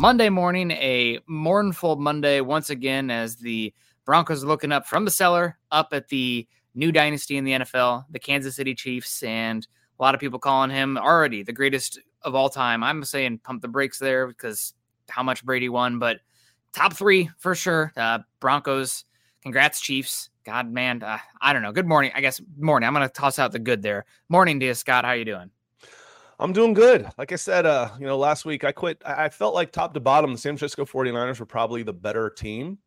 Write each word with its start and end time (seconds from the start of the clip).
Monday 0.00 0.30
morning, 0.30 0.70
a 0.70 1.18
mournful 1.26 1.96
Monday 1.96 2.40
once 2.40 2.70
again 2.70 3.10
as 3.10 3.36
the 3.36 3.70
Broncos 4.06 4.42
looking 4.42 4.72
up 4.72 4.86
from 4.86 5.04
the 5.04 5.10
cellar 5.10 5.58
up 5.70 5.88
at 5.92 6.08
the 6.08 6.48
new 6.74 6.90
dynasty 6.90 7.36
in 7.36 7.44
the 7.44 7.52
NFL, 7.52 8.06
the 8.08 8.18
Kansas 8.18 8.56
City 8.56 8.74
Chiefs, 8.74 9.22
and 9.22 9.68
a 9.98 10.02
lot 10.02 10.14
of 10.14 10.20
people 10.20 10.38
calling 10.38 10.70
him 10.70 10.96
already 10.96 11.42
the 11.42 11.52
greatest 11.52 12.00
of 12.22 12.34
all 12.34 12.48
time. 12.48 12.82
I'm 12.82 13.04
saying 13.04 13.40
pump 13.44 13.60
the 13.60 13.68
brakes 13.68 13.98
there 13.98 14.26
because 14.26 14.72
how 15.10 15.22
much 15.22 15.44
Brady 15.44 15.68
won, 15.68 15.98
but 15.98 16.20
top 16.72 16.94
three 16.94 17.28
for 17.36 17.54
sure. 17.54 17.92
Uh, 17.94 18.20
Broncos, 18.40 19.04
congrats, 19.42 19.82
Chiefs. 19.82 20.30
God, 20.46 20.72
man, 20.72 21.02
uh, 21.02 21.18
I 21.42 21.52
don't 21.52 21.60
know. 21.60 21.72
Good 21.72 21.86
morning. 21.86 22.12
I 22.14 22.22
guess 22.22 22.40
morning. 22.56 22.86
I'm 22.86 22.94
to 23.06 23.12
toss 23.12 23.38
out 23.38 23.52
the 23.52 23.58
good 23.58 23.82
there. 23.82 24.06
Morning 24.30 24.62
you, 24.62 24.72
Scott. 24.72 25.04
How 25.04 25.12
you 25.12 25.26
doing? 25.26 25.50
I'm 26.40 26.54
doing 26.54 26.72
good. 26.72 27.06
Like 27.18 27.32
I 27.32 27.36
said, 27.36 27.66
uh, 27.66 27.90
you 27.98 28.06
know, 28.06 28.16
last 28.16 28.46
week 28.46 28.64
I 28.64 28.72
quit. 28.72 29.02
I 29.04 29.28
felt 29.28 29.54
like 29.54 29.72
top 29.72 29.92
to 29.92 30.00
bottom, 30.00 30.32
the 30.32 30.38
San 30.38 30.56
Francisco 30.56 30.86
49ers 30.86 31.38
were 31.38 31.46
probably 31.46 31.82
the 31.82 31.92
better 31.92 32.30
team, 32.30 32.78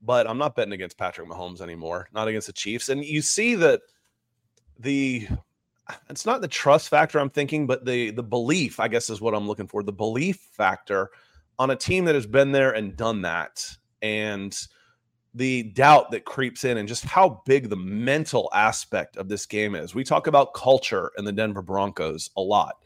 but 0.00 0.30
I'm 0.30 0.38
not 0.38 0.54
betting 0.54 0.72
against 0.72 0.96
Patrick 0.96 1.28
Mahomes 1.28 1.60
anymore, 1.60 2.08
not 2.14 2.28
against 2.28 2.46
the 2.46 2.52
Chiefs. 2.52 2.88
And 2.88 3.04
you 3.04 3.20
see 3.20 3.56
that 3.56 3.82
the 4.78 5.26
it's 6.08 6.24
not 6.24 6.40
the 6.40 6.48
trust 6.48 6.88
factor 6.88 7.18
I'm 7.18 7.28
thinking, 7.28 7.66
but 7.66 7.84
the 7.84 8.12
the 8.12 8.22
belief, 8.22 8.78
I 8.78 8.86
guess, 8.86 9.10
is 9.10 9.20
what 9.20 9.34
I'm 9.34 9.48
looking 9.48 9.66
for. 9.66 9.82
The 9.82 9.92
belief 9.92 10.38
factor 10.52 11.10
on 11.58 11.70
a 11.70 11.76
team 11.76 12.04
that 12.04 12.14
has 12.14 12.26
been 12.26 12.52
there 12.52 12.70
and 12.70 12.96
done 12.96 13.22
that. 13.22 13.66
And 14.00 14.56
the 15.34 15.62
doubt 15.62 16.10
that 16.10 16.24
creeps 16.24 16.64
in 16.64 16.76
and 16.76 16.88
just 16.88 17.04
how 17.04 17.42
big 17.46 17.70
the 17.70 17.76
mental 17.76 18.50
aspect 18.52 19.16
of 19.16 19.28
this 19.28 19.46
game 19.46 19.74
is. 19.74 19.94
We 19.94 20.04
talk 20.04 20.26
about 20.26 20.54
culture 20.54 21.10
in 21.16 21.24
the 21.24 21.32
Denver 21.32 21.62
Broncos 21.62 22.30
a 22.36 22.40
lot. 22.40 22.84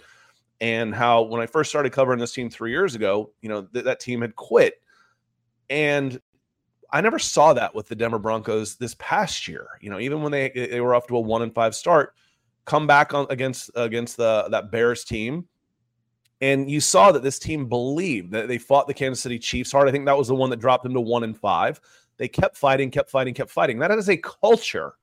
And 0.61 0.95
how 0.95 1.23
when 1.23 1.41
I 1.41 1.47
first 1.47 1.71
started 1.71 1.93
covering 1.93 2.19
this 2.19 2.33
team 2.33 2.49
3 2.49 2.71
years 2.71 2.95
ago, 2.95 3.33
you 3.43 3.49
know, 3.49 3.63
th- 3.63 3.85
that 3.85 4.01
team 4.01 4.23
had 4.23 4.37
quit. 4.37 4.81
And 5.69 6.21
I 6.93 7.01
never 7.01 7.19
saw 7.19 7.53
that 7.53 7.75
with 7.75 7.89
the 7.89 7.97
Denver 7.97 8.19
Broncos 8.19 8.77
this 8.77 8.95
past 8.99 9.49
year. 9.49 9.67
You 9.81 9.91
know, 9.91 9.99
even 9.99 10.23
when 10.23 10.33
they 10.33 10.51
they 10.55 10.81
were 10.81 10.95
off 10.95 11.09
to 11.09 11.17
a 11.17 11.21
1 11.21 11.43
and 11.43 11.55
5 11.55 11.75
start, 11.75 12.15
come 12.65 12.87
back 12.87 13.13
on 13.13 13.27
against 13.29 13.71
against 13.75 14.17
the 14.17 14.47
that 14.51 14.71
Bears 14.71 15.05
team 15.05 15.49
and 16.41 16.71
you 16.71 16.81
saw 16.81 17.13
that 17.13 17.23
this 17.23 17.39
team 17.39 17.67
believed 17.67 18.33
that 18.33 18.49
they 18.49 18.59
fought 18.59 18.87
the 18.87 18.95
Kansas 18.95 19.23
City 19.23 19.39
Chiefs 19.39 19.73
hard. 19.73 19.89
I 19.89 19.93
think 19.93 20.05
that 20.05 20.19
was 20.19 20.29
the 20.29 20.35
one 20.35 20.51
that 20.51 20.61
dropped 20.61 20.83
them 20.83 20.95
to 20.95 21.01
one 21.01 21.25
and 21.25 21.37
five. 21.37 21.81
They 22.19 22.29
kept 22.29 22.57
fighting, 22.57 22.91
kept 22.91 23.11
fighting, 23.11 23.35
kept 23.35 23.51
fighting. 23.51 23.79
That 23.79 23.91
is 23.93 24.09
a 24.09 24.17
culture 24.17 24.95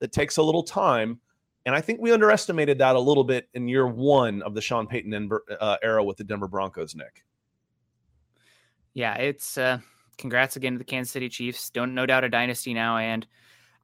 that 0.00 0.12
takes 0.12 0.38
a 0.38 0.42
little 0.42 0.62
time. 0.62 1.20
And 1.64 1.74
I 1.74 1.80
think 1.80 2.00
we 2.00 2.12
underestimated 2.12 2.78
that 2.78 2.96
a 2.96 3.00
little 3.00 3.24
bit 3.24 3.48
in 3.54 3.68
year 3.68 3.86
one 3.86 4.42
of 4.42 4.54
the 4.54 4.60
Sean 4.60 4.86
Payton 4.86 5.30
uh, 5.60 5.76
era 5.82 6.02
with 6.02 6.16
the 6.16 6.24
Denver 6.24 6.48
Broncos, 6.48 6.94
Nick. 6.94 7.24
Yeah, 8.94 9.14
it's 9.14 9.56
uh, 9.56 9.78
congrats 10.18 10.56
again 10.56 10.72
to 10.72 10.78
the 10.78 10.84
Kansas 10.84 11.12
City 11.12 11.28
Chiefs. 11.28 11.70
Don't 11.70 11.94
no 11.94 12.04
doubt 12.04 12.24
a 12.24 12.28
dynasty 12.28 12.74
now. 12.74 12.96
And 12.98 13.26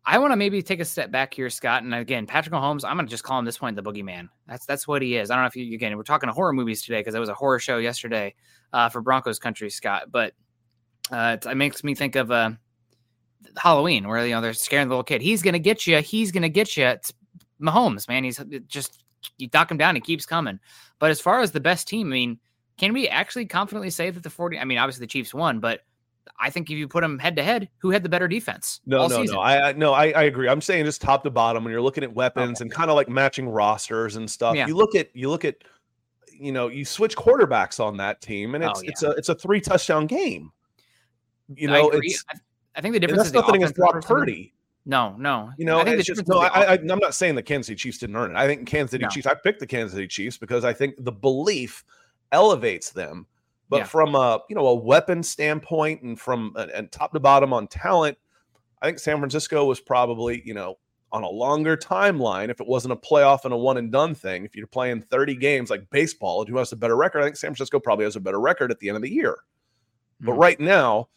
I 0.05 0.19
want 0.19 0.33
to 0.33 0.37
maybe 0.37 0.63
take 0.63 0.81
a 0.81 0.85
step 0.85 1.11
back 1.11 1.35
here, 1.35 1.51
Scott. 1.51 1.83
And 1.83 1.95
again, 1.95 2.27
Patrick 2.27 2.55
Mahomes, 2.55 2.85
I'm 2.85 2.97
going 2.97 3.07
to 3.07 3.11
just 3.11 3.25
call 3.25 3.39
him 3.39 3.45
this 3.45 3.59
point 3.59 3.77
the 3.77 3.83
boogeyman. 3.83 4.29
That's 4.47 4.67
that's 4.67 4.89
what 4.89 5.03
he 5.03 5.17
is. 5.17 5.31
I 5.31 5.35
don't 5.35 5.45
know 5.45 5.49
if 5.49 5.57
you 5.57 5.75
again 5.75 5.97
we're 5.97 6.03
talking 6.03 6.29
to 6.29 6.33
horror 6.33 6.53
movies 6.53 6.83
today 6.83 7.01
because 7.01 7.15
it 7.15 7.21
was 7.21 7.29
a 7.29 7.35
horror 7.35 7.59
show 7.59 7.79
yesterday 7.79 8.35
uh, 8.73 8.89
for 8.89 9.01
Broncos 9.03 9.39
country, 9.39 9.71
Scott. 9.71 10.11
But 10.11 10.35
uh, 11.13 11.37
it, 11.39 11.47
it 11.47 11.57
makes 11.57 11.85
me 11.85 11.95
think 11.95 12.17
of 12.17 12.31
uh, 12.31 12.53
Halloween, 13.57 14.09
where 14.09 14.25
you 14.27 14.35
know 14.35 14.41
they're 14.41 14.53
scaring 14.53 14.89
the 14.89 14.93
little 14.93 15.05
kid. 15.05 15.23
He's 15.23 15.43
gonna 15.43 15.59
get 15.59 15.87
you. 15.87 16.01
He's 16.01 16.33
gonna 16.33 16.49
get 16.49 16.77
you. 16.77 16.87
It's 16.87 17.13
Mahomes, 17.61 18.09
man. 18.09 18.25
He's 18.25 18.41
just 18.67 19.03
you 19.37 19.49
knock 19.53 19.71
him 19.71 19.79
down, 19.79 19.95
he 19.95 20.01
keeps 20.01 20.27
coming. 20.27 20.59
But 20.99 21.11
as 21.11 21.21
far 21.21 21.41
as 21.41 21.53
the 21.53 21.61
best 21.61 21.89
team, 21.89 22.09
I 22.09 22.11
mean, 22.11 22.39
can 22.77 22.93
we 22.93 23.09
actually 23.09 23.47
confidently 23.47 23.91
say 23.91 24.11
that 24.11 24.23
the 24.23 24.31
40? 24.31 24.59
I 24.59 24.65
mean, 24.65 24.79
obviously 24.79 25.01
the 25.01 25.11
Chiefs 25.11 25.35
won, 25.35 25.61
but 25.61 25.81
I 26.39 26.51
think 26.51 26.71
if 26.71 26.77
you 26.77 26.87
put 26.87 27.01
them 27.01 27.19
head 27.19 27.37
to 27.37 27.43
head, 27.43 27.69
who 27.79 27.91
had 27.91 28.03
the 28.03 28.09
better 28.09 28.29
defense? 28.29 28.81
No, 28.87 29.07
no, 29.07 29.23
season? 29.23 29.37
no. 29.37 29.41
I, 29.41 29.69
I 29.69 29.73
no, 29.73 29.93
I, 29.93 30.11
I 30.11 30.23
agree. 30.25 30.49
I'm 30.49 30.61
saying 30.61 30.85
just 30.85 31.01
top 31.01 31.23
to 31.25 31.31
bottom 31.31 31.65
when 31.65 31.73
you're 31.73 31.83
looking 31.83 32.05
at 32.05 32.13
weapons 32.13 32.59
okay. 32.59 32.63
and 32.63 32.73
kind 32.73 32.91
of 32.91 32.97
like 32.97 33.09
matching 33.09 33.49
rosters 33.49 34.17
and 34.17 34.31
stuff. 34.31 34.55
Yeah. 34.55 34.67
You 34.67 34.77
look 34.77 34.95
at 34.95 35.15
you 35.15 35.31
look 35.31 35.45
at 35.45 35.57
you 36.33 36.53
know 36.53 36.69
you 36.69 36.85
switch 36.85 37.17
quarterbacks 37.17 37.81
on 37.81 37.97
that 37.97 38.21
team, 38.21 38.55
and 38.55 38.63
oh, 38.63 38.71
it's 38.71 38.79
oh, 38.79 38.83
yeah. 38.83 38.91
it's 38.91 39.03
a 39.03 39.11
it's 39.11 39.29
a 39.31 39.35
three 39.35 39.61
touchdown 39.61 40.07
game. 40.07 40.53
You 41.55 41.69
know, 41.69 41.91
it's 41.95 42.25
I, 42.79 42.81
think 42.81 42.95
the 42.95 43.01
difference 43.01 43.27
is 43.27 43.33
nothing 43.33 43.57
against 43.57 43.75
Brock 43.75 44.05
Purdy. 44.05 44.55
No, 44.87 45.15
no. 45.19 45.51
You 45.59 45.67
know, 45.67 45.81
I 45.81 45.85
think 45.85 46.03
just, 46.03 46.27
no, 46.29 46.39
I, 46.39 46.75
am 46.75 46.87
not 46.87 47.15
saying 47.15 47.35
the 47.35 47.43
Kansas 47.43 47.67
City 47.67 47.77
Chiefs 47.77 47.99
didn't 47.99 48.17
earn 48.17 48.31
it. 48.31 48.37
I 48.37 48.47
think 48.47 48.67
Kansas 48.67 48.93
City 48.93 49.03
no. 49.03 49.11
Chiefs. 49.11 49.27
I 49.27 49.35
picked 49.35 49.61
the 49.61 49.67
Kansas 49.67 49.95
City 49.95 50.07
Chiefs 50.07 50.39
because 50.39 50.65
I 50.65 50.73
think 50.73 50.95
the 50.99 51.13
belief 51.13 51.85
elevates 52.33 52.91
them. 52.91 53.27
But 53.69 53.79
yeah. 53.79 53.85
from 53.85 54.15
a 54.15 54.39
you 54.49 54.57
know 54.57 54.67
a 54.69 54.75
weapon 54.75 55.23
standpoint 55.23 56.03
and 56.03 56.19
from 56.19 56.57
and 56.75 56.91
top 56.91 57.13
to 57.13 57.21
bottom 57.21 57.53
on 57.53 57.67
talent, 57.67 58.17
I 58.81 58.87
think 58.87 58.99
San 58.99 59.19
Francisco 59.19 59.67
was 59.67 59.79
probably 59.81 60.41
you 60.45 60.55
know 60.55 60.79
on 61.13 61.23
a 61.23 61.29
longer 61.29 61.77
timeline. 61.77 62.49
If 62.49 62.61
it 62.61 62.67
wasn't 62.67 62.93
a 62.93 62.97
playoff 62.97 63.45
and 63.45 63.53
a 63.53 63.57
one 63.59 63.77
and 63.77 63.93
done 63.93 64.15
thing, 64.15 64.45
if 64.45 64.57
you're 64.57 64.67
playing 64.67 65.03
30 65.03 65.37
games 65.37 65.69
like 65.69 65.89
baseball 65.91 66.41
and 66.41 66.49
who 66.49 66.57
has 66.57 66.73
a 66.73 66.77
better 66.77 66.97
record, 66.97 67.21
I 67.21 67.25
think 67.25 67.37
San 67.37 67.51
Francisco 67.51 67.79
probably 67.79 68.05
has 68.05 68.17
a 68.17 68.21
better 68.21 68.41
record 68.41 68.71
at 68.71 68.79
the 68.79 68.89
end 68.89 68.97
of 68.97 69.03
the 69.03 69.13
year. 69.13 69.33
Mm-hmm. 69.33 70.27
But 70.27 70.33
right 70.35 70.61
now, 70.61 71.09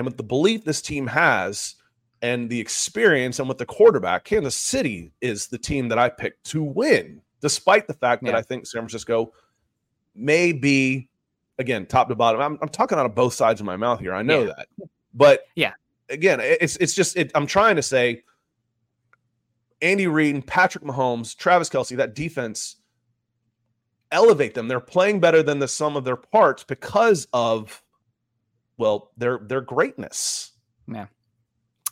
and 0.00 0.06
with 0.06 0.16
the 0.16 0.22
belief 0.22 0.64
this 0.64 0.80
team 0.80 1.06
has 1.08 1.74
and 2.22 2.48
the 2.48 2.58
experience 2.58 3.38
and 3.38 3.46
with 3.46 3.58
the 3.58 3.66
quarterback, 3.66 4.24
Kansas 4.24 4.54
City 4.54 5.12
is 5.20 5.46
the 5.48 5.58
team 5.58 5.88
that 5.88 5.98
I 5.98 6.08
picked 6.08 6.42
to 6.52 6.62
win, 6.62 7.20
despite 7.42 7.86
the 7.86 7.92
fact 7.92 8.22
yeah. 8.22 8.32
that 8.32 8.38
I 8.38 8.40
think 8.40 8.66
San 8.66 8.80
Francisco 8.80 9.34
may 10.14 10.52
be, 10.52 11.10
again, 11.58 11.84
top 11.84 12.08
to 12.08 12.14
bottom. 12.14 12.40
I'm, 12.40 12.58
I'm 12.62 12.70
talking 12.70 12.96
out 12.96 13.04
of 13.04 13.14
both 13.14 13.34
sides 13.34 13.60
of 13.60 13.66
my 13.66 13.76
mouth 13.76 14.00
here. 14.00 14.14
I 14.14 14.22
know 14.22 14.44
yeah. 14.44 14.52
that. 14.56 14.68
But 15.12 15.40
yeah, 15.54 15.74
again, 16.08 16.40
it's 16.40 16.78
it's 16.78 16.94
just 16.94 17.18
it, 17.18 17.30
I'm 17.34 17.46
trying 17.46 17.76
to 17.76 17.82
say 17.82 18.22
Andy 19.82 20.06
Reid 20.06 20.34
and 20.34 20.46
Patrick 20.46 20.82
Mahomes, 20.82 21.36
Travis 21.36 21.68
Kelce, 21.68 21.94
that 21.98 22.14
defense 22.14 22.76
elevate 24.12 24.54
them. 24.54 24.66
They're 24.66 24.80
playing 24.80 25.20
better 25.20 25.42
than 25.42 25.58
the 25.58 25.68
sum 25.68 25.94
of 25.94 26.04
their 26.04 26.16
parts 26.16 26.64
because 26.64 27.28
of 27.34 27.82
well, 28.80 29.12
their 29.16 29.38
their 29.38 29.60
greatness. 29.60 30.52
Yeah. 30.88 31.06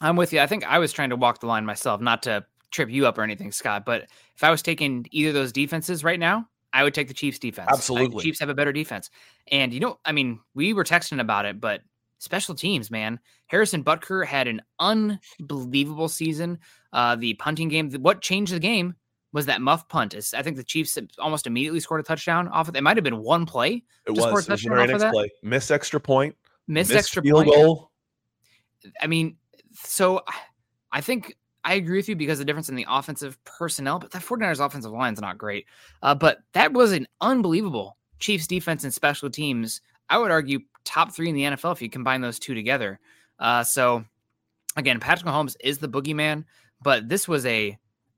I'm 0.01 0.17
with 0.17 0.33
you. 0.33 0.41
I 0.41 0.47
think 0.47 0.65
I 0.65 0.79
was 0.79 0.93
trying 0.93 1.11
to 1.11 1.17
walk 1.17 1.41
the 1.41 1.47
line 1.47 1.67
myself, 1.67 2.01
not 2.01 2.23
to 2.25 2.45
trip 2.71 2.89
you 2.89 3.07
up 3.07 3.19
or 3.19 3.23
anything, 3.23 3.53
Scott. 3.53 3.85
But 3.85 4.09
if 4.35 4.43
I 4.43 4.51
was 4.51 4.63
taking 4.63 5.07
either 5.11 5.29
of 5.29 5.35
those 5.35 5.53
defenses 5.53 6.03
right 6.03 6.19
now, 6.19 6.49
I 6.73 6.85
would 6.85 6.95
take 6.95 7.09
the 7.09 7.15
Chiefs 7.15 7.39
defense. 7.39 7.69
Absolutely. 7.71 8.17
The 8.17 8.23
Chiefs 8.23 8.41
have 8.41 8.49
a 8.49 8.55
better 8.55 8.73
defense. 8.73 9.11
And 9.51 9.73
you 9.73 9.81
know, 9.81 9.99
I 10.05 10.13
mean, 10.13 10.41
we 10.55 10.73
were 10.73 10.85
texting 10.85 11.21
about 11.21 11.45
it, 11.45 11.61
but 11.61 11.83
special 12.19 12.55
teams, 12.55 12.91
man. 12.91 13.21
Harrison 13.47 13.85
Butker 13.85 14.25
had 14.25 14.49
an 14.49 14.63
unbelievable 14.81 16.09
season. 16.09 16.59
Uh, 16.93 17.17
the 17.17 17.35
punting 17.35 17.69
game, 17.69 17.91
what 18.01 18.23
changed 18.23 18.53
the 18.53 18.61
game 18.61 18.95
was 19.33 19.47
that 19.47 19.61
muff 19.61 19.89
punt. 19.89 20.15
I 20.35 20.43
think 20.43 20.57
the 20.57 20.65
Chiefs 20.65 20.99
almost 21.19 21.47
immediately 21.47 21.81
scored 21.81 22.01
a 22.01 22.05
touchdown 22.05 22.49
off 22.49 22.69
of 22.69 22.75
it. 22.75 22.79
It 22.79 22.83
might 22.83 22.97
have 22.97 23.05
been 23.05 23.19
one 23.19 23.47
play. 23.47 23.85
It 24.07 24.13
was, 24.13 24.25
it 24.25 24.49
was 24.49 24.65
a 24.65 24.69
very 24.69 24.87
next 24.87 25.05
play. 25.11 25.31
Miss 25.43 25.71
extra 25.71 26.01
point. 26.01 26.35
Miss, 26.69 26.91
extra 26.91 27.23
field 27.23 27.47
point. 27.47 27.57
goal. 27.57 27.91
I 29.01 29.07
mean, 29.07 29.37
so 29.73 30.23
I 30.93 31.01
think 31.01 31.35
I 31.65 31.75
agree 31.75 31.99
with 31.99 32.09
you 32.09 32.17
because 32.17 32.39
the 32.39 32.45
difference 32.45 32.69
in 32.69 32.77
the 32.77 32.87
offensive 32.89 33.43
personnel, 33.45 33.99
but 33.99 34.11
the 34.11 34.19
49ers 34.19 34.65
offensive 34.65 34.93
line 34.93 35.15
is 35.15 35.21
not 35.21 35.39
great. 35.39 35.67
Uh, 36.03 36.15
but 36.15 36.39
that 36.53 36.73
was 36.73 36.93
an 36.93 37.09
unbelievable 37.21 37.97
Chiefs 38.21 38.47
defense 38.47 38.85
and 38.85 38.95
special 38.95 39.31
teams. 39.31 39.81
I 40.09 40.19
would 40.19 40.31
argue 40.31 40.61
top 40.85 41.13
three 41.13 41.29
in 41.29 41.35
the 41.35 41.43
NFL 41.43 41.73
if 41.73 41.83
you 41.83 41.91
combine 41.91 42.21
those 42.21 42.39
two 42.39 42.55
together. 42.55 43.01
Uh, 43.39 43.65
so 43.65 44.05
again, 44.77 45.01
Patrick 45.01 45.27
Mahomes 45.27 45.57
is 45.61 45.79
the 45.79 45.89
boogeyman, 45.89 46.45
but 46.83 47.09
this 47.09 47.27
was 47.27 47.45
a 47.47 47.77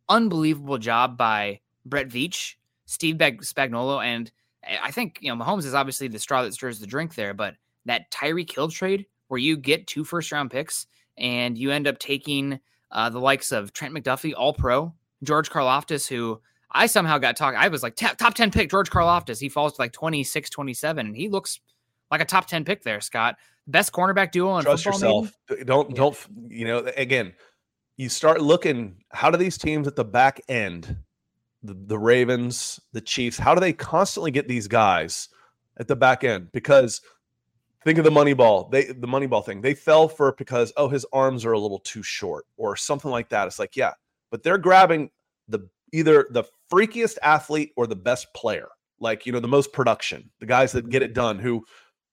unbelievable 0.08 0.79
job 0.79 1.17
by 1.17 1.61
Brett 1.85 2.08
Veach, 2.08 2.55
Steve 2.87 3.17
Spagnuolo, 3.17 4.05
and 4.05 4.31
I 4.82 4.91
think 4.91 5.19
you 5.20 5.35
know 5.35 5.43
Mahomes 5.43 5.64
is 5.64 5.75
obviously 5.75 6.08
the 6.08 6.19
straw 6.19 6.43
that 6.43 6.55
stirs 6.55 6.81
the 6.81 6.87
drink 6.87 7.14
there, 7.14 7.35
but 7.35 7.55
that 7.87 8.11
Tyreek 8.11 8.53
Hill 8.53 8.69
trade 8.69 9.06
where 9.29 9.38
you 9.38 9.56
get 9.56 9.87
two 9.87 10.05
first 10.05 10.32
round 10.32 10.50
picks 10.50 10.87
and 11.17 11.56
you 11.56 11.71
end 11.71 11.87
up 11.87 11.99
taking 11.99 12.59
uh, 12.91 13.09
the 13.11 13.21
likes 13.21 13.53
of 13.53 13.73
Trent 13.73 13.94
McDuffie, 13.94 14.35
All 14.37 14.53
Pro, 14.53 14.93
George 15.23 15.50
Karlaftis, 15.50 16.09
who 16.09 16.41
I 16.73 16.87
somehow 16.87 17.19
got 17.19 17.37
talking. 17.37 17.59
I 17.59 17.69
was 17.69 17.82
like 17.82 17.97
top, 17.97 18.17
top 18.17 18.35
10 18.35 18.50
pick, 18.50 18.71
George 18.71 18.91
Karlaftis. 18.91 19.41
He 19.41 19.49
falls 19.49 19.75
to 19.75 19.82
like 19.82 19.93
26, 19.93 20.50
27, 20.50 21.06
and 21.06 21.17
he 21.17 21.29
looks 21.29 21.61
like 22.11 22.21
a 22.21 22.25
top 22.25 22.47
10 22.47 22.65
pick 22.65 22.82
there, 22.82 23.00
Scott. 23.00 23.37
Best 23.67 23.93
cornerback 23.93 24.33
duo 24.33 24.56
in 24.59 24.65
Trust 24.65 24.85
football. 24.85 25.23
yourself. 25.23 25.38
Maybe? 25.49 25.65
Don't, 25.65 25.94
don't, 25.94 26.17
you 26.49 26.65
know, 26.67 26.79
again, 26.97 27.33
you 27.97 28.09
start 28.09 28.41
looking, 28.41 28.97
how 29.12 29.31
do 29.31 29.37
these 29.37 29.59
teams 29.59 29.87
at 29.87 29.94
the 29.94 30.05
back 30.05 30.41
end, 30.49 30.97
the, 31.62 31.75
the 31.75 31.99
Ravens, 31.99 32.81
the 32.93 33.00
Chiefs, 33.00 33.38
how 33.38 33.55
do 33.55 33.61
they 33.61 33.73
constantly 33.73 34.31
get 34.31 34.49
these 34.49 34.67
guys 34.67 35.29
at 35.79 35.87
the 35.87 35.97
back 35.97 36.25
end? 36.25 36.50
Because 36.53 37.00
think 37.85 37.99
of 37.99 38.05
the 38.05 38.11
money 38.11 38.32
ball 38.32 38.69
they 38.71 38.87
the 38.87 39.06
money 39.06 39.27
ball 39.27 39.43
thing. 39.43 39.61
They 39.61 39.75
fell 39.75 40.09
for 40.09 40.29
it 40.29 40.37
because 40.37 40.73
oh 40.77 40.88
his 40.88 41.06
arms 41.12 41.44
are 41.44 41.53
a 41.53 41.59
little 41.59 41.81
too 41.81 42.03
short 42.03 42.47
or 42.56 42.77
something 42.77 43.11
like 43.11 43.29
that. 43.31 43.47
It's 43.47 43.59
like 43.59 43.77
yeah 43.77 43.93
but 44.31 44.43
they're 44.43 44.59
grabbing 44.59 45.11
the 45.49 45.69
either 45.93 46.29
the 46.31 46.44
freakiest 46.71 47.19
athlete 47.23 47.73
or 47.77 47.87
the 47.87 47.97
best 47.97 48.32
player 48.35 48.69
like 49.00 49.27
you 49.27 49.32
know 49.32 49.41
the 49.41 49.49
most 49.49 49.73
production 49.73 50.31
the 50.38 50.47
guys 50.47 50.73
that 50.73 50.88
get 50.88 51.03
it 51.03 51.15
done 51.15 51.38
who 51.38 51.65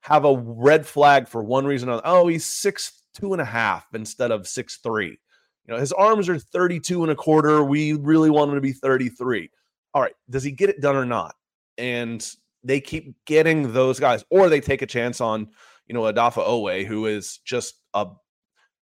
have 0.02 0.26
a 0.26 0.38
red 0.38 0.86
flag 0.86 1.28
for 1.28 1.44
one 1.44 1.66
reason 1.66 1.90
or 1.90 2.02
oh 2.06 2.28
he's 2.28 2.46
six 2.46 3.04
two 3.14 3.34
and 3.34 3.42
a 3.42 3.46
half 3.46 3.86
instead 3.94 4.32
of 4.32 4.48
six 4.48 4.78
three. 4.78 5.18
You 5.66 5.74
know 5.74 5.80
his 5.80 5.92
arms 5.92 6.30
are 6.30 6.40
32 6.40 7.04
and 7.04 7.12
a 7.12 7.16
quarter. 7.16 7.64
We 7.64 7.94
really 7.94 8.30
want 8.30 8.50
him 8.50 8.56
to 8.56 8.62
be 8.62 8.72
33 8.72 9.50
all 9.94 10.02
right 10.02 10.16
does 10.30 10.44
he 10.44 10.52
get 10.52 10.70
it 10.70 10.82
done 10.82 10.96
or 10.96 11.06
not? 11.06 11.36
And 11.78 12.26
they 12.68 12.82
keep 12.82 13.16
getting 13.26 13.74
those 13.74 14.00
guys, 14.00 14.24
or 14.30 14.50
they 14.50 14.60
take 14.60 14.82
a 14.82 14.88
chance 14.88 15.22
on, 15.22 15.48
you 15.88 15.94
know, 15.94 16.02
Adafa 16.02 16.44
Owe, 16.46 16.84
who 16.84 17.06
is 17.06 17.40
just 17.46 17.76
a 17.94 18.08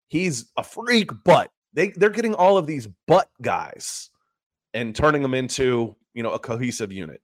he's 0.08 0.52
a 0.58 0.64
freak, 0.64 1.12
but 1.24 1.52
they 1.74 1.90
they're 1.90 2.10
getting 2.10 2.34
all 2.34 2.58
of 2.58 2.68
these 2.68 2.88
butt 3.08 3.30
guys 3.42 4.10
and 4.74 4.96
turning 4.96 5.22
them 5.22 5.34
into 5.34 5.96
you 6.14 6.24
know 6.24 6.32
a 6.32 6.40
cohesive 6.40 6.92
unit. 6.92 7.22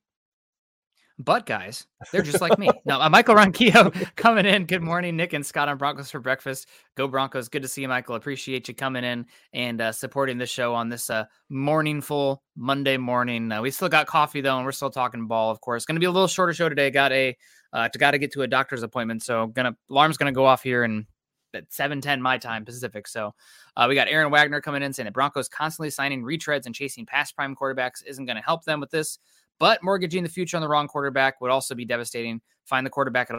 But 1.23 1.45
guys, 1.45 1.85
they're 2.11 2.23
just 2.23 2.41
like 2.41 2.57
me. 2.57 2.67
Now, 2.83 2.99
uh, 2.99 3.07
Michael 3.07 3.35
Ronquillo 3.35 3.93
coming 4.15 4.47
in. 4.47 4.65
Good 4.65 4.81
morning, 4.81 5.15
Nick 5.15 5.33
and 5.33 5.45
Scott 5.45 5.69
on 5.69 5.77
Broncos 5.77 6.09
for 6.09 6.19
breakfast. 6.19 6.67
Go 6.95 7.07
Broncos! 7.07 7.47
Good 7.47 7.61
to 7.61 7.67
see 7.67 7.83
you, 7.83 7.87
Michael. 7.87 8.15
Appreciate 8.15 8.67
you 8.67 8.73
coming 8.73 9.03
in 9.03 9.27
and 9.53 9.81
uh, 9.81 9.91
supporting 9.91 10.39
the 10.39 10.47
show 10.47 10.73
on 10.73 10.89
this 10.89 11.11
uh, 11.11 11.25
morningful 11.49 12.41
Monday 12.55 12.97
morning. 12.97 13.51
Uh, 13.51 13.61
we 13.61 13.69
still 13.69 13.87
got 13.87 14.07
coffee 14.07 14.41
though, 14.41 14.57
and 14.57 14.65
we're 14.65 14.71
still 14.71 14.89
talking 14.89 15.27
ball. 15.27 15.51
Of 15.51 15.61
course, 15.61 15.85
going 15.85 15.95
to 15.95 15.99
be 15.99 16.07
a 16.07 16.11
little 16.11 16.27
shorter 16.27 16.53
show 16.53 16.69
today. 16.69 16.89
Got 16.89 17.11
a 17.11 17.37
uh, 17.71 17.87
to 17.89 17.99
got 17.99 18.11
to 18.11 18.17
get 18.17 18.31
to 18.33 18.41
a 18.41 18.47
doctor's 18.47 18.81
appointment, 18.81 19.21
so 19.21 19.45
gonna 19.47 19.77
alarm's 19.91 20.17
gonna 20.17 20.31
go 20.31 20.45
off 20.45 20.63
here 20.63 20.83
and 20.83 21.05
at 21.53 21.69
7:10 21.69 22.19
my 22.19 22.37
time 22.37 22.65
Pacific. 22.65 23.07
So 23.07 23.35
uh, 23.75 23.85
we 23.87 23.95
got 23.95 24.07
Aaron 24.07 24.31
Wagner 24.31 24.61
coming 24.61 24.81
in 24.83 24.93
saying 24.93 25.05
that 25.05 25.13
Broncos 25.13 25.49
constantly 25.49 25.89
signing 25.89 26.23
retreads 26.23 26.65
and 26.65 26.73
chasing 26.73 27.05
past 27.05 27.35
prime 27.35 27.55
quarterbacks 27.55 28.03
isn't 28.05 28.25
going 28.25 28.37
to 28.37 28.43
help 28.43 28.63
them 28.63 28.79
with 28.79 28.91
this. 28.91 29.19
But 29.61 29.83
mortgaging 29.83 30.23
the 30.23 30.29
future 30.29 30.57
on 30.57 30.61
the 30.61 30.67
wrong 30.67 30.87
quarterback 30.87 31.39
would 31.39 31.51
also 31.51 31.75
be 31.75 31.85
devastating. 31.85 32.41
Find 32.65 32.83
the 32.83 32.89
quarterback 32.89 33.29
at 33.29 33.37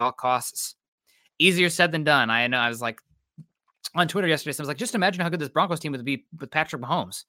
all 0.00 0.10
costs. 0.10 0.74
Easier 1.38 1.68
said 1.68 1.92
than 1.92 2.02
done. 2.02 2.30
I 2.30 2.46
know. 2.46 2.56
I 2.56 2.70
was 2.70 2.80
like 2.80 2.98
on 3.94 4.08
Twitter 4.08 4.26
yesterday. 4.26 4.56
I 4.58 4.62
was 4.62 4.68
like, 4.68 4.78
just 4.78 4.94
imagine 4.94 5.20
how 5.20 5.28
good 5.28 5.38
this 5.38 5.50
Broncos 5.50 5.80
team 5.80 5.92
would 5.92 6.02
be 6.02 6.24
with 6.40 6.50
Patrick 6.50 6.80
Mahomes. 6.80 7.24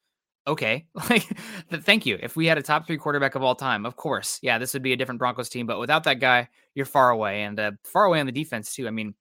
Okay, 0.48 0.86
like, 1.10 1.28
thank 1.84 2.06
you. 2.06 2.18
If 2.22 2.38
we 2.38 2.46
had 2.46 2.58
a 2.58 2.62
top 2.62 2.88
three 2.88 2.96
quarterback 2.96 3.36
of 3.36 3.44
all 3.44 3.54
time, 3.54 3.86
of 3.86 3.98
course, 3.98 4.40
yeah, 4.42 4.58
this 4.58 4.72
would 4.72 4.82
be 4.82 4.94
a 4.94 4.96
different 4.96 5.20
Broncos 5.20 5.50
team. 5.50 5.66
But 5.66 5.82
without 5.82 6.06
that 6.06 6.22
guy, 6.22 6.48
you're 6.76 6.86
far 6.86 7.10
away, 7.10 7.44
and 7.44 7.60
uh, 7.60 7.72
far 7.84 8.06
away 8.06 8.22
on 8.22 8.26
the 8.26 8.32
defense 8.32 8.74
too. 8.74 8.88
I 8.88 8.92
mean, 8.92 9.14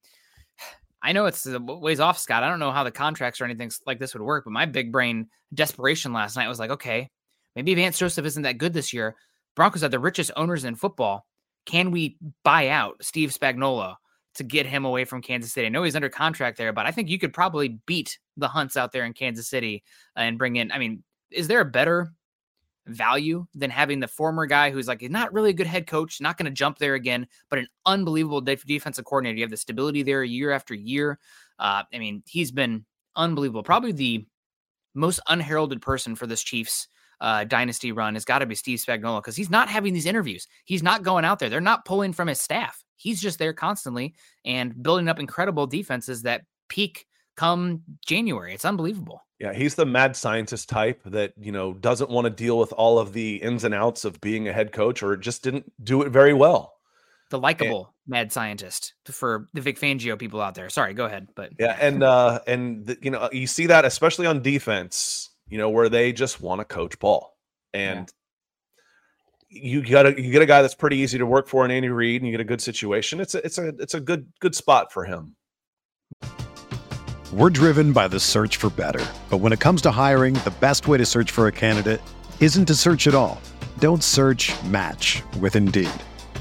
I 1.03 1.11
know 1.11 1.25
it's 1.25 1.45
a 1.45 1.59
ways 1.59 1.99
off, 1.99 2.17
Scott. 2.17 2.43
I 2.43 2.49
don't 2.49 2.59
know 2.59 2.71
how 2.71 2.85
the 2.85 2.91
contracts 2.91 3.41
or 3.41 3.43
anything 3.43 3.71
like 3.85 3.99
this 3.99 4.13
would 4.13 4.23
work, 4.23 4.45
but 4.45 4.53
my 4.53 4.65
big 4.65 4.89
brain 4.89 5.27
desperation 5.53 6.13
last 6.13 6.37
night 6.37 6.47
was 6.47 6.59
like, 6.59 6.71
okay, 6.71 7.09
Maybe 7.55 7.75
Vance 7.75 7.97
Joseph 7.97 8.25
isn't 8.25 8.43
that 8.43 8.57
good 8.57 8.73
this 8.73 8.93
year. 8.93 9.15
Broncos 9.55 9.83
are 9.83 9.89
the 9.89 9.99
richest 9.99 10.31
owners 10.35 10.63
in 10.63 10.75
football. 10.75 11.25
Can 11.65 11.91
we 11.91 12.17
buy 12.43 12.69
out 12.69 13.03
Steve 13.03 13.31
Spagnuolo 13.31 13.95
to 14.35 14.43
get 14.43 14.65
him 14.65 14.85
away 14.85 15.05
from 15.05 15.21
Kansas 15.21 15.51
City? 15.51 15.67
I 15.67 15.69
know 15.69 15.83
he's 15.83 15.95
under 15.95 16.09
contract 16.09 16.57
there, 16.57 16.73
but 16.73 16.85
I 16.85 16.91
think 16.91 17.09
you 17.09 17.19
could 17.19 17.33
probably 17.33 17.79
beat 17.85 18.17
the 18.37 18.47
Hunts 18.47 18.77
out 18.77 18.91
there 18.91 19.05
in 19.05 19.13
Kansas 19.13 19.49
City 19.49 19.83
and 20.15 20.37
bring 20.37 20.55
in. 20.55 20.71
I 20.71 20.79
mean, 20.79 21.03
is 21.31 21.47
there 21.47 21.61
a 21.61 21.65
better 21.65 22.11
value 22.87 23.45
than 23.53 23.69
having 23.69 23.99
the 23.99 24.07
former 24.07 24.45
guy 24.45 24.71
who's 24.71 24.87
like 24.87 25.01
not 25.09 25.33
really 25.33 25.51
a 25.51 25.53
good 25.53 25.67
head 25.67 25.85
coach, 25.85 26.21
not 26.21 26.37
going 26.37 26.45
to 26.45 26.51
jump 26.51 26.77
there 26.77 26.95
again, 26.95 27.27
but 27.49 27.59
an 27.59 27.67
unbelievable 27.85 28.41
defensive 28.41 29.05
coordinator? 29.05 29.37
You 29.37 29.43
have 29.43 29.51
the 29.51 29.57
stability 29.57 30.03
there 30.03 30.23
year 30.23 30.51
after 30.51 30.73
year. 30.73 31.19
Uh, 31.59 31.83
I 31.93 31.99
mean, 31.99 32.23
he's 32.25 32.51
been 32.51 32.85
unbelievable. 33.15 33.63
Probably 33.63 33.91
the 33.91 34.25
most 34.95 35.19
unheralded 35.27 35.81
person 35.81 36.15
for 36.15 36.25
this 36.25 36.41
Chiefs 36.41 36.87
uh, 37.21 37.43
dynasty 37.43 37.91
run 37.91 38.13
has 38.15 38.25
got 38.25 38.39
to 38.39 38.45
be 38.45 38.55
Steve 38.55 38.79
Spagnuolo 38.79 39.21
because 39.21 39.35
he's 39.35 39.49
not 39.49 39.69
having 39.69 39.93
these 39.93 40.05
interviews. 40.05 40.47
He's 40.65 40.83
not 40.83 41.03
going 41.03 41.25
out 41.25 41.39
there. 41.39 41.49
They're 41.49 41.61
not 41.61 41.85
pulling 41.85 42.13
from 42.13 42.27
his 42.27 42.41
staff. 42.41 42.83
He's 42.95 43.21
just 43.21 43.39
there 43.39 43.53
constantly 43.53 44.15
and 44.45 44.81
building 44.81 45.07
up 45.07 45.19
incredible 45.19 45.67
defenses 45.67 46.23
that 46.23 46.41
peak 46.67 47.05
come 47.37 47.83
January. 48.05 48.53
It's 48.53 48.65
unbelievable. 48.65 49.21
Yeah, 49.39 49.53
he's 49.53 49.75
the 49.75 49.85
mad 49.85 50.17
scientist 50.17 50.67
type 50.67 51.01
that, 51.05 51.31
you 51.39 51.53
know, 51.53 51.73
doesn't 51.73 52.09
want 52.09 52.25
to 52.25 52.29
deal 52.29 52.59
with 52.59 52.73
all 52.73 52.99
of 52.99 53.13
the 53.13 53.37
ins 53.37 53.63
and 53.63 53.73
outs 53.73 54.03
of 54.03 54.19
being 54.19 54.49
a 54.49 54.53
head 54.53 54.73
coach 54.73 55.01
or 55.01 55.15
just 55.15 55.43
didn't 55.43 55.71
do 55.81 56.01
it 56.01 56.09
very 56.09 56.33
well. 56.33 56.73
The 57.29 57.39
likable 57.39 57.93
and, 58.05 58.11
mad 58.11 58.33
scientist 58.33 58.95
for 59.05 59.47
the 59.53 59.61
Vic 59.61 59.79
Fangio 59.79 60.19
people 60.19 60.41
out 60.41 60.55
there. 60.55 60.67
Sorry, 60.67 60.93
go 60.93 61.05
ahead. 61.05 61.29
But 61.35 61.51
yeah, 61.57 61.77
and 61.79 62.03
uh 62.03 62.39
and 62.47 62.85
the, 62.85 62.97
you 63.01 63.11
know, 63.11 63.29
you 63.31 63.47
see 63.47 63.67
that 63.67 63.85
especially 63.85 64.25
on 64.25 64.41
defense 64.41 65.28
you 65.49 65.57
know, 65.57 65.69
where 65.69 65.89
they 65.89 66.13
just 66.13 66.41
want 66.41 66.59
to 66.59 66.65
coach 66.65 66.99
ball. 66.99 67.37
And 67.73 68.11
yeah. 69.49 69.61
you 69.61 69.83
got 69.83 70.05
a 70.05 70.21
you 70.21 70.31
get 70.31 70.41
a 70.41 70.45
guy 70.45 70.61
that's 70.61 70.75
pretty 70.75 70.97
easy 70.97 71.17
to 71.17 71.25
work 71.25 71.47
for 71.47 71.65
in 71.65 71.71
Andy 71.71 71.89
Reid, 71.89 72.21
and 72.21 72.27
you 72.27 72.31
get 72.31 72.41
a 72.41 72.47
good 72.47 72.61
situation. 72.61 73.19
It's 73.19 73.35
a 73.35 73.45
it's 73.45 73.57
a 73.57 73.67
it's 73.79 73.93
a 73.93 73.99
good 73.99 74.31
good 74.39 74.55
spot 74.55 74.91
for 74.91 75.05
him. 75.05 75.35
We're 77.31 77.51
driven 77.51 77.93
by 77.93 78.07
the 78.07 78.19
search 78.19 78.57
for 78.57 78.71
better, 78.71 79.05
but 79.29 79.37
when 79.37 79.53
it 79.53 79.59
comes 79.59 79.83
to 79.83 79.91
hiring, 79.91 80.33
the 80.33 80.53
best 80.59 80.87
way 80.87 80.97
to 80.97 81.05
search 81.05 81.29
for 81.29 81.47
a 81.47 81.51
candidate 81.51 82.01
isn't 82.39 82.65
to 82.65 82.73
search 82.73 83.05
at 83.05 83.13
all. 83.13 83.39
Don't 83.77 84.03
search. 84.03 84.51
Match 84.63 85.21
with 85.39 85.55
Indeed. 85.55 85.91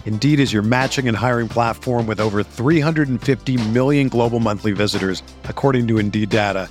Indeed 0.07 0.41
is 0.41 0.55
your 0.55 0.63
matching 0.63 1.07
and 1.07 1.15
hiring 1.15 1.49
platform 1.49 2.07
with 2.07 2.21
over 2.21 2.43
350 2.43 3.69
million 3.69 4.09
global 4.09 4.41
monthly 4.41 4.73
visitors, 4.73 5.23
according 5.45 5.87
to 5.89 5.99
Indeed 5.99 6.31
data 6.31 6.71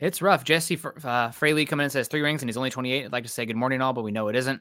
It's 0.00 0.20
rough. 0.22 0.44
Jesse 0.44 0.78
uh, 1.04 1.30
Fraley 1.30 1.64
coming 1.64 1.82
in 1.82 1.86
and 1.86 1.92
says 1.92 2.08
three 2.08 2.20
rings 2.20 2.42
and 2.42 2.48
he's 2.48 2.56
only 2.56 2.70
28. 2.70 3.04
I'd 3.04 3.12
like 3.12 3.24
to 3.24 3.30
say 3.30 3.46
good 3.46 3.56
morning, 3.56 3.80
all, 3.80 3.92
but 3.92 4.02
we 4.02 4.10
know 4.10 4.28
it 4.28 4.36
isn't. 4.36 4.60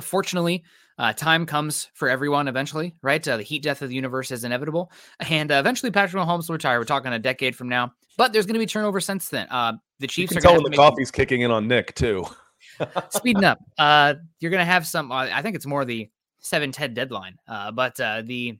Fortunately, 0.00 0.62
uh, 0.98 1.12
time 1.12 1.46
comes 1.46 1.88
for 1.94 2.08
everyone 2.08 2.46
eventually, 2.46 2.94
right? 3.02 3.26
Uh, 3.26 3.38
the 3.38 3.42
heat 3.42 3.62
death 3.62 3.82
of 3.82 3.88
the 3.88 3.94
universe 3.94 4.30
is 4.30 4.44
inevitable. 4.44 4.92
And 5.28 5.50
uh, 5.50 5.56
eventually, 5.56 5.90
Patrick 5.90 6.22
Mahomes 6.22 6.48
will 6.48 6.54
retire. 6.54 6.78
We're 6.78 6.84
talking 6.84 7.12
a 7.12 7.18
decade 7.18 7.56
from 7.56 7.68
now, 7.68 7.92
but 8.16 8.32
there's 8.32 8.46
going 8.46 8.54
to 8.54 8.60
be 8.60 8.66
turnover 8.66 9.00
since 9.00 9.28
then. 9.28 9.48
Uh, 9.50 9.72
the 9.98 10.06
Chiefs 10.06 10.32
you 10.32 10.38
are 10.38 10.40
can 10.40 10.42
tell 10.42 10.52
going 10.52 10.62
when 10.64 10.72
the 10.72 10.76
coffee's 10.76 11.10
kicking 11.10 11.40
in 11.40 11.50
on 11.50 11.66
Nick, 11.66 11.94
too. 11.94 12.24
speeding 13.10 13.44
up. 13.44 13.58
Uh, 13.78 14.14
you're 14.38 14.50
going 14.50 14.60
to 14.60 14.70
have 14.70 14.86
some, 14.86 15.10
uh, 15.10 15.28
I 15.32 15.42
think 15.42 15.56
it's 15.56 15.66
more 15.66 15.84
the 15.84 16.08
7 16.38 16.70
10 16.70 16.94
deadline, 16.94 17.36
but 17.74 17.96
the 17.96 18.58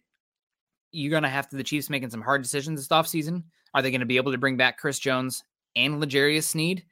you're 0.93 1.11
going 1.11 1.23
to 1.23 1.29
have 1.29 1.49
to, 1.51 1.57
the 1.57 1.63
Chiefs 1.63 1.89
making 1.89 2.11
some 2.11 2.21
hard 2.21 2.43
decisions 2.43 2.81
this 2.81 2.89
offseason. 2.89 3.45
Are 3.73 3.83
they 3.83 3.93
going 3.93 4.01
to 4.01 4.07
be 4.07 4.17
able 4.17 4.33
to 4.33 4.39
bring 4.39 4.57
back 4.57 4.79
Chris 4.79 4.99
Jones 4.99 5.45
and 5.77 6.01
L'Jarius 6.01 6.45
Sneed? 6.45 6.85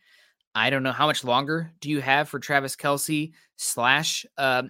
I 0.55 0.71
don't 0.71 0.83
know 0.83 0.93
how 0.93 1.07
much 1.07 1.25
longer 1.25 1.71
do 1.81 1.91
you 1.91 2.01
have 2.01 2.29
for 2.29 2.39
Travis 2.39 2.75
Kelce 2.75 3.33
slash 3.57 4.27
uh, 4.37 4.63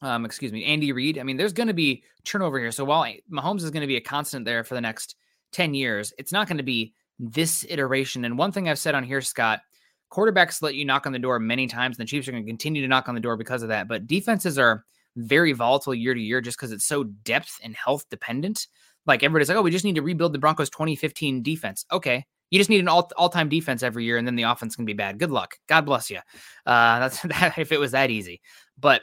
um, 0.00 0.24
excuse 0.24 0.52
me, 0.52 0.64
Andy 0.64 0.92
Reid. 0.92 1.18
I 1.18 1.22
mean, 1.22 1.36
there's 1.36 1.52
going 1.52 1.66
to 1.66 1.74
be 1.74 2.04
turnover 2.24 2.58
here. 2.58 2.70
So 2.70 2.84
while 2.84 3.12
Mahomes 3.30 3.62
is 3.62 3.70
going 3.70 3.80
to 3.80 3.86
be 3.86 3.96
a 3.96 4.00
constant 4.00 4.44
there 4.44 4.62
for 4.64 4.74
the 4.74 4.80
next 4.80 5.16
10 5.52 5.74
years, 5.74 6.12
it's 6.18 6.32
not 6.32 6.46
going 6.46 6.58
to 6.58 6.62
be 6.62 6.94
this 7.18 7.66
iteration. 7.68 8.24
And 8.24 8.38
one 8.38 8.52
thing 8.52 8.68
I've 8.68 8.78
said 8.78 8.94
on 8.94 9.02
here, 9.02 9.20
Scott, 9.20 9.60
quarterbacks 10.12 10.62
let 10.62 10.76
you 10.76 10.84
knock 10.84 11.06
on 11.06 11.12
the 11.12 11.18
door 11.18 11.38
many 11.38 11.66
times, 11.66 11.98
and 11.98 12.06
the 12.06 12.08
Chiefs 12.08 12.28
are 12.28 12.32
going 12.32 12.44
to 12.44 12.50
continue 12.50 12.82
to 12.82 12.88
knock 12.88 13.08
on 13.08 13.14
the 13.14 13.20
door 13.20 13.36
because 13.36 13.62
of 13.62 13.68
that. 13.70 13.88
But 13.88 14.06
defenses 14.06 14.58
are 14.58 14.84
very 15.16 15.52
volatile 15.52 15.94
year 15.94 16.14
to 16.14 16.20
year 16.20 16.40
just 16.40 16.56
because 16.56 16.70
it's 16.70 16.84
so 16.84 17.04
depth 17.04 17.58
and 17.62 17.74
health 17.74 18.04
dependent. 18.08 18.68
Like 19.04 19.24
everybody's 19.24 19.48
like, 19.48 19.58
oh, 19.58 19.62
we 19.62 19.70
just 19.70 19.84
need 19.84 19.96
to 19.96 20.02
rebuild 20.02 20.32
the 20.32 20.38
Broncos 20.38 20.70
2015 20.70 21.42
defense. 21.42 21.84
Okay. 21.90 22.24
You 22.50 22.58
just 22.58 22.70
need 22.70 22.80
an 22.80 22.88
all, 22.88 23.10
all-time 23.16 23.48
defense 23.48 23.82
every 23.82 24.04
year, 24.04 24.16
and 24.16 24.26
then 24.26 24.36
the 24.36 24.44
offense 24.44 24.76
can 24.76 24.84
be 24.84 24.94
bad. 24.94 25.18
Good 25.18 25.30
luck. 25.30 25.58
God 25.66 25.84
bless 25.84 26.10
you. 26.10 26.18
Uh, 26.66 27.00
that's 27.00 27.20
that, 27.22 27.58
if 27.58 27.72
it 27.72 27.80
was 27.80 27.92
that 27.92 28.10
easy. 28.10 28.40
But 28.78 29.02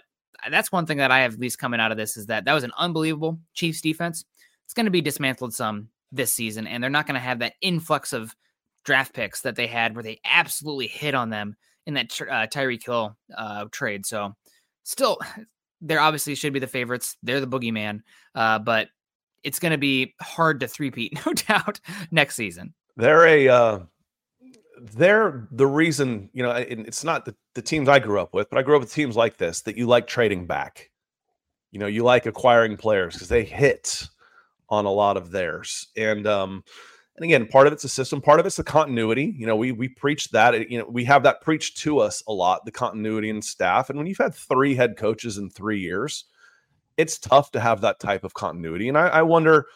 that's 0.49 0.71
one 0.71 0.85
thing 0.85 0.97
that 0.97 1.11
I 1.11 1.19
have 1.19 1.33
at 1.33 1.39
least 1.39 1.59
coming 1.59 1.79
out 1.79 1.91
of 1.91 1.97
this 1.97 2.17
is 2.17 2.27
that 2.27 2.45
that 2.45 2.53
was 2.53 2.63
an 2.63 2.71
unbelievable 2.77 3.39
Chiefs 3.53 3.81
defense. 3.81 4.25
It's 4.65 4.73
going 4.73 4.85
to 4.85 4.91
be 4.91 5.01
dismantled 5.01 5.53
some 5.53 5.89
this 6.11 6.33
season, 6.33 6.67
and 6.67 6.81
they're 6.81 6.89
not 6.89 7.07
going 7.07 7.15
to 7.15 7.19
have 7.19 7.39
that 7.39 7.53
influx 7.61 8.13
of 8.13 8.35
draft 8.83 9.13
picks 9.13 9.41
that 9.41 9.55
they 9.55 9.67
had 9.67 9.95
where 9.95 10.03
they 10.03 10.19
absolutely 10.25 10.87
hit 10.87 11.15
on 11.15 11.29
them 11.29 11.55
in 11.85 11.95
that 11.95 12.05
uh, 12.21 12.47
Tyreek 12.47 12.83
Hill 12.83 13.15
uh, 13.35 13.65
trade. 13.71 14.05
So, 14.05 14.35
still, 14.83 15.19
they 15.81 15.97
obviously 15.97 16.35
should 16.35 16.53
be 16.53 16.59
the 16.59 16.67
favorites. 16.67 17.17
They're 17.21 17.41
the 17.41 17.47
boogeyman, 17.47 18.01
uh, 18.33 18.59
but 18.59 18.89
it's 19.43 19.59
going 19.59 19.71
to 19.71 19.77
be 19.77 20.15
hard 20.21 20.61
to 20.61 20.67
threepeat, 20.67 21.19
no 21.25 21.33
doubt, 21.33 21.79
next 22.11 22.35
season. 22.35 22.73
They're 22.97 23.25
a 23.25 23.47
uh, 23.49 23.79
they're 24.81 25.47
the 25.51 25.67
reason 25.67 26.29
you 26.33 26.43
know. 26.43 26.51
It's 26.51 27.03
not 27.03 27.25
the, 27.25 27.35
the 27.53 27.61
teams 27.61 27.89
I 27.89 27.99
grew 27.99 28.19
up 28.19 28.33
with, 28.33 28.49
but 28.49 28.57
I 28.57 28.61
grew 28.61 28.75
up 28.75 28.81
with 28.81 28.93
teams 28.93 29.15
like 29.15 29.37
this 29.37 29.61
that 29.61 29.77
you 29.77 29.87
like 29.87 30.07
trading 30.07 30.45
back. 30.45 30.91
You 31.71 31.79
know, 31.79 31.87
you 31.87 32.03
like 32.03 32.25
acquiring 32.25 32.77
players 32.77 33.15
because 33.15 33.27
they 33.27 33.43
hit 33.43 34.07
on 34.69 34.85
a 34.85 34.91
lot 34.91 35.17
of 35.17 35.31
theirs, 35.31 35.87
and 35.97 36.25
um, 36.25 36.63
and 37.17 37.23
again, 37.23 37.47
part 37.47 37.67
of 37.67 37.73
it's 37.73 37.83
a 37.83 37.89
system, 37.89 38.21
part 38.21 38.39
of 38.39 38.45
it's 38.45 38.57
the 38.57 38.63
continuity. 38.63 39.33
You 39.37 39.47
know, 39.47 39.55
we 39.55 39.71
we 39.71 39.87
preach 39.87 40.29
that. 40.31 40.69
You 40.69 40.79
know, 40.79 40.85
we 40.85 41.05
have 41.05 41.23
that 41.23 41.41
preached 41.41 41.77
to 41.79 41.99
us 41.99 42.21
a 42.27 42.33
lot, 42.33 42.65
the 42.65 42.71
continuity 42.71 43.29
and 43.29 43.43
staff. 43.43 43.89
And 43.89 43.97
when 43.97 44.07
you've 44.07 44.17
had 44.17 44.35
three 44.35 44.75
head 44.75 44.97
coaches 44.97 45.37
in 45.37 45.49
three 45.49 45.79
years, 45.79 46.25
it's 46.97 47.17
tough 47.17 47.51
to 47.51 47.59
have 47.59 47.81
that 47.81 47.99
type 47.99 48.23
of 48.23 48.33
continuity. 48.33 48.89
And 48.89 48.97
I, 48.97 49.07
I 49.07 49.21
wonder 49.21 49.67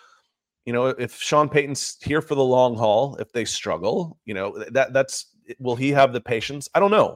you 0.70 0.74
know, 0.74 0.86
if 0.86 1.20
Sean 1.20 1.50
Payton's 1.50 1.98
here 2.00 2.22
for 2.22 2.36
the 2.36 2.44
long 2.44 2.76
haul, 2.76 3.16
if 3.16 3.34
they 3.34 3.44
struggle, 3.44 4.20
you 4.26 4.36
know, 4.36 4.64
that 4.70 4.94
that's 4.94 5.34
will 5.58 5.76
he 5.76 5.90
have 5.90 6.14
the 6.14 6.22
patience? 6.22 6.70
I 6.76 6.80
don't 6.80 6.92
know. 6.92 7.16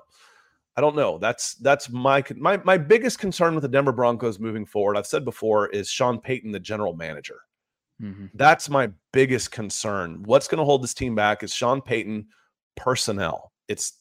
I 0.76 0.82
don't 0.82 0.96
know. 0.96 1.20
That's 1.20 1.54
that's 1.58 1.88
my 1.92 2.24
my 2.36 2.58
my 2.64 2.80
biggest 2.80 3.20
concern 3.20 3.54
with 3.54 3.62
the 3.62 3.68
Denver 3.68 3.92
Broncos 3.92 4.40
moving 4.40 4.66
forward. 4.66 4.98
I've 4.98 5.06
said 5.06 5.24
before 5.24 5.68
is 5.68 5.88
Sean 5.88 6.20
Payton, 6.20 6.52
the 6.52 6.60
general 6.60 6.96
manager. 6.96 7.42
Mm-hmm. 8.02 8.26
That's 8.34 8.72
my 8.72 8.90
biggest 9.12 9.52
concern. 9.52 10.24
What's 10.24 10.48
going 10.48 10.58
to 10.58 10.66
hold 10.66 10.82
this 10.82 10.96
team 10.96 11.14
back 11.14 11.44
is 11.44 11.54
Sean 11.54 11.80
Payton 11.80 12.26
personnel. 12.76 13.52
It's 13.68 14.00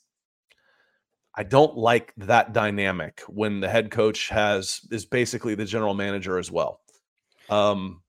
I 1.35 1.43
don't 1.43 1.77
like 1.77 2.15
that 2.17 2.55
dynamic 2.55 3.21
when 3.29 3.61
the 3.61 3.69
head 3.69 3.91
coach 3.91 4.31
has 4.31 4.81
is 4.91 5.05
basically 5.05 5.55
the 5.57 5.67
general 5.67 5.93
manager 5.93 6.39
as 6.39 6.51
well. 6.51 6.81
Um, 7.51 8.01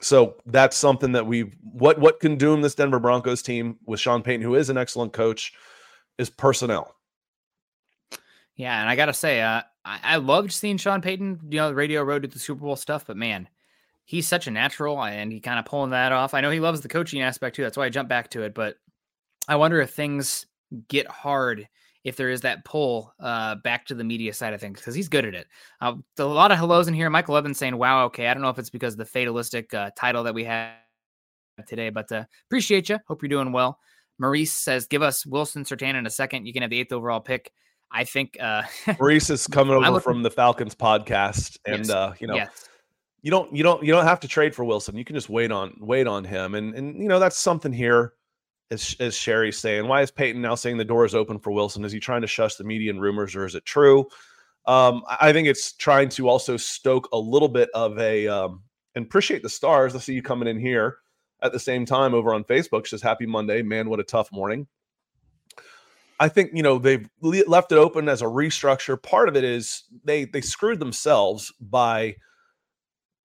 so 0.00 0.36
that's 0.46 0.76
something 0.76 1.12
that 1.12 1.26
we 1.26 1.52
what 1.72 1.98
what 1.98 2.20
can 2.20 2.36
doom 2.36 2.62
this 2.62 2.74
Denver 2.74 3.00
Broncos 3.00 3.42
team 3.42 3.78
with 3.86 4.00
Sean 4.00 4.22
Payton, 4.22 4.42
who 4.42 4.54
is 4.54 4.70
an 4.70 4.78
excellent 4.78 5.12
coach, 5.12 5.52
is 6.18 6.30
personnel. 6.30 6.94
Yeah, 8.54 8.80
and 8.80 8.88
I 8.88 8.96
gotta 8.96 9.12
say, 9.12 9.40
uh, 9.40 9.62
I, 9.84 10.00
I 10.02 10.16
loved 10.16 10.52
seeing 10.52 10.76
Sean 10.76 11.00
Payton, 11.00 11.40
you 11.50 11.58
know, 11.58 11.72
Radio 11.72 12.02
Road 12.02 12.22
to 12.22 12.28
the 12.28 12.38
Super 12.38 12.62
Bowl 12.62 12.76
stuff, 12.76 13.06
but 13.06 13.16
man, 13.16 13.48
he's 14.04 14.26
such 14.26 14.46
a 14.46 14.50
natural 14.50 15.02
and 15.02 15.32
he 15.32 15.38
kind 15.40 15.58
of 15.58 15.64
pulling 15.64 15.90
that 15.90 16.12
off. 16.12 16.34
I 16.34 16.40
know 16.40 16.50
he 16.50 16.60
loves 16.60 16.80
the 16.80 16.88
coaching 16.88 17.20
aspect 17.20 17.56
too. 17.56 17.62
That's 17.62 17.76
why 17.76 17.84
I 17.84 17.90
jump 17.90 18.08
back 18.08 18.30
to 18.30 18.42
it. 18.42 18.54
But 18.54 18.76
I 19.46 19.56
wonder 19.56 19.80
if 19.80 19.90
things 19.90 20.46
get 20.88 21.06
hard 21.06 21.68
if 22.08 22.16
there 22.16 22.30
is 22.30 22.40
that 22.40 22.64
pull 22.64 23.14
uh, 23.20 23.56
back 23.56 23.86
to 23.86 23.94
the 23.94 24.04
media 24.04 24.32
side 24.32 24.52
of 24.52 24.60
things 24.60 24.80
because 24.80 24.94
he's 24.94 25.08
good 25.08 25.24
at 25.24 25.34
it. 25.34 25.46
Uh, 25.80 25.94
a 26.18 26.24
lot 26.24 26.50
of 26.50 26.58
hellos 26.58 26.88
in 26.88 26.94
here. 26.94 27.08
Michael 27.10 27.36
Evans 27.36 27.58
saying, 27.58 27.76
"Wow, 27.76 28.04
okay." 28.06 28.28
I 28.28 28.34
don't 28.34 28.42
know 28.42 28.48
if 28.48 28.58
it's 28.58 28.70
because 28.70 28.94
of 28.94 28.98
the 28.98 29.04
fatalistic 29.04 29.72
uh, 29.74 29.90
title 29.96 30.24
that 30.24 30.34
we 30.34 30.44
had 30.44 30.72
today, 31.66 31.90
but 31.90 32.10
uh, 32.10 32.24
appreciate 32.48 32.88
you. 32.88 32.98
Hope 33.06 33.22
you're 33.22 33.28
doing 33.28 33.52
well. 33.52 33.78
Maurice 34.18 34.52
says, 34.52 34.86
"Give 34.86 35.02
us 35.02 35.24
Wilson 35.24 35.64
Surtain 35.64 35.94
in 35.94 36.06
a 36.06 36.10
second. 36.10 36.46
You 36.46 36.52
can 36.52 36.62
have 36.62 36.70
the 36.70 36.80
eighth 36.80 36.92
overall 36.92 37.20
pick." 37.20 37.52
I 37.90 38.04
think 38.04 38.36
uh, 38.40 38.62
Maurice 38.98 39.30
is 39.30 39.46
coming 39.46 39.74
over 39.74 40.00
from 40.00 40.22
the 40.22 40.30
Falcons 40.30 40.74
podcast, 40.74 41.58
and 41.66 41.86
yes. 41.86 41.90
uh, 41.90 42.14
you 42.18 42.26
know. 42.26 42.34
Yes. 42.34 42.68
You 43.20 43.32
don't 43.32 43.52
you 43.52 43.64
don't 43.64 43.82
you 43.82 43.92
don't 43.92 44.04
have 44.04 44.20
to 44.20 44.28
trade 44.28 44.54
for 44.54 44.64
Wilson. 44.64 44.96
You 44.96 45.04
can 45.04 45.16
just 45.16 45.28
wait 45.28 45.50
on 45.50 45.76
wait 45.80 46.06
on 46.06 46.22
him. 46.22 46.54
And 46.54 46.72
and 46.76 47.02
you 47.02 47.08
know 47.08 47.18
that's 47.18 47.36
something 47.36 47.72
here 47.72 48.12
as, 48.70 49.16
Sherry's 49.16 49.58
saying, 49.58 49.86
why 49.86 50.02
is 50.02 50.10
Payton 50.10 50.42
now 50.42 50.54
saying 50.54 50.76
the 50.76 50.84
door 50.84 51.04
is 51.04 51.14
open 51.14 51.38
for 51.38 51.50
Wilson? 51.50 51.84
Is 51.84 51.92
he 51.92 52.00
trying 52.00 52.20
to 52.20 52.26
shush 52.26 52.56
the 52.56 52.64
media 52.64 52.90
and 52.90 53.00
rumors, 53.00 53.34
or 53.34 53.46
is 53.46 53.54
it 53.54 53.64
true? 53.64 54.06
Um, 54.66 55.02
I 55.20 55.32
think 55.32 55.48
it's 55.48 55.72
trying 55.72 56.10
to 56.10 56.28
also 56.28 56.56
stoke 56.56 57.08
a 57.12 57.18
little 57.18 57.48
bit 57.48 57.70
of 57.74 57.98
a 57.98 58.28
um, 58.28 58.62
and 58.94 59.06
appreciate 59.06 59.42
the 59.42 59.48
stars. 59.48 59.94
I 59.96 59.98
see 59.98 60.12
you 60.12 60.22
coming 60.22 60.48
in 60.48 60.60
here 60.60 60.98
at 61.40 61.52
the 61.52 61.58
same 61.58 61.86
time 61.86 62.12
over 62.12 62.34
on 62.34 62.44
Facebook. 62.44 62.86
Says 62.86 63.00
Happy 63.00 63.24
Monday, 63.24 63.62
man! 63.62 63.88
What 63.88 64.00
a 64.00 64.04
tough 64.04 64.30
morning. 64.30 64.66
I 66.20 66.28
think 66.28 66.50
you 66.52 66.62
know 66.62 66.78
they've 66.78 67.08
left 67.22 67.72
it 67.72 67.78
open 67.78 68.10
as 68.10 68.20
a 68.20 68.26
restructure. 68.26 69.02
Part 69.02 69.30
of 69.30 69.36
it 69.36 69.44
is 69.44 69.84
they 70.04 70.26
they 70.26 70.42
screwed 70.42 70.80
themselves 70.80 71.50
by 71.60 72.16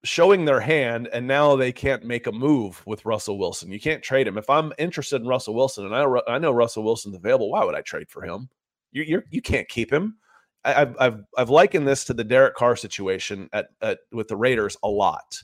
showing 0.04 0.44
their 0.44 0.60
hand 0.60 1.08
and 1.12 1.26
now 1.26 1.56
they 1.56 1.72
can't 1.72 2.04
make 2.04 2.26
a 2.26 2.32
move 2.32 2.82
with 2.86 3.04
Russell 3.04 3.38
Wilson. 3.38 3.72
You 3.72 3.80
can't 3.80 4.02
trade 4.02 4.28
him. 4.28 4.38
If 4.38 4.50
I'm 4.50 4.72
interested 4.78 5.22
in 5.22 5.26
Russell 5.26 5.54
Wilson 5.54 5.86
and 5.86 5.94
I, 5.94 6.04
I 6.28 6.38
know 6.38 6.52
Russell 6.52 6.84
Wilson's 6.84 7.16
available, 7.16 7.50
why 7.50 7.64
would 7.64 7.74
I 7.74 7.80
trade 7.80 8.10
for 8.10 8.22
him? 8.22 8.48
You 8.92 9.02
you're, 9.02 9.24
you 9.30 9.42
can't 9.42 9.68
keep 9.68 9.92
him. 9.92 10.18
I, 10.64 10.72
have 10.72 10.96
I've 11.00 11.24
I've 11.36 11.50
likened 11.50 11.88
this 11.88 12.04
to 12.04 12.14
the 12.14 12.24
Derek 12.24 12.54
Carr 12.54 12.76
situation 12.76 13.48
at, 13.52 13.68
at 13.82 13.98
with 14.12 14.28
the 14.28 14.36
Raiders 14.36 14.76
a 14.82 14.88
lot. 14.88 15.42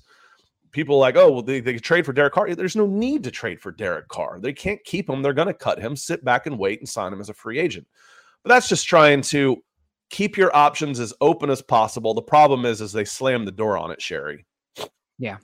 People 0.73 0.99
like, 0.99 1.17
oh, 1.17 1.33
well, 1.33 1.43
they, 1.43 1.59
they 1.59 1.76
trade 1.79 2.07
for 2.07 2.12
Derek 2.12 2.33
Carr. 2.33 2.55
There's 2.55 2.76
no 2.76 2.87
need 2.87 3.25
to 3.25 3.31
trade 3.33 3.61
for 3.61 3.73
Derek 3.73 4.07
Carr. 4.07 4.38
They 4.38 4.52
can't 4.52 4.83
keep 4.85 5.11
him. 5.11 5.21
They're 5.21 5.33
going 5.33 5.49
to 5.49 5.55
cut 5.55 5.81
him, 5.81 5.97
sit 5.97 6.25
back 6.25 6.47
and 6.47 6.59
wait 6.59 6.79
and 6.79 6.88
sign 6.88 7.12
him 7.12 7.21
as 7.21 7.29
a 7.29 7.35
free 7.35 7.59
agent. 7.59 7.88
But 8.45 8.50
that's 8.50 8.69
just 8.69 8.87
trying 8.87 9.23
to 9.23 9.57
keep 10.11 10.37
your 10.37 10.55
options 10.55 11.00
as 11.00 11.12
open 11.21 11.50
as 11.50 11.61
possible. 11.61 12.14
The 12.14 12.23
problem 12.23 12.64
is, 12.64 12.81
is 12.81 12.93
they 12.93 13.05
slam 13.05 13.45
the 13.45 13.50
door 13.50 13.76
on 13.79 13.90
it, 13.90 14.00
Sherry. 14.00 14.47
Yeah. 15.20 15.36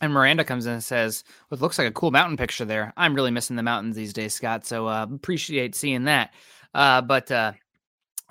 And 0.00 0.14
Miranda 0.14 0.44
comes 0.44 0.64
in 0.64 0.72
and 0.72 0.84
says, 0.84 1.24
it 1.52 1.60
looks 1.60 1.76
like 1.76 1.88
a 1.88 1.92
cool 1.92 2.10
mountain 2.10 2.38
picture 2.38 2.64
there. 2.64 2.94
I'm 2.96 3.14
really 3.14 3.30
missing 3.30 3.56
the 3.56 3.62
mountains 3.62 3.96
these 3.96 4.14
days, 4.14 4.32
Scott. 4.32 4.64
So 4.64 4.86
uh, 4.86 5.06
appreciate 5.12 5.74
seeing 5.74 6.04
that. 6.04 6.32
Uh, 6.72 7.02
but 7.02 7.30
uh, 7.30 7.52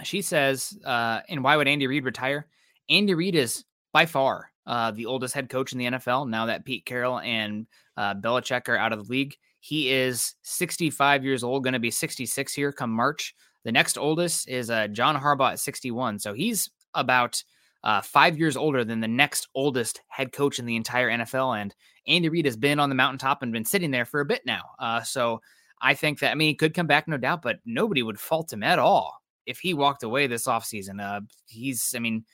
she 0.01 0.23
says, 0.23 0.75
uh, 0.83 1.19
and 1.29 1.43
why 1.43 1.57
would 1.57 1.67
Andy 1.67 1.85
Reid 1.85 2.05
retire? 2.05 2.47
Andy 2.89 3.13
Reid 3.13 3.35
is 3.35 3.65
by 3.93 4.07
far 4.07 4.49
uh, 4.65 4.91
the 4.91 5.05
oldest 5.05 5.35
head 5.35 5.49
coach 5.49 5.73
in 5.73 5.77
the 5.77 5.85
NFL. 5.85 6.27
Now 6.27 6.47
that 6.47 6.65
Pete 6.65 6.85
Carroll 6.85 7.19
and 7.19 7.67
uh, 7.97 8.15
Belichick 8.15 8.67
are 8.69 8.77
out 8.77 8.93
of 8.93 9.05
the 9.05 9.11
league, 9.11 9.35
he 9.59 9.91
is 9.91 10.35
65 10.43 11.23
years 11.25 11.43
old, 11.43 11.63
going 11.63 11.73
to 11.73 11.79
be 11.79 11.91
66 11.91 12.53
here 12.53 12.71
come 12.71 12.91
March. 12.91 13.35
The 13.65 13.71
next 13.71 13.97
oldest 13.97 14.47
is 14.47 14.71
uh, 14.71 14.87
John 14.87 15.19
Harbaugh 15.19 15.51
at 15.51 15.59
61. 15.59 16.19
So 16.19 16.33
he's 16.33 16.71
about 16.93 17.43
uh, 17.83 18.01
five 18.01 18.37
years 18.37 18.57
older 18.57 18.83
than 18.83 18.99
the 18.99 19.07
next 19.07 19.47
oldest 19.55 20.01
head 20.07 20.31
coach 20.31 20.59
in 20.59 20.65
the 20.65 20.75
entire 20.75 21.09
NFL. 21.09 21.61
And 21.61 21.73
Andy 22.07 22.29
Reid 22.29 22.45
has 22.45 22.57
been 22.57 22.79
on 22.79 22.89
the 22.89 22.95
mountaintop 22.95 23.41
and 23.41 23.53
been 23.53 23.65
sitting 23.65 23.91
there 23.91 24.05
for 24.05 24.19
a 24.19 24.25
bit 24.25 24.45
now. 24.45 24.63
Uh, 24.79 25.01
so 25.01 25.41
I 25.81 25.93
think 25.93 26.19
that, 26.19 26.31
I 26.31 26.35
mean, 26.35 26.49
he 26.49 26.55
could 26.55 26.73
come 26.73 26.87
back, 26.87 27.07
no 27.07 27.17
doubt, 27.17 27.41
but 27.41 27.59
nobody 27.65 28.03
would 28.03 28.19
fault 28.19 28.51
him 28.51 28.63
at 28.63 28.79
all 28.79 29.21
if 29.45 29.59
he 29.59 29.73
walked 29.73 30.03
away 30.03 30.27
this 30.27 30.47
offseason. 30.47 31.01
Uh, 31.01 31.21
he's, 31.47 31.93
I 31.95 31.99
mean, 31.99 32.25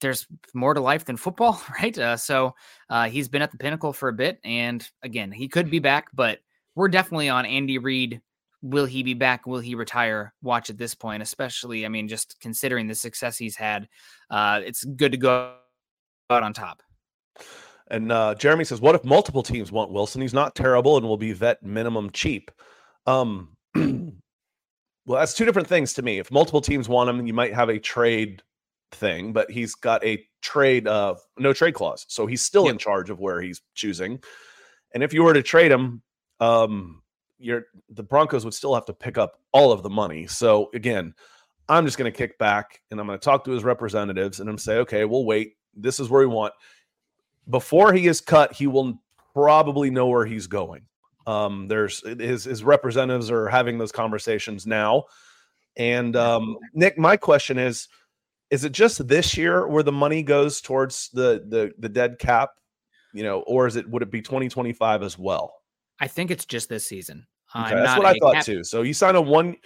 there's 0.00 0.26
more 0.52 0.74
to 0.74 0.80
life 0.80 1.04
than 1.06 1.16
football, 1.16 1.62
right? 1.80 1.96
Uh, 1.96 2.16
so 2.16 2.54
uh, 2.90 3.08
he's 3.08 3.28
been 3.28 3.42
at 3.42 3.50
the 3.50 3.58
pinnacle 3.58 3.92
for 3.92 4.08
a 4.08 4.12
bit. 4.12 4.38
And 4.44 4.86
again, 5.02 5.32
he 5.32 5.48
could 5.48 5.70
be 5.70 5.78
back, 5.78 6.08
but 6.12 6.40
we're 6.74 6.88
definitely 6.88 7.28
on 7.28 7.46
Andy 7.46 7.78
Reid 7.78 8.20
will 8.64 8.86
he 8.86 9.02
be 9.02 9.14
back? 9.14 9.46
Will 9.46 9.60
he 9.60 9.74
retire? 9.74 10.32
Watch 10.42 10.70
at 10.70 10.78
this 10.78 10.94
point, 10.94 11.22
especially, 11.22 11.84
I 11.84 11.88
mean, 11.88 12.08
just 12.08 12.40
considering 12.40 12.88
the 12.88 12.94
success 12.94 13.36
he's 13.36 13.56
had, 13.56 13.88
uh, 14.30 14.62
it's 14.64 14.84
good 14.84 15.12
to 15.12 15.18
go 15.18 15.54
out 16.30 16.42
on 16.42 16.54
top. 16.54 16.82
And 17.90 18.10
uh, 18.10 18.34
Jeremy 18.34 18.64
says, 18.64 18.80
"What 18.80 18.94
if 18.94 19.04
multiple 19.04 19.42
teams 19.42 19.70
want 19.70 19.92
Wilson? 19.92 20.22
He's 20.22 20.32
not 20.32 20.54
terrible 20.54 20.96
and 20.96 21.06
will 21.06 21.18
be 21.18 21.34
vet 21.34 21.62
minimum 21.62 22.10
cheap." 22.10 22.50
Um, 23.06 23.50
well, 23.74 25.20
that's 25.20 25.34
two 25.34 25.44
different 25.44 25.68
things 25.68 25.92
to 25.94 26.02
me. 26.02 26.18
If 26.18 26.30
multiple 26.30 26.62
teams 26.62 26.88
want 26.88 27.10
him, 27.10 27.26
you 27.26 27.34
might 27.34 27.52
have 27.52 27.68
a 27.68 27.78
trade 27.78 28.42
thing, 28.92 29.34
but 29.34 29.50
he's 29.50 29.74
got 29.74 30.02
a 30.02 30.24
trade, 30.40 30.88
uh, 30.88 31.16
no 31.38 31.52
trade 31.52 31.74
clause, 31.74 32.06
so 32.08 32.24
he's 32.26 32.40
still 32.40 32.64
yep. 32.64 32.72
in 32.72 32.78
charge 32.78 33.10
of 33.10 33.20
where 33.20 33.42
he's 33.42 33.60
choosing. 33.74 34.22
And 34.94 35.02
if 35.02 35.12
you 35.12 35.22
were 35.22 35.34
to 35.34 35.42
trade 35.42 35.70
him, 35.70 36.02
um, 36.40 37.02
you're 37.44 37.66
the 37.90 38.02
Broncos 38.02 38.44
would 38.44 38.54
still 38.54 38.74
have 38.74 38.86
to 38.86 38.94
pick 38.94 39.18
up 39.18 39.38
all 39.52 39.70
of 39.70 39.82
the 39.82 39.90
money. 39.90 40.26
So 40.26 40.70
again, 40.74 41.14
I'm 41.68 41.84
just 41.84 41.98
going 41.98 42.10
to 42.10 42.16
kick 42.16 42.38
back 42.38 42.80
and 42.90 42.98
I'm 42.98 43.06
going 43.06 43.18
to 43.18 43.24
talk 43.24 43.44
to 43.44 43.50
his 43.50 43.64
representatives 43.64 44.40
and 44.40 44.48
I'm 44.48 44.58
say, 44.58 44.78
okay, 44.78 45.04
we'll 45.04 45.24
wait. 45.24 45.56
This 45.74 46.00
is 46.00 46.08
where 46.08 46.20
we 46.20 46.34
want. 46.34 46.54
Before 47.48 47.92
he 47.92 48.06
is 48.06 48.20
cut, 48.20 48.54
he 48.54 48.66
will 48.66 49.00
probably 49.34 49.90
know 49.90 50.06
where 50.06 50.24
he's 50.24 50.46
going. 50.46 50.86
Um, 51.26 51.68
there's 51.68 52.06
his 52.06 52.44
his 52.44 52.64
representatives 52.64 53.30
are 53.30 53.48
having 53.48 53.78
those 53.78 53.92
conversations 53.92 54.66
now. 54.66 55.04
And 55.76 56.16
um, 56.16 56.56
Nick, 56.74 56.98
my 56.98 57.16
question 57.16 57.58
is: 57.58 57.88
Is 58.50 58.64
it 58.64 58.72
just 58.72 59.06
this 59.08 59.36
year 59.36 59.66
where 59.66 59.82
the 59.82 59.92
money 59.92 60.22
goes 60.22 60.60
towards 60.60 61.08
the 61.12 61.44
the 61.48 61.72
the 61.78 61.88
dead 61.88 62.18
cap, 62.18 62.50
you 63.14 63.22
know, 63.22 63.40
or 63.40 63.66
is 63.66 63.76
it 63.76 63.88
would 63.88 64.02
it 64.02 64.10
be 64.10 64.20
2025 64.20 65.02
as 65.02 65.18
well? 65.18 65.54
I 65.98 66.08
think 66.08 66.30
it's 66.30 66.44
just 66.44 66.68
this 66.68 66.86
season. 66.86 67.26
Okay, 67.56 67.74
that's 67.74 67.96
what 67.96 68.06
I 68.06 68.14
thought 68.20 68.34
cap- 68.34 68.44
too. 68.44 68.64
So 68.64 68.82
you 68.82 68.94
sign 68.94 69.14
a 69.16 69.20
one, 69.20 69.56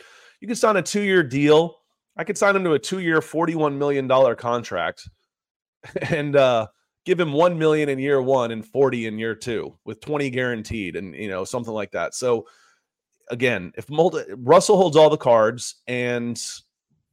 you 0.40 0.46
can 0.46 0.56
sign 0.56 0.76
a 0.76 0.82
two 0.82 1.02
year 1.02 1.22
deal. 1.22 1.76
I 2.16 2.24
could 2.24 2.36
sign 2.36 2.56
him 2.56 2.64
to 2.64 2.72
a 2.72 2.78
two 2.78 2.98
year, 2.98 3.20
forty 3.22 3.54
one 3.54 3.78
million 3.78 4.06
dollar 4.06 4.34
contract, 4.34 5.08
and 6.10 6.36
uh, 6.36 6.66
give 7.04 7.18
him 7.18 7.32
one 7.32 7.58
million 7.58 7.88
in 7.88 7.98
year 7.98 8.20
one 8.20 8.50
and 8.50 8.66
forty 8.66 9.06
in 9.06 9.18
year 9.18 9.34
two, 9.34 9.76
with 9.84 10.00
twenty 10.00 10.28
guaranteed, 10.30 10.96
and 10.96 11.14
you 11.14 11.28
know 11.28 11.44
something 11.44 11.72
like 11.72 11.92
that. 11.92 12.14
So 12.14 12.46
again, 13.30 13.72
if 13.76 13.88
multi- 13.88 14.24
Russell 14.34 14.76
holds 14.76 14.96
all 14.96 15.10
the 15.10 15.16
cards, 15.16 15.76
and 15.86 16.42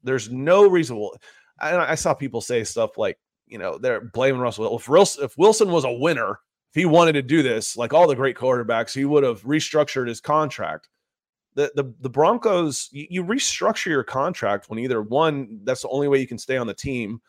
there's 0.03 0.29
no 0.29 0.67
reasonable, 0.69 1.17
I, 1.59 1.77
I 1.77 1.95
saw 1.95 2.13
people 2.13 2.41
say 2.41 2.63
stuff 2.63 2.97
like, 2.97 3.17
you 3.47 3.57
know, 3.57 3.77
they're 3.77 4.01
blaming 4.01 4.41
Russell. 4.41 4.75
If 4.77 4.89
Wilson, 4.89 5.23
if 5.23 5.37
Wilson 5.37 5.71
was 5.71 5.85
a 5.85 5.91
winner, 5.91 6.39
if 6.75 6.81
he 6.81 6.85
wanted 6.85 7.13
to 7.13 7.21
do 7.21 7.41
this, 7.41 7.77
like 7.77 7.93
all 7.93 8.05
the 8.05 8.15
great 8.15 8.35
quarterbacks, 8.35 8.93
he 8.93 9.05
would 9.05 9.23
have 9.23 9.43
restructured 9.43 10.09
his 10.09 10.19
contract. 10.19 10.89
The 11.53 11.71
the, 11.73 11.93
the 12.01 12.09
Broncos, 12.09 12.89
you, 12.91 13.07
you 13.09 13.23
restructure 13.23 13.85
your 13.85 14.03
contract 14.03 14.69
when 14.69 14.79
either 14.79 15.01
one, 15.01 15.61
that's 15.63 15.83
the 15.83 15.87
only 15.87 16.09
way 16.09 16.19
you 16.19 16.27
can 16.27 16.37
stay 16.37 16.57
on 16.57 16.67
the 16.67 16.73
team. 16.73 17.21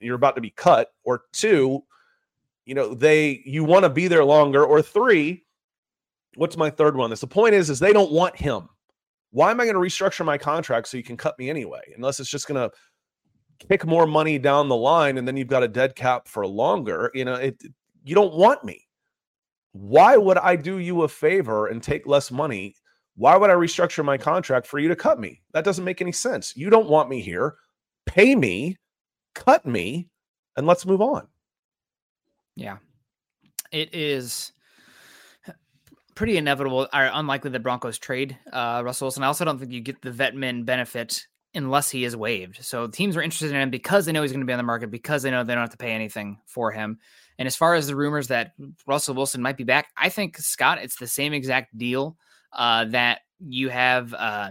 You're 0.00 0.16
about 0.16 0.34
to 0.34 0.42
be 0.42 0.50
cut, 0.50 0.88
or 1.02 1.22
two, 1.32 1.82
you 2.66 2.74
know, 2.74 2.92
they 2.92 3.42
you 3.46 3.64
want 3.64 3.84
to 3.84 3.88
be 3.88 4.06
there 4.06 4.22
longer, 4.22 4.62
or 4.62 4.82
three, 4.82 5.46
what's 6.34 6.58
my 6.58 6.68
third 6.68 6.94
one? 6.94 7.08
This 7.08 7.20
the 7.20 7.26
point 7.26 7.54
is, 7.54 7.70
is 7.70 7.78
they 7.78 7.94
don't 7.94 8.12
want 8.12 8.36
him. 8.36 8.68
Why 9.30 9.50
am 9.50 9.60
I 9.62 9.64
going 9.64 9.76
to 9.76 9.80
restructure 9.80 10.26
my 10.26 10.36
contract 10.36 10.88
so 10.88 10.98
you 10.98 11.02
can 11.02 11.16
cut 11.16 11.38
me 11.38 11.48
anyway? 11.48 11.80
Unless 11.96 12.20
it's 12.20 12.28
just 12.28 12.46
going 12.46 12.60
to 12.60 13.66
kick 13.66 13.86
more 13.86 14.06
money 14.06 14.38
down 14.38 14.68
the 14.68 14.76
line 14.76 15.16
and 15.16 15.26
then 15.26 15.38
you've 15.38 15.48
got 15.48 15.62
a 15.62 15.68
dead 15.68 15.96
cap 15.96 16.28
for 16.28 16.46
longer. 16.46 17.10
You 17.14 17.24
know, 17.24 17.34
it 17.36 17.62
you 18.04 18.14
don't 18.14 18.34
want 18.34 18.62
me. 18.62 18.86
Why 19.72 20.16
would 20.16 20.38
I 20.38 20.54
do 20.54 20.78
you 20.78 21.02
a 21.02 21.08
favor 21.08 21.66
and 21.66 21.82
take 21.82 22.06
less 22.06 22.30
money? 22.30 22.76
Why 23.16 23.36
would 23.36 23.50
I 23.50 23.54
restructure 23.54 24.04
my 24.04 24.18
contract 24.18 24.66
for 24.66 24.78
you 24.78 24.88
to 24.88 24.96
cut 24.96 25.18
me? 25.18 25.42
That 25.52 25.64
doesn't 25.64 25.84
make 25.84 26.00
any 26.00 26.12
sense. 26.12 26.56
You 26.56 26.70
don't 26.70 26.88
want 26.88 27.08
me 27.08 27.20
here. 27.20 27.56
Pay 28.06 28.36
me, 28.36 28.76
cut 29.34 29.66
me, 29.66 30.08
and 30.56 30.66
let's 30.66 30.86
move 30.86 31.00
on. 31.00 31.26
Yeah. 32.54 32.76
It 33.72 33.92
is 33.94 34.52
pretty 36.14 36.36
inevitable 36.36 36.88
or 36.92 37.10
unlikely 37.12 37.50
that 37.50 37.62
Broncos 37.64 37.98
trade 37.98 38.38
uh, 38.52 38.82
Russell 38.84 39.06
Wilson. 39.06 39.24
I 39.24 39.26
also 39.26 39.44
don't 39.44 39.58
think 39.58 39.72
you 39.72 39.80
get 39.80 40.00
the 40.02 40.12
vet 40.12 40.36
min 40.36 40.64
benefit 40.64 41.26
unless 41.54 41.90
he 41.90 42.04
is 42.04 42.16
waived. 42.16 42.64
So 42.64 42.86
teams 42.86 43.16
are 43.16 43.22
interested 43.22 43.50
in 43.50 43.56
him 43.56 43.70
because 43.70 44.06
they 44.06 44.12
know 44.12 44.22
he's 44.22 44.32
going 44.32 44.40
to 44.40 44.46
be 44.46 44.52
on 44.52 44.58
the 44.58 44.64
market, 44.64 44.90
because 44.90 45.22
they 45.22 45.30
know 45.30 45.42
they 45.42 45.54
don't 45.54 45.62
have 45.62 45.70
to 45.70 45.76
pay 45.76 45.92
anything 45.92 46.38
for 46.46 46.70
him. 46.70 46.98
And 47.38 47.46
as 47.46 47.56
far 47.56 47.74
as 47.74 47.86
the 47.86 47.96
rumors 47.96 48.28
that 48.28 48.52
Russell 48.86 49.14
Wilson 49.14 49.42
might 49.42 49.56
be 49.56 49.64
back, 49.64 49.88
I 49.96 50.08
think 50.08 50.38
Scott, 50.38 50.78
it's 50.80 50.96
the 50.96 51.06
same 51.06 51.32
exact 51.32 51.76
deal 51.76 52.16
uh, 52.52 52.84
that 52.86 53.20
you 53.40 53.68
have 53.68 54.14
uh, 54.14 54.50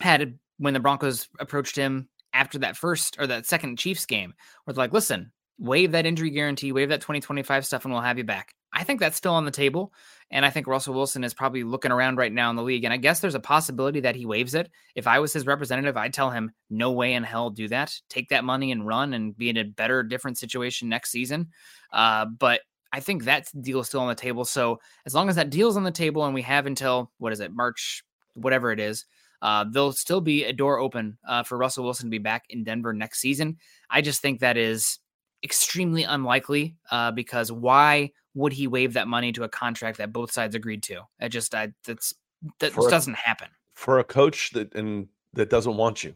had 0.00 0.38
when 0.58 0.74
the 0.74 0.80
Broncos 0.80 1.28
approached 1.38 1.76
him 1.76 2.08
after 2.32 2.58
that 2.58 2.76
first 2.76 3.16
or 3.18 3.26
that 3.26 3.46
second 3.46 3.78
Chiefs 3.78 4.06
game, 4.06 4.34
where 4.64 4.74
they're 4.74 4.82
like, 4.82 4.92
"Listen, 4.92 5.32
waive 5.58 5.92
that 5.92 6.06
injury 6.06 6.30
guarantee, 6.30 6.72
waive 6.72 6.88
that 6.88 7.00
2025 7.00 7.64
stuff, 7.66 7.84
and 7.84 7.92
we'll 7.92 8.02
have 8.02 8.18
you 8.18 8.24
back." 8.24 8.54
I 8.82 8.84
think 8.84 8.98
that's 8.98 9.16
still 9.16 9.34
on 9.34 9.44
the 9.44 9.52
table. 9.52 9.92
And 10.32 10.44
I 10.44 10.50
think 10.50 10.66
Russell 10.66 10.94
Wilson 10.94 11.22
is 11.22 11.32
probably 11.32 11.62
looking 11.62 11.92
around 11.92 12.16
right 12.16 12.32
now 12.32 12.50
in 12.50 12.56
the 12.56 12.64
league. 12.64 12.82
And 12.82 12.92
I 12.92 12.96
guess 12.96 13.20
there's 13.20 13.36
a 13.36 13.40
possibility 13.40 14.00
that 14.00 14.16
he 14.16 14.26
waives 14.26 14.56
it. 14.56 14.72
If 14.96 15.06
I 15.06 15.20
was 15.20 15.32
his 15.32 15.46
representative, 15.46 15.96
I'd 15.96 16.12
tell 16.12 16.30
him, 16.30 16.50
no 16.68 16.90
way 16.90 17.14
in 17.14 17.22
hell 17.22 17.48
do 17.50 17.68
that. 17.68 17.94
Take 18.08 18.30
that 18.30 18.42
money 18.42 18.72
and 18.72 18.84
run 18.84 19.14
and 19.14 19.38
be 19.38 19.50
in 19.50 19.56
a 19.56 19.62
better, 19.62 20.02
different 20.02 20.36
situation 20.36 20.88
next 20.88 21.12
season. 21.12 21.50
Uh, 21.92 22.24
but 22.24 22.62
I 22.92 22.98
think 22.98 23.22
that 23.22 23.52
deal 23.62 23.78
is 23.78 23.86
still 23.86 24.00
on 24.00 24.08
the 24.08 24.16
table. 24.16 24.44
So 24.44 24.80
as 25.06 25.14
long 25.14 25.28
as 25.28 25.36
that 25.36 25.50
deal's 25.50 25.76
on 25.76 25.84
the 25.84 25.92
table 25.92 26.24
and 26.24 26.34
we 26.34 26.42
have 26.42 26.66
until, 26.66 27.12
what 27.18 27.32
is 27.32 27.38
it, 27.38 27.52
March, 27.54 28.02
whatever 28.34 28.72
it 28.72 28.80
is, 28.80 29.04
uh, 29.42 29.64
there'll 29.70 29.92
still 29.92 30.20
be 30.20 30.44
a 30.44 30.52
door 30.52 30.80
open 30.80 31.18
uh, 31.28 31.44
for 31.44 31.56
Russell 31.56 31.84
Wilson 31.84 32.06
to 32.06 32.10
be 32.10 32.18
back 32.18 32.46
in 32.50 32.64
Denver 32.64 32.92
next 32.92 33.20
season. 33.20 33.58
I 33.88 34.00
just 34.00 34.20
think 34.22 34.40
that 34.40 34.56
is 34.56 34.98
extremely 35.44 36.02
unlikely 36.02 36.74
uh, 36.90 37.12
because 37.12 37.52
why 37.52 38.10
would 38.34 38.52
he 38.52 38.66
waive 38.66 38.94
that 38.94 39.08
money 39.08 39.32
to 39.32 39.44
a 39.44 39.48
contract 39.48 39.98
that 39.98 40.12
both 40.12 40.32
sides 40.32 40.54
agreed 40.54 40.82
to? 40.84 41.02
It 41.20 41.30
just 41.30 41.54
I, 41.54 41.72
that's 41.84 42.14
that 42.60 42.74
just 42.74 42.90
doesn't 42.90 43.16
happen 43.16 43.48
for 43.74 43.98
a 43.98 44.04
coach 44.04 44.50
that 44.50 44.74
and 44.74 45.08
that 45.34 45.50
doesn't 45.50 45.76
want 45.76 46.04
you. 46.04 46.14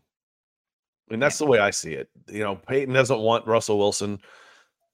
I 1.08 1.12
mean, 1.12 1.20
that's 1.20 1.40
yeah. 1.40 1.44
the 1.44 1.50
way 1.50 1.58
I 1.58 1.70
see 1.70 1.94
it. 1.94 2.08
You 2.28 2.42
know, 2.42 2.56
Payton 2.56 2.92
doesn't 2.92 3.20
want 3.20 3.46
Russell 3.46 3.78
Wilson. 3.78 4.18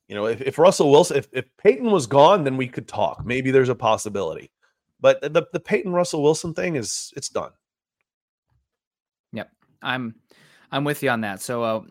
You 0.09 0.15
know, 0.15 0.27
if, 0.27 0.43
if 0.43 0.59
Russell 0.59 0.91
Wilson, 0.91 1.17
if, 1.17 1.29
if 1.33 1.45
Payton 1.57 1.91
was 1.91 2.07
gone, 2.07 2.45
then 2.45 2.57
we 2.57 2.69
could 2.69 2.87
talk. 2.87 3.25
Maybe 3.25 3.51
there's 3.51 3.71
a 3.71 3.75
possibility. 3.75 4.51
But 5.01 5.21
the, 5.21 5.47
the 5.53 5.61
Payton 5.61 5.93
Russell 5.93 6.23
Wilson 6.23 6.55
thing 6.55 6.77
is 6.77 7.13
it's 7.17 7.29
done. 7.29 7.51
Yep. 9.33 9.51
I'm 9.83 10.15
I'm 10.71 10.85
with 10.85 11.03
you 11.03 11.11
on 11.11 11.23
that. 11.23 11.41
So 11.41 11.63
uh 11.63 11.83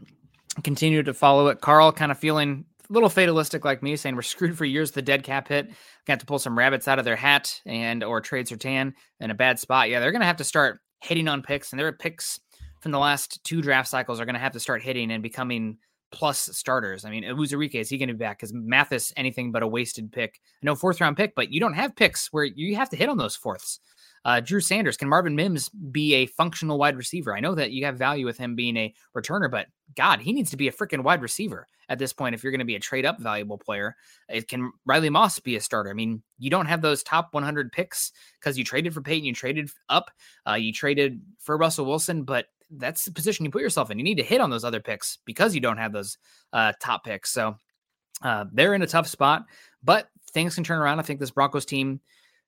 continue 0.64 1.04
to 1.04 1.14
follow 1.14 1.48
it. 1.48 1.62
Carl 1.62 1.92
kind 1.92 2.12
of 2.12 2.18
feeling 2.20 2.66
a 2.71 2.71
little 2.92 3.10
fatalistic 3.10 3.66
like 3.66 3.82
me, 3.82 3.96
saying 3.96 4.16
we're 4.16 4.22
screwed 4.22 4.58
for 4.58 4.66
years. 4.66 4.92
The 4.92 5.02
dead 5.02 5.24
cap 5.24 5.48
hit. 5.48 5.72
Got 6.06 6.20
to 6.20 6.26
pull 6.26 6.40
some 6.40 6.58
rabbits 6.58 6.88
out 6.88 7.00
of 7.00 7.06
their 7.06 7.16
hat 7.16 7.62
and 7.66 8.04
or 8.04 8.22
trade 8.22 8.48
Surtain 8.48 8.94
in 9.20 9.32
a 9.32 9.36
bad 9.36 9.60
spot. 9.60 9.90
Yeah, 9.90 10.00
they're 10.00 10.12
gonna 10.12 10.26
have 10.26 10.38
to 10.38 10.44
start 10.44 10.80
hitting 11.02 11.28
on 11.28 11.42
picks, 11.42 11.72
and 11.72 11.80
their 11.80 11.92
picks 11.92 12.40
from 12.82 12.92
the 12.92 13.00
last 13.00 13.44
two 13.44 13.62
draft 13.62 13.90
cycles 13.90 14.20
are 14.20 14.26
gonna 14.26 14.40
have 14.40 14.54
to 14.54 14.60
start 14.60 14.84
hitting 14.84 15.12
and 15.12 15.24
becoming 15.24 15.78
plus 16.12 16.50
starters. 16.54 17.06
I 17.06 17.10
mean, 17.10 17.24
Uwazurike, 17.24 17.76
is 17.76 17.90
he 17.90 17.98
going 17.98 18.10
to 18.10 18.14
be 18.14 18.20
back? 18.20 18.40
Because 18.40 18.54
Mathis, 18.54 19.14
anything 19.16 19.52
but 19.52 19.64
a 19.64 19.68
wasted 19.68 20.12
pick. 20.12 20.40
No 20.62 20.76
fourth 20.76 21.02
round 21.02 21.18
pick, 21.18 21.34
but 21.36 21.52
you 21.52 21.60
don't 21.60 21.74
have 21.74 21.96
picks 21.96 22.32
where 22.32 22.44
you 22.44 22.76
have 22.76 22.90
to 22.90 22.98
hit 22.98 23.10
on 23.10 23.18
those 23.18 23.36
fourths. 23.36 23.80
Uh, 24.24 24.40
Drew 24.40 24.60
Sanders, 24.60 24.98
can 24.98 25.10
Marvin 25.10 25.36
Mims 25.36 25.70
be 25.70 26.14
a 26.14 26.26
functional 26.28 26.78
wide 26.78 26.96
receiver? 26.96 27.36
I 27.36 27.40
know 27.40 27.56
that 27.56 27.72
you 27.72 27.86
have 27.86 27.98
value 27.98 28.26
with 28.26 28.38
him 28.38 28.56
being 28.56 28.78
a 28.78 28.94
returner, 29.18 29.50
but 29.50 29.68
God, 29.96 30.20
he 30.22 30.32
needs 30.32 30.52
to 30.52 30.58
be 30.58 30.68
a 30.68 30.72
freaking 30.72 31.04
wide 31.04 31.22
receiver 31.22 31.68
at 31.90 32.00
this 32.00 32.14
point 32.14 32.36
if 32.36 32.44
you're 32.44 32.52
going 32.52 32.60
to 32.60 32.66
be 32.66 32.76
a 32.76 32.80
trade 32.80 33.06
up 33.06 33.20
valuable 33.20 33.58
player. 33.58 33.96
It 34.30 34.48
can 34.48 34.72
Riley 34.86 35.10
Moss 35.10 35.40
be 35.40 35.56
a 35.56 35.62
starter? 35.62 35.90
I 35.90 35.94
mean, 35.94 36.22
you 36.38 36.50
don't 36.50 36.68
have 36.68 36.82
those 36.82 37.04
top 37.04 37.34
100 37.34 37.72
picks 37.72 38.12
because 38.40 38.58
you 38.58 38.64
traded 38.64 38.94
for 38.94 39.02
Payton, 39.02 39.26
you 39.26 39.34
traded 39.34 39.70
up, 39.90 40.12
uh, 40.48 40.54
you 40.54 40.72
traded 40.72 41.22
for 41.40 41.58
Russell 41.58 41.86
Wilson, 41.86 42.24
but 42.24 42.46
that's 42.70 43.04
the 43.06 43.12
position 43.12 43.44
you 43.44 43.52
put 43.52 43.62
yourself 43.64 43.92
in. 43.92 43.98
You 43.98 44.04
need 44.04 44.18
to 44.20 44.24
hit 44.24 44.40
on 44.40 44.50
those 44.50 44.64
other 44.64 44.80
picks 44.80 45.18
because 45.26 45.54
you 45.54 45.62
don't 45.62 45.78
have 45.78 45.92
those 45.92 46.18
uh, 46.54 46.74
top 46.80 47.04
picks. 47.04 47.32
So 47.32 47.58
Uh, 48.22 48.46
they're 48.54 48.76
in 48.76 48.84
a 48.84 48.88
tough 48.88 49.08
spot, 49.08 49.46
but 49.84 50.08
things 50.32 50.54
can 50.54 50.64
turn 50.64 50.80
around. 50.80 51.00
I 51.00 51.02
think 51.04 51.20
this 51.20 51.32
Broncos 51.32 51.66
team, 51.66 52.00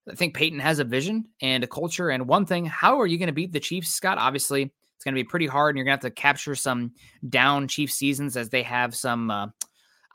I 0.09 0.15
think 0.15 0.35
Payton 0.35 0.59
has 0.59 0.79
a 0.79 0.83
vision 0.83 1.25
and 1.41 1.63
a 1.63 1.67
culture. 1.67 2.09
And 2.09 2.27
one 2.27 2.45
thing, 2.45 2.65
how 2.65 2.99
are 2.99 3.07
you 3.07 3.17
going 3.17 3.27
to 3.27 3.33
beat 3.33 3.53
the 3.53 3.59
Chiefs, 3.59 3.89
Scott? 3.89 4.17
Obviously, 4.17 4.63
it's 4.63 5.03
going 5.03 5.15
to 5.15 5.19
be 5.19 5.27
pretty 5.27 5.47
hard, 5.47 5.71
and 5.71 5.77
you're 5.77 5.85
going 5.85 5.97
to 5.97 6.05
have 6.05 6.13
to 6.13 6.21
capture 6.21 6.55
some 6.55 6.91
down 7.29 7.67
Chiefs 7.67 7.95
seasons 7.95 8.35
as 8.35 8.49
they 8.49 8.63
have 8.63 8.95
some 8.95 9.31
uh, 9.31 9.47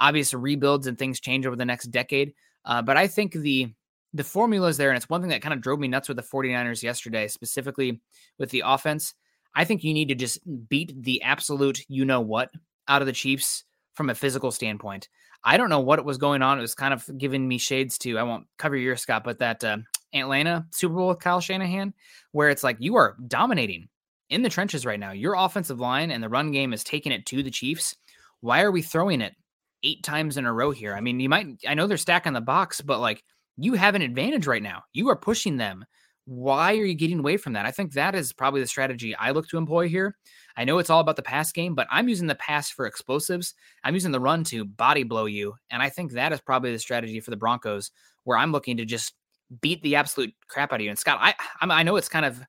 obvious 0.00 0.34
rebuilds 0.34 0.86
and 0.86 0.98
things 0.98 1.20
change 1.20 1.46
over 1.46 1.56
the 1.56 1.64
next 1.64 1.86
decade. 1.86 2.34
Uh, 2.64 2.82
but 2.82 2.96
I 2.96 3.06
think 3.06 3.32
the 3.32 3.72
the 4.14 4.24
formula 4.24 4.68
is 4.68 4.78
there, 4.78 4.88
and 4.90 4.96
it's 4.96 5.10
one 5.10 5.20
thing 5.20 5.30
that 5.30 5.42
kind 5.42 5.52
of 5.52 5.60
drove 5.60 5.78
me 5.78 5.88
nuts 5.88 6.08
with 6.08 6.16
the 6.16 6.22
49ers 6.22 6.82
yesterday, 6.82 7.28
specifically 7.28 8.00
with 8.38 8.50
the 8.50 8.62
offense. 8.64 9.14
I 9.54 9.64
think 9.64 9.84
you 9.84 9.92
need 9.92 10.08
to 10.08 10.14
just 10.14 10.38
beat 10.68 10.94
the 11.02 11.22
absolute 11.22 11.84
you 11.88 12.04
know 12.04 12.20
what 12.20 12.50
out 12.88 13.02
of 13.02 13.06
the 13.06 13.12
Chiefs 13.12 13.64
from 13.94 14.10
a 14.10 14.14
physical 14.14 14.50
standpoint. 14.50 15.08
I 15.44 15.56
don't 15.56 15.70
know 15.70 15.80
what 15.80 16.04
was 16.04 16.18
going 16.18 16.42
on. 16.42 16.58
It 16.58 16.62
was 16.62 16.74
kind 16.74 16.92
of 16.92 17.08
giving 17.16 17.46
me 17.46 17.58
shades 17.58 17.98
to, 17.98 18.18
I 18.18 18.22
won't 18.22 18.46
cover 18.58 18.76
your 18.76 18.96
Scott, 18.96 19.24
but 19.24 19.38
that 19.38 19.62
uh, 19.64 19.78
Atlanta 20.12 20.66
Super 20.72 20.94
Bowl 20.94 21.08
with 21.08 21.20
Kyle 21.20 21.40
Shanahan, 21.40 21.94
where 22.32 22.50
it's 22.50 22.64
like 22.64 22.76
you 22.80 22.96
are 22.96 23.16
dominating 23.26 23.88
in 24.30 24.42
the 24.42 24.48
trenches 24.48 24.84
right 24.84 25.00
now. 25.00 25.12
Your 25.12 25.34
offensive 25.34 25.80
line 25.80 26.10
and 26.10 26.22
the 26.22 26.28
run 26.28 26.50
game 26.50 26.72
is 26.72 26.84
taking 26.84 27.12
it 27.12 27.26
to 27.26 27.42
the 27.42 27.50
Chiefs. 27.50 27.96
Why 28.40 28.62
are 28.62 28.72
we 28.72 28.82
throwing 28.82 29.20
it 29.20 29.34
eight 29.82 30.02
times 30.02 30.36
in 30.36 30.44
a 30.44 30.52
row 30.52 30.70
here? 30.70 30.94
I 30.94 31.00
mean, 31.00 31.20
you 31.20 31.28
might, 31.28 31.46
I 31.66 31.74
know 31.74 31.86
they're 31.86 31.96
stacking 31.96 32.32
the 32.32 32.40
box, 32.40 32.80
but 32.80 33.00
like 33.00 33.24
you 33.56 33.74
have 33.74 33.94
an 33.94 34.02
advantage 34.02 34.46
right 34.46 34.62
now. 34.62 34.82
You 34.92 35.08
are 35.08 35.16
pushing 35.16 35.56
them. 35.56 35.84
Why 36.28 36.76
are 36.76 36.84
you 36.84 36.94
getting 36.94 37.20
away 37.20 37.38
from 37.38 37.54
that? 37.54 37.64
I 37.64 37.70
think 37.70 37.94
that 37.94 38.14
is 38.14 38.34
probably 38.34 38.60
the 38.60 38.66
strategy 38.66 39.16
I 39.16 39.30
look 39.30 39.48
to 39.48 39.56
employ 39.56 39.88
here. 39.88 40.14
I 40.58 40.64
know 40.64 40.76
it's 40.76 40.90
all 40.90 41.00
about 41.00 41.16
the 41.16 41.22
pass 41.22 41.52
game, 41.52 41.74
but 41.74 41.86
I'm 41.90 42.06
using 42.06 42.26
the 42.26 42.34
pass 42.34 42.68
for 42.68 42.84
explosives. 42.84 43.54
I'm 43.82 43.94
using 43.94 44.12
the 44.12 44.20
run 44.20 44.44
to 44.44 44.66
body 44.66 45.04
blow 45.04 45.24
you. 45.24 45.54
And 45.70 45.82
I 45.82 45.88
think 45.88 46.12
that 46.12 46.34
is 46.34 46.42
probably 46.42 46.70
the 46.70 46.78
strategy 46.78 47.18
for 47.20 47.30
the 47.30 47.38
Broncos, 47.38 47.92
where 48.24 48.36
I'm 48.36 48.52
looking 48.52 48.76
to 48.76 48.84
just 48.84 49.14
beat 49.62 49.80
the 49.80 49.96
absolute 49.96 50.34
crap 50.48 50.70
out 50.70 50.80
of 50.80 50.84
you. 50.84 50.90
And 50.90 50.98
Scott, 50.98 51.18
I 51.18 51.34
I 51.62 51.82
know 51.82 51.96
it's 51.96 52.10
kind 52.10 52.26
of 52.26 52.42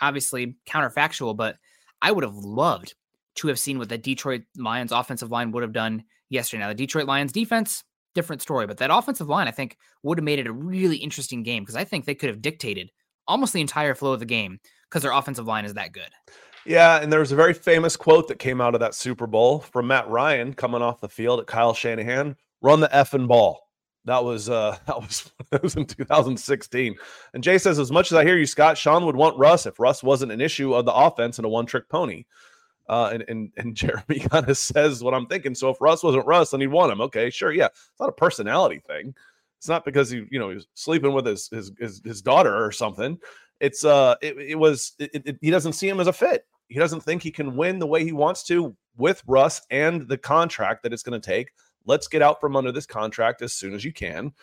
obviously 0.00 0.56
counterfactual, 0.68 1.36
but 1.36 1.56
I 2.02 2.12
would 2.12 2.22
have 2.22 2.36
loved 2.36 2.94
to 3.36 3.48
have 3.48 3.58
seen 3.58 3.80
what 3.80 3.88
the 3.88 3.98
Detroit 3.98 4.42
Lions 4.56 4.92
offensive 4.92 5.32
line 5.32 5.50
would 5.50 5.64
have 5.64 5.72
done 5.72 6.04
yesterday. 6.30 6.60
Now, 6.62 6.68
the 6.68 6.74
Detroit 6.74 7.06
Lions 7.06 7.32
defense, 7.32 7.82
different 8.14 8.42
story, 8.42 8.68
but 8.68 8.76
that 8.76 8.94
offensive 8.94 9.28
line, 9.28 9.48
I 9.48 9.50
think, 9.50 9.76
would 10.04 10.18
have 10.18 10.24
made 10.24 10.38
it 10.38 10.46
a 10.46 10.52
really 10.52 10.98
interesting 10.98 11.42
game 11.42 11.64
because 11.64 11.74
I 11.74 11.82
think 11.82 12.04
they 12.04 12.14
could 12.14 12.28
have 12.28 12.40
dictated 12.40 12.90
almost 13.26 13.52
the 13.52 13.60
entire 13.60 13.94
flow 13.94 14.12
of 14.12 14.20
the 14.20 14.26
game 14.26 14.60
because 14.88 15.02
their 15.02 15.12
offensive 15.12 15.46
line 15.46 15.64
is 15.64 15.74
that 15.74 15.92
good. 15.92 16.10
Yeah, 16.66 17.00
and 17.00 17.12
there 17.12 17.20
was 17.20 17.32
a 17.32 17.36
very 17.36 17.52
famous 17.52 17.96
quote 17.96 18.28
that 18.28 18.38
came 18.38 18.60
out 18.60 18.74
of 18.74 18.80
that 18.80 18.94
Super 18.94 19.26
Bowl 19.26 19.60
from 19.60 19.88
Matt 19.88 20.08
Ryan 20.08 20.54
coming 20.54 20.82
off 20.82 21.00
the 21.00 21.08
field 21.08 21.40
at 21.40 21.46
Kyle 21.46 21.74
Shanahan: 21.74 22.36
"Run 22.62 22.80
the 22.80 22.88
effing 22.88 23.28
ball." 23.28 23.64
That 24.06 24.24
was 24.24 24.48
uh 24.48 24.76
that 24.86 25.00
was 25.00 25.30
that 25.50 25.62
was 25.62 25.76
in 25.76 25.86
2016. 25.86 26.94
And 27.34 27.42
Jay 27.42 27.58
says, 27.58 27.78
as 27.78 27.92
much 27.92 28.12
as 28.12 28.16
I 28.16 28.24
hear 28.24 28.38
you, 28.38 28.46
Scott, 28.46 28.78
Sean 28.78 29.04
would 29.06 29.16
want 29.16 29.38
Russ 29.38 29.66
if 29.66 29.78
Russ 29.78 30.02
wasn't 30.02 30.32
an 30.32 30.40
issue 30.40 30.74
of 30.74 30.84
the 30.84 30.94
offense 30.94 31.38
and 31.38 31.44
a 31.44 31.50
one-trick 31.50 31.88
pony. 31.88 32.24
Uh, 32.88 33.10
and 33.12 33.24
and 33.28 33.50
and 33.56 33.76
Jeremy 33.76 34.20
kind 34.20 34.48
of 34.48 34.58
says 34.58 35.02
what 35.02 35.14
I'm 35.14 35.26
thinking. 35.26 35.54
So 35.54 35.70
if 35.70 35.80
Russ 35.80 36.02
wasn't 36.02 36.26
Russ, 36.26 36.50
then 36.50 36.60
he'd 36.60 36.68
want 36.68 36.92
him. 36.92 37.00
Okay, 37.00 37.30
sure, 37.30 37.52
yeah. 37.52 37.66
It's 37.66 38.00
not 38.00 38.10
a 38.10 38.12
personality 38.12 38.80
thing. 38.86 39.14
It's 39.64 39.68
not 39.70 39.86
because 39.86 40.10
he, 40.10 40.26
you 40.30 40.38
know, 40.38 40.50
he 40.50 40.56
was 40.56 40.66
sleeping 40.74 41.14
with 41.14 41.24
his 41.24 41.48
his 41.48 41.72
his, 41.78 42.02
his 42.04 42.20
daughter 42.20 42.62
or 42.62 42.70
something. 42.70 43.18
It's 43.60 43.82
uh, 43.82 44.14
it, 44.20 44.36
it 44.36 44.54
was 44.56 44.92
it, 44.98 45.10
it, 45.14 45.38
he 45.40 45.50
doesn't 45.50 45.72
see 45.72 45.88
him 45.88 46.00
as 46.00 46.06
a 46.06 46.12
fit. 46.12 46.44
He 46.68 46.78
doesn't 46.78 47.00
think 47.00 47.22
he 47.22 47.30
can 47.30 47.56
win 47.56 47.78
the 47.78 47.86
way 47.86 48.04
he 48.04 48.12
wants 48.12 48.42
to 48.48 48.76
with 48.98 49.22
Russ 49.26 49.62
and 49.70 50.06
the 50.06 50.18
contract 50.18 50.82
that 50.82 50.92
it's 50.92 51.02
going 51.02 51.18
to 51.18 51.26
take. 51.26 51.50
Let's 51.86 52.08
get 52.08 52.20
out 52.20 52.42
from 52.42 52.56
under 52.56 52.72
this 52.72 52.84
contract 52.84 53.40
as 53.40 53.54
soon 53.54 53.72
as 53.72 53.86
you 53.86 53.90
can. 53.90 54.34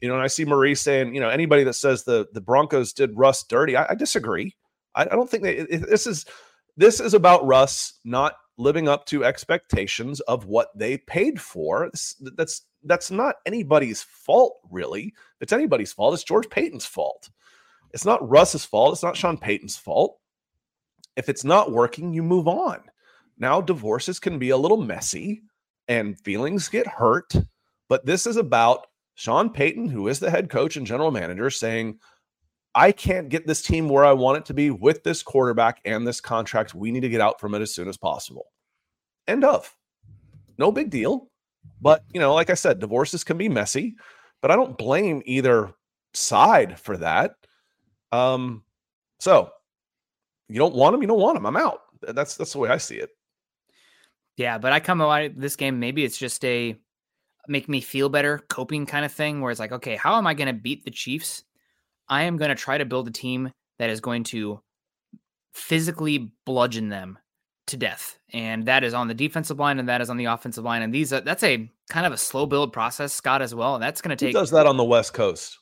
You 0.00 0.06
know, 0.06 0.14
and 0.14 0.22
I 0.22 0.28
see 0.28 0.44
Marie 0.44 0.76
saying, 0.76 1.12
you 1.12 1.20
know, 1.20 1.28
anybody 1.28 1.64
that 1.64 1.74
says 1.74 2.04
the 2.04 2.28
the 2.32 2.40
Broncos 2.40 2.92
did 2.92 3.18
Russ 3.18 3.42
dirty, 3.42 3.76
I, 3.76 3.88
I 3.90 3.94
disagree. 3.96 4.54
I, 4.94 5.02
I, 5.02 5.06
don't 5.06 5.28
think 5.28 5.42
that 5.42 5.86
this 5.88 6.06
is 6.06 6.24
this 6.76 7.00
is 7.00 7.14
about 7.14 7.44
Russ 7.44 7.94
not 8.04 8.34
living 8.58 8.88
up 8.88 9.06
to 9.06 9.24
expectations 9.24 10.20
of 10.20 10.46
what 10.46 10.68
they 10.76 10.98
paid 10.98 11.40
for. 11.40 11.90
That's 12.36 12.66
that's 12.84 13.10
not 13.10 13.36
anybody's 13.46 14.02
fault, 14.02 14.58
really. 14.70 15.14
It's 15.40 15.52
anybody's 15.52 15.92
fault, 15.92 16.14
it's 16.14 16.24
George 16.24 16.50
Paton's 16.50 16.86
fault. 16.86 17.30
It's 17.92 18.04
not 18.04 18.26
Russ's 18.28 18.64
fault. 18.64 18.94
It's 18.94 19.02
not 19.02 19.16
Sean 19.16 19.36
Payton's 19.36 19.76
fault. 19.76 20.18
If 21.16 21.28
it's 21.28 21.44
not 21.44 21.72
working, 21.72 22.14
you 22.14 22.22
move 22.22 22.48
on. 22.48 22.80
Now, 23.38 23.60
divorces 23.60 24.18
can 24.18 24.38
be 24.38 24.50
a 24.50 24.56
little 24.56 24.80
messy 24.80 25.42
and 25.88 26.18
feelings 26.20 26.68
get 26.68 26.86
hurt, 26.86 27.34
but 27.88 28.06
this 28.06 28.26
is 28.26 28.36
about 28.36 28.86
Sean 29.14 29.50
Payton, 29.50 29.88
who 29.88 30.08
is 30.08 30.20
the 30.20 30.30
head 30.30 30.48
coach 30.48 30.76
and 30.76 30.86
general 30.86 31.10
manager, 31.10 31.50
saying, 31.50 31.98
I 32.74 32.92
can't 32.92 33.28
get 33.28 33.46
this 33.46 33.62
team 33.62 33.88
where 33.88 34.04
I 34.04 34.12
want 34.12 34.38
it 34.38 34.44
to 34.46 34.54
be 34.54 34.70
with 34.70 35.02
this 35.04 35.22
quarterback 35.22 35.80
and 35.84 36.06
this 36.06 36.20
contract. 36.20 36.74
We 36.74 36.90
need 36.90 37.00
to 37.00 37.08
get 37.08 37.20
out 37.20 37.38
from 37.38 37.54
it 37.54 37.60
as 37.60 37.74
soon 37.74 37.88
as 37.88 37.96
possible. 37.96 38.46
End 39.28 39.44
of. 39.44 39.74
No 40.58 40.72
big 40.72 40.90
deal. 40.90 41.28
But, 41.80 42.04
you 42.12 42.20
know, 42.20 42.34
like 42.34 42.50
I 42.50 42.54
said, 42.54 42.78
divorces 42.78 43.24
can 43.24 43.36
be 43.36 43.48
messy, 43.48 43.96
but 44.40 44.50
I 44.50 44.56
don't 44.56 44.78
blame 44.78 45.22
either 45.26 45.72
side 46.14 46.78
for 46.78 46.96
that. 46.96 47.34
Um, 48.10 48.64
so 49.20 49.50
you 50.48 50.58
don't 50.58 50.74
want 50.74 50.94
him, 50.94 51.02
you 51.02 51.08
don't 51.08 51.20
want 51.20 51.36
him. 51.36 51.46
I'm 51.46 51.56
out. 51.56 51.80
That's 52.00 52.36
that's 52.36 52.52
the 52.52 52.58
way 52.58 52.68
I 52.68 52.78
see 52.78 52.96
it. 52.96 53.10
Yeah, 54.36 54.58
but 54.58 54.72
I 54.72 54.80
come 54.80 55.00
out 55.00 55.30
this 55.36 55.56
game. 55.56 55.78
Maybe 55.78 56.04
it's 56.04 56.18
just 56.18 56.44
a 56.44 56.76
make 57.48 57.68
me 57.68 57.80
feel 57.80 58.08
better 58.08 58.40
coping 58.48 58.86
kind 58.86 59.04
of 59.04 59.12
thing, 59.12 59.40
where 59.40 59.50
it's 59.50 59.60
like, 59.60 59.72
okay, 59.72 59.96
how 59.96 60.16
am 60.16 60.26
I 60.26 60.34
going 60.34 60.48
to 60.48 60.52
beat 60.52 60.84
the 60.84 60.90
Chiefs? 60.90 61.44
I 62.12 62.24
am 62.24 62.36
going 62.36 62.50
to 62.50 62.54
try 62.54 62.76
to 62.76 62.84
build 62.84 63.08
a 63.08 63.10
team 63.10 63.52
that 63.78 63.88
is 63.88 64.02
going 64.02 64.24
to 64.24 64.60
physically 65.54 66.30
bludgeon 66.44 66.90
them 66.90 67.18
to 67.68 67.78
death, 67.78 68.18
and 68.34 68.66
that 68.66 68.84
is 68.84 68.92
on 68.92 69.08
the 69.08 69.14
defensive 69.14 69.58
line, 69.58 69.78
and 69.78 69.88
that 69.88 70.02
is 70.02 70.10
on 70.10 70.18
the 70.18 70.26
offensive 70.26 70.62
line. 70.62 70.82
And 70.82 70.92
these 70.92 71.08
that's 71.08 71.42
a 71.42 71.70
kind 71.88 72.04
of 72.04 72.12
a 72.12 72.18
slow 72.18 72.44
build 72.44 72.70
process, 72.70 73.14
Scott, 73.14 73.40
as 73.40 73.54
well. 73.54 73.76
And 73.76 73.82
that's 73.82 74.02
going 74.02 74.14
to 74.14 74.22
take. 74.22 74.34
Who 74.34 74.40
does 74.40 74.50
that 74.50 74.66
on 74.66 74.76
the 74.76 74.84
West 74.84 75.14
Coast? 75.14 75.58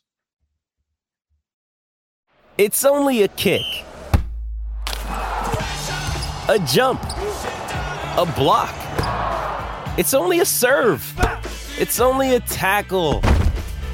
It's 2.59 2.85
only 2.85 3.23
a 3.23 3.29
kick 3.29 3.63
a 6.49 6.59
jump, 6.67 7.01
a 8.19 8.33
block. 8.35 8.75
It's 9.97 10.15
only 10.15 10.41
a 10.41 10.45
serve. 10.45 11.15
It's 11.79 12.01
only 12.01 12.35
a 12.35 12.41
tackle, 12.41 13.21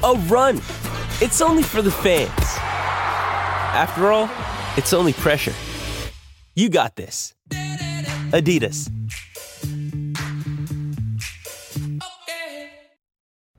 a 0.03 0.15
run. 0.27 0.59
It's 1.19 1.41
only 1.41 1.63
for 1.63 1.81
the 1.81 1.89
fans. 1.89 2.29
After 3.73 4.11
all, 4.11 4.29
it's 4.77 4.93
only 4.93 5.13
pressure. 5.13 5.55
You 6.53 6.69
got 6.69 6.95
this. 6.95 7.33
Adidas. 8.29 8.87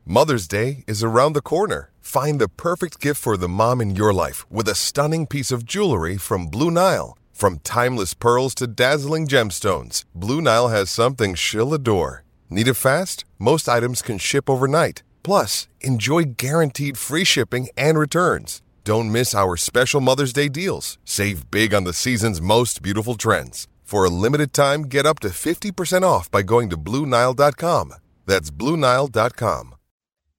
Mother's 0.07 0.47
Day 0.47 0.85
is 0.87 1.03
around 1.03 1.33
the 1.33 1.41
corner. 1.41 1.91
Find 2.01 2.41
the 2.41 2.49
perfect 2.49 3.01
gift 3.01 3.21
for 3.21 3.37
the 3.37 3.49
mom 3.49 3.81
in 3.81 3.97
your 3.97 4.13
life 4.13 4.49
with 4.49 4.69
a 4.69 4.77
stunning 4.77 5.27
piece 5.27 5.51
of 5.51 5.65
jewelry 5.65 6.17
from 6.17 6.47
Blue 6.47 6.71
Nile. 6.71 7.19
From 7.33 7.59
timeless 7.65 8.15
pearls 8.15 8.55
to 8.55 8.69
dazzling 8.69 9.27
gemstones, 9.27 10.05
Blue 10.15 10.41
Nile 10.41 10.69
has 10.69 10.91
something 10.91 11.35
she'll 11.35 11.75
adore. 11.75 12.23
Need 12.49 12.69
it 12.69 12.75
fast? 12.75 13.25
Most 13.37 13.69
items 13.69 14.01
can 14.01 14.19
ship 14.19 14.49
overnight. 14.49 15.03
Plus, 15.29 15.69
enjoy 15.83 16.23
guaranteed 16.39 16.97
free 16.97 17.23
shipping 17.23 17.69
and 17.77 17.99
returns. 17.99 18.63
Don't 18.83 19.13
miss 19.13 19.35
our 19.35 19.59
special 19.59 20.01
Mother's 20.01 20.33
Day 20.33 20.49
deals. 20.49 20.97
Save 21.05 21.51
big 21.51 21.75
on 21.75 21.85
the 21.85 21.93
season's 21.93 22.41
most 22.41 22.81
beautiful 22.81 23.15
trends. 23.15 23.69
For 23.83 24.07
a 24.07 24.09
limited 24.09 24.55
time, 24.55 24.85
get 24.85 25.05
up 25.05 25.21
to 25.21 25.29
50% 25.29 26.03
off 26.03 26.31
by 26.31 26.41
going 26.41 26.71
to 26.71 26.79
BlueNile.com. 26.79 27.93
That's 28.25 28.51
BlueNile.com. 28.51 29.75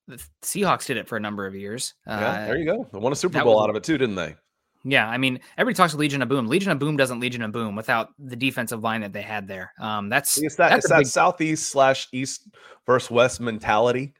The 0.07 0.23
Seahawks 0.41 0.87
did 0.87 0.97
it 0.97 1.07
for 1.07 1.17
a 1.17 1.19
number 1.19 1.45
of 1.45 1.53
years. 1.53 1.93
Yeah, 2.07 2.13
uh, 2.15 2.45
there 2.47 2.57
you 2.57 2.65
go. 2.65 2.87
They 2.91 2.97
won 2.97 3.11
a 3.11 3.15
Super 3.15 3.43
Bowl 3.43 3.57
was, 3.57 3.65
out 3.65 3.69
of 3.69 3.75
it 3.75 3.83
too, 3.83 3.99
didn't 3.99 4.15
they? 4.15 4.37
Yeah, 4.83 5.07
I 5.07 5.19
mean, 5.19 5.39
everybody 5.55 5.75
talks 5.75 5.93
Legion 5.93 6.23
of 6.23 6.29
Boom. 6.29 6.47
Legion 6.47 6.71
of 6.71 6.79
Boom 6.79 6.97
doesn't 6.97 7.19
Legion 7.19 7.43
of 7.43 7.51
Boom 7.51 7.75
without 7.75 8.09
the 8.17 8.35
defensive 8.35 8.81
line 8.81 9.01
that 9.01 9.13
they 9.13 9.21
had 9.21 9.47
there. 9.47 9.71
Um, 9.79 10.09
that's 10.09 10.41
it's 10.41 10.55
that 10.55 10.69
that's 10.69 10.85
it's 10.85 10.89
that 10.89 10.97
big... 10.97 11.07
southeast 11.07 11.69
slash 11.69 12.07
east 12.11 12.49
versus 12.87 13.11
west 13.11 13.39
mentality. 13.39 14.15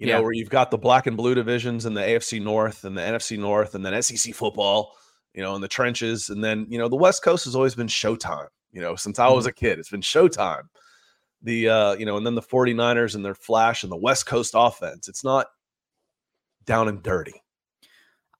You 0.00 0.08
yeah. 0.08 0.16
know, 0.16 0.22
where 0.22 0.32
you've 0.32 0.48
got 0.48 0.70
the 0.70 0.78
black 0.78 1.06
and 1.06 1.16
blue 1.16 1.34
divisions 1.34 1.84
and 1.84 1.94
the 1.94 2.00
AFC 2.00 2.42
North 2.42 2.84
and 2.84 2.96
the 2.96 3.02
NFC 3.02 3.38
North 3.38 3.74
and 3.74 3.84
then 3.84 4.02
SEC 4.02 4.34
football, 4.34 4.96
you 5.34 5.42
know, 5.42 5.54
in 5.54 5.60
the 5.60 5.68
trenches. 5.68 6.30
And 6.30 6.42
then, 6.42 6.66
you 6.70 6.78
know, 6.78 6.88
the 6.88 6.96
West 6.96 7.22
Coast 7.22 7.44
has 7.44 7.54
always 7.54 7.74
been 7.74 7.86
showtime, 7.86 8.48
you 8.72 8.80
know, 8.80 8.96
since 8.96 9.18
I 9.18 9.28
was 9.28 9.44
mm-hmm. 9.44 9.50
a 9.50 9.52
kid. 9.52 9.78
It's 9.78 9.90
been 9.90 10.00
showtime. 10.00 10.62
The 11.42 11.68
uh, 11.68 11.92
you 11.94 12.06
know, 12.06 12.16
and 12.16 12.24
then 12.24 12.34
the 12.34 12.42
49ers 12.42 13.14
and 13.14 13.24
their 13.24 13.34
flash 13.34 13.82
and 13.82 13.92
the 13.92 13.96
West 13.96 14.26
Coast 14.26 14.54
offense. 14.56 15.06
It's 15.06 15.22
not 15.22 15.46
down 16.64 16.88
and 16.88 17.02
dirty. 17.02 17.42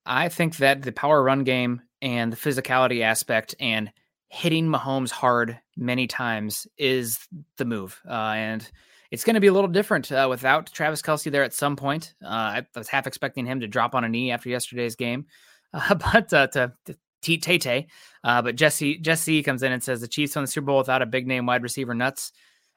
I 0.06 0.28
think 0.28 0.56
that 0.56 0.82
the 0.82 0.92
power 0.92 1.22
run 1.22 1.44
game 1.44 1.82
and 2.00 2.32
the 2.32 2.36
physicality 2.36 3.02
aspect 3.02 3.54
and 3.60 3.92
hitting 4.28 4.66
Mahomes 4.66 5.10
hard 5.10 5.58
many 5.80 6.06
times 6.06 6.66
is 6.78 7.18
the 7.56 7.64
move. 7.64 8.00
Uh, 8.08 8.34
and 8.36 8.70
it's 9.10 9.24
going 9.24 9.34
to 9.34 9.40
be 9.40 9.48
a 9.48 9.52
little 9.52 9.68
different 9.68 10.12
uh, 10.12 10.26
without 10.28 10.72
Travis 10.72 11.02
Kelce 11.02 11.30
there 11.32 11.42
at 11.42 11.54
some 11.54 11.74
point. 11.74 12.14
Uh, 12.24 12.28
I 12.28 12.66
was 12.76 12.88
half 12.88 13.06
expecting 13.06 13.46
him 13.46 13.60
to 13.60 13.66
drop 13.66 13.94
on 13.94 14.04
a 14.04 14.08
knee 14.08 14.30
after 14.30 14.48
yesterday's 14.48 14.94
game, 14.94 15.26
uh, 15.74 15.94
but 15.94 16.32
uh, 16.32 16.46
to, 16.48 16.72
to 16.84 16.96
Tay 17.22 17.58
Tay. 17.58 17.86
Uh, 18.22 18.42
but 18.42 18.56
Jesse 18.56 18.98
Jesse 18.98 19.42
comes 19.42 19.62
in 19.62 19.72
and 19.72 19.82
says 19.82 20.00
the 20.00 20.08
Chiefs 20.08 20.36
won 20.36 20.44
the 20.44 20.50
Super 20.50 20.66
Bowl 20.66 20.78
without 20.78 21.02
a 21.02 21.06
big 21.06 21.26
name 21.26 21.46
wide 21.46 21.62
receiver 21.62 21.94
nuts. 21.94 22.32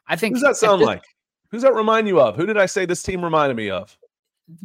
I 0.07 0.15
think. 0.15 0.35
Who's 0.35 0.43
that 0.43 0.55
sound 0.55 0.81
like? 0.81 1.03
Who's 1.51 1.61
that 1.61 1.75
remind 1.75 2.07
you 2.07 2.19
of? 2.19 2.35
Who 2.35 2.45
did 2.45 2.57
I 2.57 2.65
say 2.65 2.85
this 2.85 3.03
team 3.03 3.23
reminded 3.23 3.55
me 3.55 3.69
of? 3.69 3.95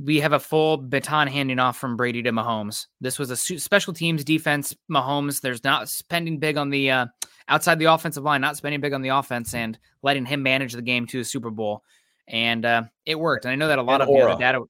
We 0.03 0.20
have 0.20 0.33
a 0.33 0.40
full 0.40 0.79
baton 0.79 1.29
handing 1.29 1.59
off 1.59 1.79
from 1.79 1.96
Brady 1.96 2.22
to 2.22 2.33
Mahomes. 2.33 2.87
This 3.01 3.18
was 3.18 3.31
a 3.31 3.37
special 3.37 3.92
teams 3.92 4.24
defense. 4.24 4.74
Mahomes, 4.90 5.40
there's 5.40 5.62
not 5.62 5.88
spending 5.88 6.38
big 6.38 6.57
on 6.57 6.70
the 6.70 6.90
uh, 6.90 7.07
outside 7.48 7.78
the 7.78 7.87
offensive 7.87 8.22
line, 8.24 8.40
not 8.40 8.56
spending 8.56 8.80
big 8.80 8.92
on 8.92 9.02
the 9.02 9.08
offense, 9.11 9.54
and 9.54 9.78
letting 10.02 10.26
him 10.26 10.42
manage 10.42 10.72
the 10.72 10.82
game 10.82 11.06
to 11.08 11.20
a 11.20 11.24
Super 11.24 11.50
Bowl, 11.50 11.82
and 12.26 12.64
uh, 12.64 12.82
it 13.06 13.18
worked. 13.18 13.44
And 13.44 13.52
I 13.52 13.54
know 13.56 13.68
that 13.68 13.78
a 13.78 13.82
lot 13.82 14.00
and 14.00 14.02
of 14.02 14.08
aura. 14.11 14.32
the 14.34 14.38
data. 14.38 14.62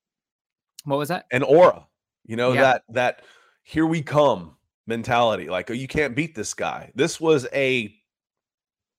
What 0.84 0.96
was 0.98 1.08
that? 1.08 1.26
An 1.32 1.42
aura, 1.42 1.86
you 2.26 2.36
know 2.36 2.52
Yeah. 2.52 2.62
that 2.62 2.82
that 2.90 3.22
here 3.62 3.86
we 3.86 4.02
come 4.02 4.56
mentality. 4.86 5.48
Like 5.48 5.70
oh, 5.70 5.74
you 5.74 5.88
can't 5.88 6.14
beat 6.16 6.34
this 6.34 6.54
guy. 6.54 6.90
This 6.94 7.20
was 7.20 7.46
a 7.52 7.94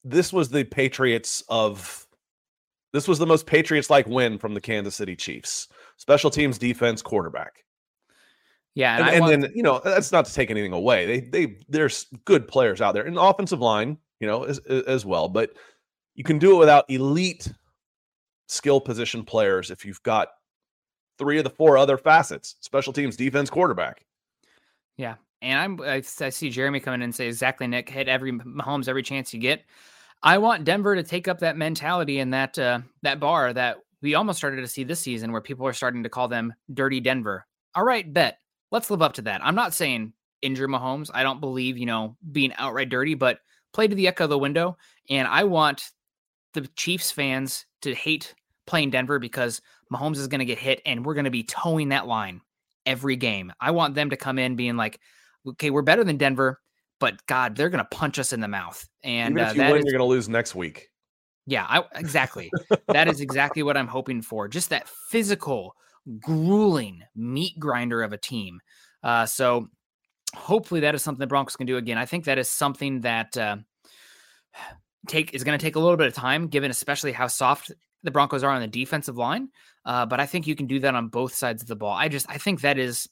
this 0.04 0.32
was 0.32 0.50
the 0.50 0.64
Patriots 0.64 1.44
of 1.50 2.06
this 2.94 3.08
was 3.08 3.20
the 3.20 3.26
most 3.26 3.46
Patriots 3.46 3.90
like 3.90 4.08
win 4.08 4.38
from 4.38 4.54
the 4.54 4.62
Kansas 4.62 4.96
City 4.96 5.16
Chiefs. 5.16 5.68
Special 5.98 6.30
teams, 6.30 6.58
defense, 6.58 7.02
quarterback. 7.02 7.64
Yeah, 8.76 8.98
and, 8.98 9.06
And, 9.06 9.16
and 9.16 9.22
want- 9.22 9.42
then 9.42 9.52
you 9.56 9.64
know 9.64 9.82
that's 9.84 10.12
not 10.12 10.26
to 10.26 10.34
take 10.34 10.52
anything 10.52 10.74
away. 10.74 11.06
They 11.06 11.20
they 11.20 11.58
there's 11.68 12.06
good 12.26 12.48
players 12.48 12.82
out 12.82 12.94
there, 12.94 13.06
and 13.06 13.18
the 13.18 13.22
offensive 13.22 13.60
line, 13.60 13.98
you 14.20 14.28
know, 14.28 14.44
as 14.44 14.60
as 14.60 15.06
well. 15.06 15.28
But 15.28 15.52
you 16.16 16.24
can 16.24 16.40
do 16.40 16.56
it 16.56 16.60
without 16.60 16.90
elite 16.90 17.52
skill 18.48 18.82
position 18.82 19.24
players 19.24 19.72
if 19.72 19.86
you've 19.86 20.02
got 20.04 20.30
three 21.18 21.38
of 21.38 21.44
the 21.44 21.50
four 21.50 21.78
other 21.78 21.98
facets: 21.98 22.56
special 22.62 22.94
teams, 22.94 23.18
defense, 23.18 23.50
quarterback. 23.50 24.06
Yeah, 24.98 25.16
and 25.42 25.60
I'm 25.60 25.82
I, 25.82 26.04
I 26.22 26.30
see 26.30 26.50
Jeremy 26.50 26.80
coming 26.80 27.00
in 27.02 27.06
and 27.06 27.16
say 27.16 27.28
exactly 27.28 27.68
Nick 27.68 27.90
hit 27.90 28.08
every 28.08 28.32
Mahomes 28.32 28.88
every 28.88 29.04
chance 29.04 29.34
you 29.34 29.40
get. 29.40 29.64
I 30.22 30.38
want 30.38 30.66
Denver 30.66 30.96
to 30.96 31.04
take 31.04 31.28
up 31.28 31.40
that 31.40 31.58
mentality 31.58 32.20
and 32.20 32.34
that 32.34 32.60
uh, 32.60 32.80
that 33.02 33.20
bar 33.20 33.54
that 33.54 33.78
we 34.02 34.16
almost 34.16 34.38
started 34.38 34.62
to 34.62 34.68
see 34.68 34.84
this 34.84 35.00
season, 35.00 35.32
where 35.32 35.42
people 35.42 35.66
are 35.66 35.74
starting 35.74 36.04
to 36.04 36.10
call 36.10 36.28
them 36.28 36.54
"Dirty 36.74 37.00
Denver." 37.00 37.46
All 37.76 37.84
right, 37.84 38.12
bet 38.12 38.38
let's 38.72 38.90
live 38.90 39.02
up 39.02 39.14
to 39.14 39.22
that. 39.24 39.42
I'm 39.44 39.56
not 39.56 39.74
saying 39.74 40.14
injure 40.42 40.68
Mahomes. 40.68 41.10
I 41.14 41.24
don't 41.24 41.40
believe 41.42 41.78
you 41.78 41.86
know 41.86 42.16
being 42.32 42.54
outright 42.58 42.90
dirty, 42.90 43.16
but 43.16 43.40
play 43.74 43.88
to 43.88 43.96
the 43.96 44.08
echo 44.08 44.24
of 44.26 44.30
the 44.30 44.40
window. 44.40 44.78
And 45.10 45.28
I 45.28 45.44
want 45.44 45.84
the 46.54 46.68
Chiefs 46.76 47.12
fans 47.12 47.66
to 47.82 47.94
hate 47.94 48.34
playing 48.68 48.90
Denver 48.92 49.20
because 49.20 49.62
Mahomes 49.92 50.18
is 50.18 50.28
going 50.28 50.40
to 50.40 50.46
get 50.46 50.58
hit, 50.60 50.82
and 50.86 51.06
we're 51.06 51.14
going 51.16 51.26
to 51.26 51.32
be 51.32 51.44
towing 51.44 51.90
that 51.90 52.08
line 52.08 52.42
every 52.86 53.16
game. 53.16 53.52
I 53.60 53.72
want 53.72 53.96
them 53.96 54.10
to 54.12 54.18
come 54.18 54.40
in 54.40 54.56
being 54.56 54.78
like, 54.78 55.00
okay, 55.48 55.70
we're 55.70 55.82
better 55.82 56.04
than 56.04 56.18
Denver, 56.18 56.60
but 57.00 57.24
God, 57.28 57.56
they're 57.56 57.70
going 57.70 57.84
to 57.84 57.96
punch 57.96 58.18
us 58.20 58.34
in 58.34 58.40
the 58.40 58.48
mouth. 58.48 58.88
And 59.04 59.34
Even 59.34 59.44
uh, 59.46 59.50
if 59.50 59.56
you 59.56 59.62
that 59.62 59.72
win, 59.72 59.80
is- 59.80 59.86
you're 59.86 59.98
going 59.98 60.08
to 60.08 60.10
lose 60.10 60.30
next 60.30 60.54
week. 60.56 60.90
yeah, 61.46 61.66
I, 61.68 61.84
exactly. 61.96 62.52
that 62.88 63.08
is 63.08 63.22
exactly 63.22 63.64
what 63.64 63.78
I'm 63.78 63.88
hoping 63.88 64.22
for. 64.22 64.48
Just 64.48 64.70
that 64.70 64.88
physical, 65.10 65.76
grueling 66.20 67.04
meat 67.16 67.58
grinder 67.60 68.02
of 68.04 68.14
a 68.14 68.18
team. 68.18 68.60
Uh, 69.04 69.26
so 69.26 69.68
hopefully 70.36 70.82
that 70.82 70.96
is 70.96 71.02
something 71.02 71.20
the 71.20 71.28
Broncos 71.28 71.56
can 71.56 71.68
do 71.68 71.78
again. 71.78 71.98
I 71.98 72.06
think 72.06 72.26
that 72.26 72.38
is 72.38 72.50
something 72.50 73.02
that 73.02 73.38
uh, 73.38 73.58
take 75.08 75.34
is 75.34 75.44
going 75.44 75.58
to 75.58 75.64
take 75.64 75.76
a 75.76 75.80
little 75.80 75.98
bit 75.98 76.08
of 76.08 76.14
time, 76.14 76.48
given 76.48 76.72
especially 76.72 77.12
how 77.12 77.28
soft 77.28 77.72
the 78.04 78.12
Broncos 78.12 78.44
are 78.44 78.52
on 78.52 78.62
the 78.62 78.68
defensive 78.68 79.18
line. 79.18 79.50
Uh, 79.86 80.06
but 80.06 80.20
I 80.20 80.26
think 80.26 80.48
you 80.48 80.56
can 80.56 80.68
do 80.68 80.80
that 80.80 80.96
on 80.96 81.08
both 81.08 81.34
sides 81.34 81.62
of 81.62 81.68
the 81.68 81.76
ball. 81.76 81.94
I 81.94 82.08
just 82.10 82.30
I 82.30 82.38
think 82.38 82.62
that 82.62 82.78
is 82.78 83.08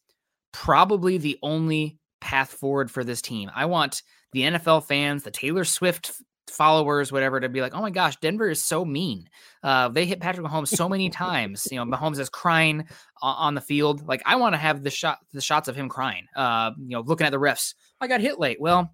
probably 0.51 1.17
the 1.17 1.37
only 1.41 1.97
path 2.21 2.51
forward 2.51 2.91
for 2.91 3.03
this 3.03 3.21
team. 3.21 3.49
I 3.55 3.65
want 3.65 4.01
the 4.33 4.41
NFL 4.41 4.85
fans, 4.85 5.23
the 5.23 5.31
Taylor 5.31 5.63
Swift 5.63 6.13
followers, 6.49 7.11
whatever, 7.11 7.39
to 7.39 7.49
be 7.49 7.61
like, 7.61 7.73
oh 7.75 7.81
my 7.81 7.89
gosh, 7.89 8.15
Denver 8.17 8.49
is 8.49 8.63
so 8.63 8.85
mean. 8.85 9.29
Uh, 9.63 9.89
they 9.89 10.05
hit 10.05 10.19
Patrick 10.19 10.45
Mahomes 10.45 10.69
so 10.69 10.87
many 10.89 11.09
times. 11.09 11.67
You 11.71 11.77
know, 11.77 11.85
Mahomes 11.85 12.19
is 12.19 12.29
crying 12.29 12.87
on 13.21 13.55
the 13.55 13.61
field. 13.61 14.07
Like 14.07 14.21
I 14.25 14.35
want 14.35 14.53
to 14.53 14.57
have 14.57 14.83
the 14.83 14.89
shot, 14.89 15.19
the 15.33 15.41
shots 15.41 15.67
of 15.67 15.75
him 15.75 15.89
crying. 15.89 16.25
Uh, 16.35 16.71
you 16.77 16.89
know, 16.89 17.01
looking 17.01 17.25
at 17.27 17.31
the 17.31 17.39
refs. 17.39 17.73
I 17.99 18.07
got 18.07 18.21
hit 18.21 18.39
late. 18.39 18.59
Well, 18.59 18.93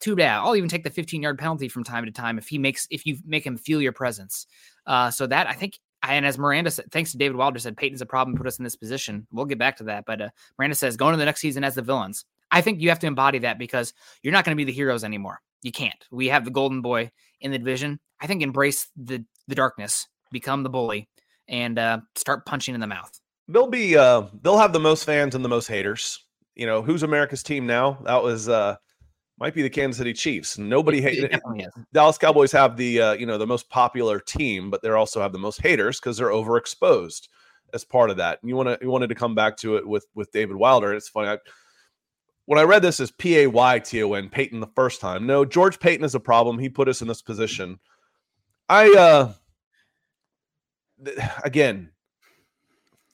too 0.00 0.16
bad. 0.16 0.40
I'll 0.40 0.56
even 0.56 0.68
take 0.68 0.84
the 0.84 0.90
15 0.90 1.22
yard 1.22 1.38
penalty 1.38 1.68
from 1.68 1.84
time 1.84 2.04
to 2.04 2.12
time 2.12 2.38
if 2.38 2.48
he 2.48 2.58
makes 2.58 2.86
if 2.90 3.06
you 3.06 3.18
make 3.24 3.44
him 3.44 3.56
feel 3.56 3.80
your 3.80 3.92
presence. 3.92 4.46
Uh, 4.86 5.10
so 5.10 5.26
that 5.26 5.48
I 5.48 5.54
think. 5.54 5.78
And 6.06 6.26
as 6.26 6.36
Miranda 6.36 6.70
said, 6.70 6.92
thanks 6.92 7.12
to 7.12 7.16
David 7.16 7.38
Wilder 7.38 7.58
said, 7.58 7.78
Peyton's 7.78 8.02
a 8.02 8.06
problem, 8.06 8.36
put 8.36 8.46
us 8.46 8.58
in 8.58 8.62
this 8.62 8.76
position. 8.76 9.26
We'll 9.32 9.46
get 9.46 9.58
back 9.58 9.78
to 9.78 9.84
that. 9.84 10.04
But 10.04 10.20
uh, 10.20 10.28
Miranda 10.58 10.74
says, 10.74 10.98
going 10.98 11.14
to 11.14 11.16
the 11.16 11.24
next 11.24 11.40
season 11.40 11.64
as 11.64 11.76
the 11.76 11.80
villains. 11.80 12.26
I 12.50 12.60
think 12.60 12.82
you 12.82 12.90
have 12.90 12.98
to 12.98 13.06
embody 13.06 13.38
that 13.38 13.58
because 13.58 13.94
you're 14.22 14.32
not 14.32 14.44
going 14.44 14.54
to 14.54 14.56
be 14.56 14.64
the 14.64 14.72
heroes 14.72 15.02
anymore. 15.02 15.40
You 15.64 15.72
can't. 15.72 16.04
We 16.12 16.28
have 16.28 16.44
the 16.44 16.50
golden 16.50 16.82
boy 16.82 17.10
in 17.40 17.50
the 17.50 17.58
division. 17.58 17.98
I 18.20 18.26
think 18.28 18.42
embrace 18.42 18.86
the 18.96 19.24
the 19.48 19.54
darkness, 19.54 20.06
become 20.30 20.62
the 20.62 20.68
bully, 20.70 21.08
and 21.48 21.78
uh, 21.78 22.00
start 22.14 22.46
punching 22.46 22.74
in 22.74 22.80
the 22.80 22.86
mouth. 22.86 23.10
They'll 23.48 23.66
be 23.66 23.96
uh 23.96 24.24
they'll 24.42 24.58
have 24.58 24.72
the 24.74 24.80
most 24.80 25.04
fans 25.04 25.34
and 25.34 25.44
the 25.44 25.48
most 25.48 25.66
haters. 25.66 26.24
You 26.54 26.66
know, 26.66 26.82
who's 26.82 27.02
America's 27.02 27.42
team 27.42 27.66
now? 27.66 27.98
That 28.04 28.22
was 28.22 28.48
uh 28.48 28.76
might 29.38 29.54
be 29.54 29.62
the 29.62 29.70
Kansas 29.70 29.98
City 29.98 30.12
Chiefs. 30.12 30.58
Nobody 30.58 30.98
It- 30.98 31.24
it 31.24 31.32
hated. 31.32 31.70
Dallas 31.92 32.18
Cowboys 32.18 32.52
have 32.52 32.76
the 32.76 33.00
uh, 33.00 33.12
you 33.14 33.24
know 33.26 33.38
the 33.38 33.46
most 33.46 33.68
popular 33.70 34.20
team, 34.20 34.70
but 34.70 34.82
they 34.82 34.90
also 34.90 35.20
have 35.20 35.32
the 35.32 35.38
most 35.38 35.60
haters 35.62 35.98
because 35.98 36.18
they're 36.18 36.28
overexposed 36.28 37.28
as 37.72 37.84
part 37.84 38.10
of 38.10 38.18
that. 38.18 38.38
And 38.42 38.48
you 38.50 38.56
want 38.56 38.68
to 38.68 38.78
you 38.82 38.90
wanted 38.90 39.08
to 39.08 39.14
come 39.14 39.34
back 39.34 39.56
to 39.58 39.76
it 39.76 39.86
with 39.86 40.06
with 40.14 40.30
David 40.30 40.56
Wilder. 40.56 40.92
It's 40.94 41.08
funny. 41.08 41.28
I, 41.28 41.38
when 42.46 42.58
I 42.58 42.62
read 42.62 42.82
this 42.82 43.00
as 43.00 43.10
P 43.10 43.38
A 43.40 43.46
Y 43.46 43.78
T 43.78 44.02
O 44.02 44.12
N 44.12 44.28
Peyton 44.28 44.60
the 44.60 44.66
first 44.74 45.00
time, 45.00 45.26
no, 45.26 45.44
George 45.44 45.78
Paton 45.80 46.04
is 46.04 46.14
a 46.14 46.20
problem. 46.20 46.58
He 46.58 46.68
put 46.68 46.88
us 46.88 47.02
in 47.02 47.08
this 47.08 47.22
position. 47.22 47.78
I 48.68 48.90
uh 48.94 49.32
th- 51.04 51.18
again 51.42 51.90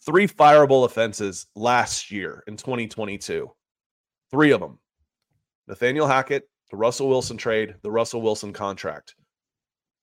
three 0.05 0.27
fireable 0.27 0.85
offenses 0.85 1.47
last 1.55 2.11
year 2.11 2.43
in 2.47 2.57
2022. 2.57 3.51
Three 4.31 4.51
of 4.53 4.61
them. 4.61 4.79
Nathaniel 5.67 6.07
Hackett, 6.07 6.49
the 6.71 6.77
Russell 6.77 7.09
Wilson 7.09 7.37
trade, 7.37 7.75
the 7.83 7.91
Russell 7.91 8.23
Wilson 8.23 8.53
contract. 8.53 9.15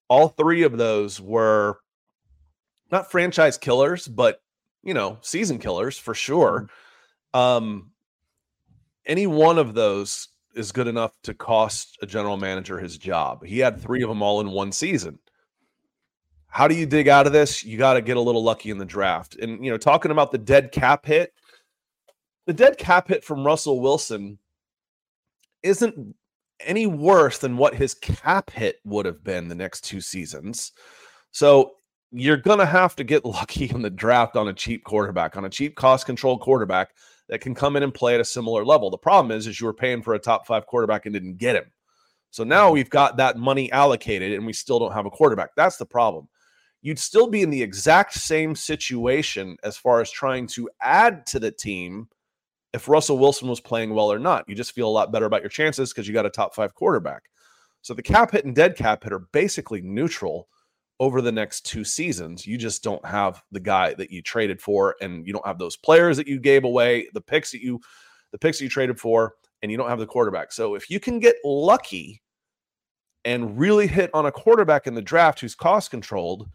All 0.10 0.30
three 0.30 0.64
of 0.64 0.78
those 0.78 1.20
were 1.20 1.80
not 2.92 3.12
franchise 3.12 3.58
killers, 3.58 4.08
but 4.08 4.42
you 4.84 4.94
know, 4.94 5.18
season 5.22 5.60
killers 5.60 5.98
for 5.98 6.14
sure. 6.14 6.70
Um 7.34 7.92
any 9.08 9.26
one 9.26 9.58
of 9.58 9.74
those 9.74 10.28
is 10.54 10.72
good 10.72 10.88
enough 10.88 11.14
to 11.24 11.34
cost 11.34 11.98
a 12.02 12.06
general 12.06 12.38
manager 12.38 12.78
his 12.78 12.98
job. 12.98 13.44
He 13.44 13.60
had 13.60 13.80
three 13.80 14.04
of 14.04 14.10
them 14.10 14.22
all 14.22 14.42
in 14.42 14.52
one 14.52 14.72
season. 14.72 15.18
How 16.48 16.68
do 16.68 16.76
you 16.76 16.86
dig 16.86 17.08
out 17.08 17.28
of 17.28 17.34
this? 17.34 17.64
You 17.64 17.78
got 17.78 17.94
to 17.94 18.02
get 18.02 18.18
a 18.18 18.22
little 18.22 18.44
lucky 18.44 18.70
in 18.70 18.78
the 18.78 18.86
draft. 18.86 19.36
And 19.36 19.64
you 19.64 19.72
know, 19.72 19.78
talking 19.78 20.12
about 20.12 20.32
the 20.32 20.38
dead 20.38 20.72
cap 20.72 21.06
hit, 21.06 21.34
the 22.46 22.54
dead 22.54 22.78
cap 22.78 23.08
hit 23.08 23.24
from 23.24 23.46
Russell 23.46 23.80
Wilson 23.80 24.40
isn't 25.64 26.16
any 26.60 26.88
worse 26.88 27.38
than 27.38 27.58
what 27.58 27.76
his 27.76 27.94
cap 27.94 28.50
hit 28.50 28.78
would 28.84 29.06
have 29.06 29.24
been 29.24 29.48
the 29.48 29.56
next 29.56 29.82
two 29.82 30.02
seasons. 30.02 30.72
So 31.32 31.74
you're 32.12 32.38
going 32.38 32.60
to 32.60 32.66
have 32.66 32.96
to 32.96 33.04
get 33.04 33.26
lucky 33.26 33.70
in 33.70 33.82
the 33.82 33.90
draft 33.90 34.36
on 34.36 34.48
a 34.48 34.54
cheap 34.54 34.84
quarterback, 34.84 35.38
on 35.38 35.46
a 35.46 35.50
cheap 35.50 35.76
cost 35.76 36.06
controlled 36.06 36.42
quarterback 36.42 36.92
that 37.30 37.42
can 37.42 37.54
come 37.54 37.76
in 37.76 37.84
and 37.84 37.94
play 37.94 38.16
at 38.16 38.22
a 38.22 38.26
similar 38.26 38.66
level. 38.66 38.90
The 38.90 38.98
problem 38.98 39.36
is, 39.36 39.48
is 39.48 39.60
you 39.60 39.68
were 39.68 39.74
paying 39.74 40.02
for 40.02 40.14
a 40.14 40.20
top 40.20 40.48
five 40.48 40.66
quarterback 40.66 41.06
and 41.06 41.14
didn't 41.14 41.38
get 41.38 41.56
him. 41.56 41.72
So 42.32 42.44
now 42.44 42.66
mm-hmm. 42.66 42.74
we've 42.76 42.90
got 42.90 43.18
that 43.18 43.38
money 43.38 43.72
allocated 43.72 44.34
and 44.34 44.46
we 44.46 44.54
still 44.54 44.80
don't 44.80 44.94
have 44.94 45.06
a 45.06 45.12
quarterback. 45.12 45.52
That's 45.56 45.78
the 45.78 45.86
problem. 45.86 46.28
You'd 46.82 47.00
still 47.00 47.28
be 47.28 47.42
in 47.42 47.50
the 47.50 47.62
exact 47.62 48.14
same 48.14 48.56
situation 48.56 49.58
as 49.64 49.78
far 49.78 50.00
as 50.00 50.12
trying 50.12 50.48
to 50.48 50.70
add 50.82 51.26
to 51.28 51.40
the 51.40 51.52
team 51.52 52.08
if 52.74 52.88
Russell 52.88 53.18
Wilson 53.18 53.48
was 53.48 53.60
playing 53.60 53.94
well 53.94 54.12
or 54.12 54.20
not. 54.20 54.48
You 54.48 54.56
just 54.56 54.74
feel 54.74 54.88
a 54.88 54.90
lot 54.90 55.12
better 55.12 55.26
about 55.26 55.42
your 55.42 55.50
chances 55.50 55.92
because 55.92 56.08
you 56.08 56.14
got 56.14 56.26
a 56.26 56.30
top 56.30 56.54
five 56.54 56.76
quarterback. 56.76 57.24
So 57.82 57.94
the 57.94 58.04
cap 58.04 58.32
hit 58.32 58.46
and 58.46 58.56
dead 58.56 58.76
cap 58.76 59.04
hit 59.04 59.14
are 59.14 59.28
basically 59.32 59.82
neutral 59.82 60.48
over 61.00 61.22
the 61.22 61.32
next 61.32 61.62
two 61.66 61.84
seasons. 61.84 62.46
You 62.48 62.58
just 62.58 62.84
don't 62.84 63.06
have 63.06 63.44
the 63.52 63.60
guy 63.60 63.94
that 63.96 64.12
you 64.12 64.22
traded 64.22 64.62
for, 64.62 64.96
and 65.02 65.26
you 65.28 65.34
don't 65.34 65.46
have 65.46 65.60
those 65.60 65.76
players 65.78 66.18
that 66.18 66.28
you 66.28 66.40
gave 66.40 66.64
away, 66.64 67.08
the 67.14 67.22
picks 67.22 67.52
that 67.52 67.62
you 67.62 67.80
the 68.32 68.38
picks 68.38 68.58
that 68.58 68.66
you 68.66 68.70
traded 68.70 69.00
for, 69.00 69.36
and 69.62 69.72
you 69.72 69.78
don't 69.78 69.90
have 69.90 70.00
the 70.00 70.06
quarterback. 70.08 70.52
So 70.52 70.76
if 70.76 70.90
you 70.90 71.00
can 71.00 71.20
get 71.20 71.36
lucky 71.46 72.22
and 73.26 73.58
really 73.58 73.88
hit 73.88 74.10
on 74.14 74.26
a 74.26 74.32
quarterback 74.32 74.88
in 74.88 74.94
the 74.94 75.02
draft 75.02 75.40
who's 75.40 75.56
cost 75.56 75.92
controlled, 75.92 76.50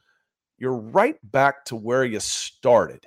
you're 0.58 0.76
right 0.76 1.16
back 1.30 1.64
to 1.66 1.76
where 1.76 2.04
you 2.04 2.20
started. 2.20 3.06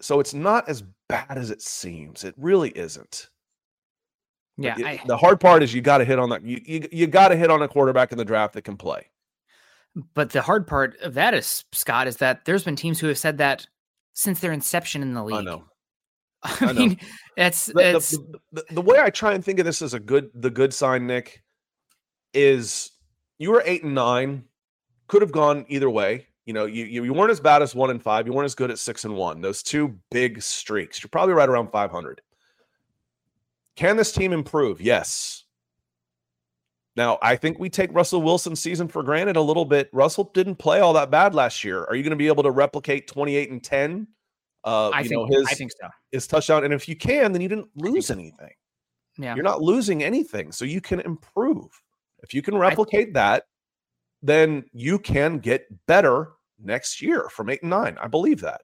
So 0.00 0.20
it's 0.20 0.34
not 0.34 0.68
as 0.68 0.82
bad 1.08 1.38
as 1.38 1.50
it 1.50 1.62
seems. 1.62 2.24
It 2.24 2.34
really 2.36 2.70
isn't. 2.70 3.28
Yeah, 4.58 4.76
it- 4.78 4.86
I, 4.86 5.00
the 5.06 5.16
hard 5.16 5.40
part 5.40 5.62
is 5.62 5.74
you 5.74 5.80
got 5.82 5.98
to 5.98 6.04
hit 6.04 6.18
on 6.18 6.28
that. 6.30 6.42
You 6.44 6.60
you, 6.64 6.88
you 6.92 7.06
got 7.06 7.28
to 7.28 7.36
hit 7.36 7.50
on 7.50 7.62
a 7.62 7.68
quarterback 7.68 8.12
in 8.12 8.18
the 8.18 8.24
draft 8.24 8.54
that 8.54 8.62
can 8.62 8.76
play. 8.76 9.06
But 10.14 10.30
the 10.30 10.42
hard 10.42 10.66
part 10.66 10.98
of 11.00 11.14
that 11.14 11.32
is 11.32 11.64
Scott 11.72 12.06
is 12.06 12.18
that 12.18 12.44
there's 12.44 12.64
been 12.64 12.76
teams 12.76 13.00
who 13.00 13.06
have 13.06 13.18
said 13.18 13.38
that 13.38 13.66
since 14.12 14.40
their 14.40 14.52
inception 14.52 15.02
in 15.02 15.14
the 15.14 15.24
league. 15.24 15.36
I 15.36 15.42
know. 15.42 15.64
I, 16.42 16.56
I 16.60 16.66
know. 16.66 16.80
mean, 16.80 16.98
it's 17.36 17.66
The, 17.66 17.72
the, 17.72 18.38
the, 18.52 18.74
the 18.74 18.82
way 18.82 18.98
I 19.00 19.10
try 19.10 19.32
and 19.32 19.44
think 19.44 19.58
of 19.58 19.64
this 19.64 19.80
as 19.80 19.94
a 19.94 20.00
good 20.00 20.30
the 20.34 20.50
good 20.50 20.74
sign, 20.74 21.06
Nick, 21.06 21.42
is 22.34 22.90
you 23.38 23.50
were 23.50 23.62
eight 23.64 23.84
and 23.84 23.94
nine, 23.94 24.44
could 25.08 25.22
have 25.22 25.32
gone 25.32 25.64
either 25.68 25.90
way. 25.90 26.26
You 26.44 26.52
know, 26.52 26.66
you, 26.66 26.84
you 26.84 27.04
you 27.04 27.12
weren't 27.12 27.32
as 27.32 27.40
bad 27.40 27.62
as 27.62 27.74
one 27.74 27.90
and 27.90 28.02
five. 28.02 28.26
You 28.26 28.32
weren't 28.32 28.44
as 28.44 28.54
good 28.54 28.70
at 28.70 28.78
six 28.78 29.04
and 29.04 29.16
one. 29.16 29.40
Those 29.40 29.62
two 29.62 29.98
big 30.10 30.42
streaks. 30.42 31.02
You're 31.02 31.08
probably 31.08 31.34
right 31.34 31.48
around 31.48 31.70
500. 31.72 32.20
Can 33.74 33.96
this 33.96 34.12
team 34.12 34.32
improve? 34.32 34.80
Yes. 34.80 35.44
Now, 36.96 37.18
I 37.20 37.36
think 37.36 37.58
we 37.58 37.68
take 37.68 37.92
Russell 37.92 38.22
Wilson's 38.22 38.60
season 38.60 38.88
for 38.88 39.02
granted 39.02 39.36
a 39.36 39.42
little 39.42 39.66
bit. 39.66 39.90
Russell 39.92 40.30
didn't 40.32 40.56
play 40.56 40.80
all 40.80 40.94
that 40.94 41.10
bad 41.10 41.34
last 41.34 41.62
year. 41.62 41.84
Are 41.84 41.94
you 41.94 42.02
going 42.02 42.10
to 42.10 42.16
be 42.16 42.26
able 42.26 42.42
to 42.42 42.50
replicate 42.50 43.06
28 43.06 43.50
and 43.50 43.62
10? 43.62 44.06
Uh, 44.64 44.88
I 44.88 45.00
you 45.00 45.08
think 45.10 45.20
know, 45.20 45.36
his 45.36 45.46
I 45.46 45.54
think 45.54 45.72
so. 45.72 45.88
his 46.10 46.26
touchdown. 46.26 46.64
And 46.64 46.72
if 46.72 46.88
you 46.88 46.96
can, 46.96 47.32
then 47.32 47.42
you 47.42 47.48
didn't 47.48 47.68
lose 47.76 48.10
anything. 48.10 48.52
Yeah. 49.18 49.34
You're 49.34 49.44
not 49.44 49.62
losing 49.62 50.02
anything. 50.02 50.52
So 50.52 50.64
you 50.64 50.80
can 50.80 51.00
improve. 51.00 51.68
If 52.22 52.32
you 52.32 52.42
can 52.42 52.56
replicate 52.56 53.14
that, 53.14 53.44
then 54.22 54.64
you 54.72 54.98
can 54.98 55.38
get 55.38 55.66
better 55.86 56.32
next 56.58 57.02
year 57.02 57.28
from 57.30 57.50
eight 57.50 57.62
and 57.62 57.70
nine. 57.70 57.98
I 58.00 58.08
believe 58.08 58.40
that. 58.40 58.62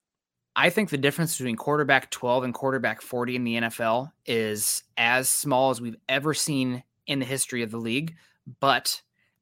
I 0.56 0.70
think 0.70 0.90
the 0.90 0.98
difference 0.98 1.36
between 1.36 1.56
quarterback 1.56 2.10
12 2.10 2.44
and 2.44 2.54
quarterback 2.54 3.00
40 3.00 3.36
in 3.36 3.44
the 3.44 3.54
NFL 3.56 4.12
is 4.26 4.82
as 4.96 5.28
small 5.28 5.70
as 5.70 5.80
we've 5.80 5.96
ever 6.08 6.34
seen 6.34 6.82
in 7.06 7.18
the 7.18 7.24
history 7.24 7.62
of 7.62 7.70
the 7.70 7.78
league. 7.78 8.14
But 8.60 9.00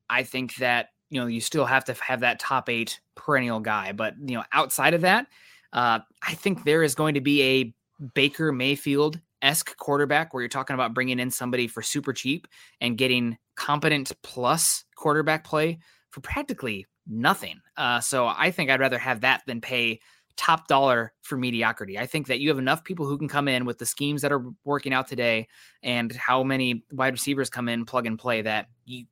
I 0.08 0.22
think 0.22 0.56
that, 0.56 0.88
you 1.10 1.20
know, 1.20 1.26
you 1.26 1.40
still 1.40 1.66
have 1.66 1.84
to 1.86 1.94
have 1.94 2.20
that 2.20 2.38
top 2.38 2.68
eight 2.68 3.00
perennial 3.14 3.60
guy. 3.60 3.92
But, 3.92 4.14
you 4.20 4.36
know, 4.36 4.44
outside 4.52 4.94
of 4.94 5.00
that, 5.02 5.26
uh, 5.72 6.00
I 6.22 6.34
think 6.34 6.64
there 6.64 6.82
is 6.82 6.94
going 6.94 7.14
to 7.14 7.20
be 7.20 7.42
a 7.42 7.74
Baker 8.14 8.52
Mayfield 8.52 9.20
esque 9.42 9.76
quarterback 9.76 10.32
where 10.32 10.42
you're 10.42 10.48
talking 10.48 10.74
about 10.74 10.94
bringing 10.94 11.18
in 11.18 11.30
somebody 11.30 11.66
for 11.66 11.82
super 11.82 12.12
cheap 12.12 12.46
and 12.80 12.98
getting 12.98 13.38
competent 13.56 14.12
plus 14.22 14.84
quarterback 14.96 15.44
play 15.44 15.78
for 16.10 16.20
practically 16.20 16.86
nothing. 17.06 17.60
Uh, 17.76 18.00
so 18.00 18.26
I 18.26 18.50
think 18.50 18.70
I'd 18.70 18.80
rather 18.80 18.98
have 18.98 19.20
that 19.22 19.42
than 19.46 19.60
pay 19.60 20.00
top 20.40 20.68
dollar 20.68 21.12
for 21.20 21.36
mediocrity. 21.36 21.98
I 21.98 22.06
think 22.06 22.26
that 22.28 22.40
you 22.40 22.48
have 22.48 22.58
enough 22.58 22.82
people 22.82 23.04
who 23.04 23.18
can 23.18 23.28
come 23.28 23.46
in 23.46 23.66
with 23.66 23.76
the 23.76 23.84
schemes 23.84 24.22
that 24.22 24.32
are 24.32 24.42
working 24.64 24.94
out 24.94 25.06
today 25.06 25.46
and 25.82 26.10
how 26.16 26.42
many 26.42 26.82
wide 26.92 27.12
receivers 27.12 27.50
come 27.50 27.68
in 27.68 27.84
plug 27.84 28.06
and 28.06 28.18
play 28.18 28.40
that 28.40 28.68
you 28.86 29.04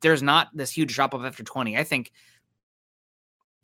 there's 0.00 0.22
not 0.22 0.46
this 0.54 0.70
huge 0.70 0.94
drop 0.94 1.12
off 1.12 1.24
after 1.24 1.42
20. 1.42 1.76
I 1.76 1.82
think 1.82 2.12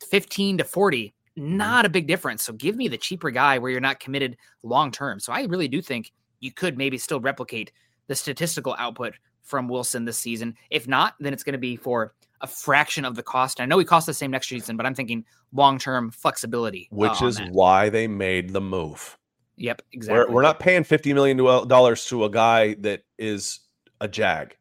15 0.09 0.57
to 0.57 0.65
40 0.65 1.15
mm-hmm. 1.37 1.57
not 1.57 1.85
a 1.85 1.89
big 1.89 2.07
difference. 2.07 2.43
So 2.43 2.51
give 2.51 2.75
me 2.75 2.89
the 2.89 2.97
cheaper 2.97 3.31
guy 3.31 3.57
where 3.57 3.71
you're 3.71 3.79
not 3.79 4.01
committed 4.01 4.35
long 4.61 4.91
term. 4.91 5.21
So 5.21 5.31
I 5.31 5.43
really 5.45 5.69
do 5.69 5.81
think 5.81 6.11
you 6.41 6.51
could 6.51 6.77
maybe 6.77 6.97
still 6.97 7.21
replicate 7.21 7.71
the 8.07 8.15
statistical 8.15 8.75
output 8.77 9.13
from 9.43 9.69
Wilson 9.69 10.03
this 10.03 10.17
season. 10.17 10.55
If 10.69 10.89
not, 10.89 11.15
then 11.21 11.31
it's 11.31 11.43
going 11.45 11.53
to 11.53 11.57
be 11.57 11.77
for 11.77 12.13
a 12.41 12.47
fraction 12.47 13.03
of 13.05 13.15
the 13.15 13.23
cost. 13.23 13.59
I 13.59 13.65
know 13.65 13.77
he 13.79 13.85
costs 13.85 14.05
the 14.07 14.13
same 14.13 14.31
next 14.31 14.47
season, 14.47 14.77
but 14.77 14.85
I'm 14.85 14.93
thinking 14.95 15.25
long 15.53 15.79
term 15.79 16.11
flexibility. 16.11 16.87
uh, 16.91 16.95
Which 16.95 17.21
is 17.21 17.37
that. 17.37 17.51
why 17.51 17.89
they 17.89 18.07
made 18.07 18.51
the 18.53 18.61
move. 18.61 19.17
yep, 19.55 19.81
exactly. 19.91 20.25
We're, 20.27 20.31
we're 20.35 20.41
not 20.43 20.59
paying 20.59 20.83
$50 20.83 21.13
million 21.15 21.37
to 21.37 22.23
a 22.25 22.29
guy 22.29 22.75
that 22.75 23.01
is 23.17 23.61
a 24.01 24.07
jag. 24.07 24.55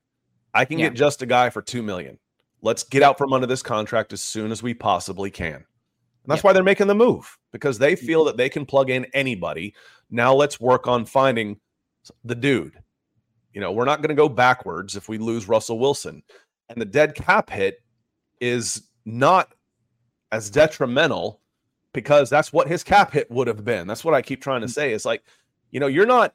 I 0.55 0.65
can 0.65 0.79
Yeah. 0.79 0.89
get 0.89 0.95
just 0.97 1.21
a 1.23 1.27
guy 1.27 1.51
for 1.51 1.61
2 1.61 1.83
million. 1.83 2.19
Let's 2.63 2.83
get 2.83 3.03
out 3.03 3.19
from 3.19 3.35
under 3.35 3.47
this 3.47 3.63
contract 3.63 4.13
as 4.15 4.23
soon 4.23 4.51
as 4.51 4.63
we 4.63 4.73
possibly 4.73 5.31
can. 5.31 5.55
And 5.55 5.65
that's 6.27 6.43
Yeah. 6.43 6.49
why 6.49 6.53
they're 6.55 6.63
making 6.65 6.87
the 6.87 6.95
move 6.95 7.37
because 7.53 7.79
they 7.79 7.95
feel 7.95 8.25
that 8.25 8.39
they 8.39 8.49
can 8.49 8.65
plug 8.65 8.89
in 8.89 9.05
anybody. 9.13 9.75
Now 10.11 10.35
let's 10.35 10.59
work 10.59 10.87
on 10.89 11.05
finding 11.05 11.61
the 12.25 12.35
dude. 12.35 12.79
You 13.53 13.61
know, 13.61 13.73
we're 13.73 13.85
not 13.85 14.01
going 14.01 14.09
to 14.09 14.15
go 14.15 14.29
backwards 14.29 14.97
if 14.97 15.09
we 15.09 15.19
lose 15.19 15.47
Russell 15.49 15.79
Wilson. 15.79 16.23
And 16.69 16.81
the 16.81 16.87
dead 16.87 17.15
cap 17.15 17.51
hit 17.51 17.83
is 18.41 18.89
not 19.05 19.53
as 20.33 20.51
detrimental 20.51 21.41
because 21.93 22.29
that's 22.29 22.53
what 22.53 22.69
his 22.69 22.85
cap 22.85 23.13
hit 23.13 23.31
would 23.31 23.47
have 23.47 23.65
been. 23.65 23.87
That's 23.87 24.05
what 24.05 24.15
I 24.15 24.23
keep 24.23 24.43
trying 24.43 24.61
to 24.61 24.67
mm. 24.67 24.75
say. 24.75 24.93
Is 24.93 25.05
like, 25.05 25.23
you 25.71 25.81
know, 25.81 25.87
you're 25.87 26.07
not 26.07 26.35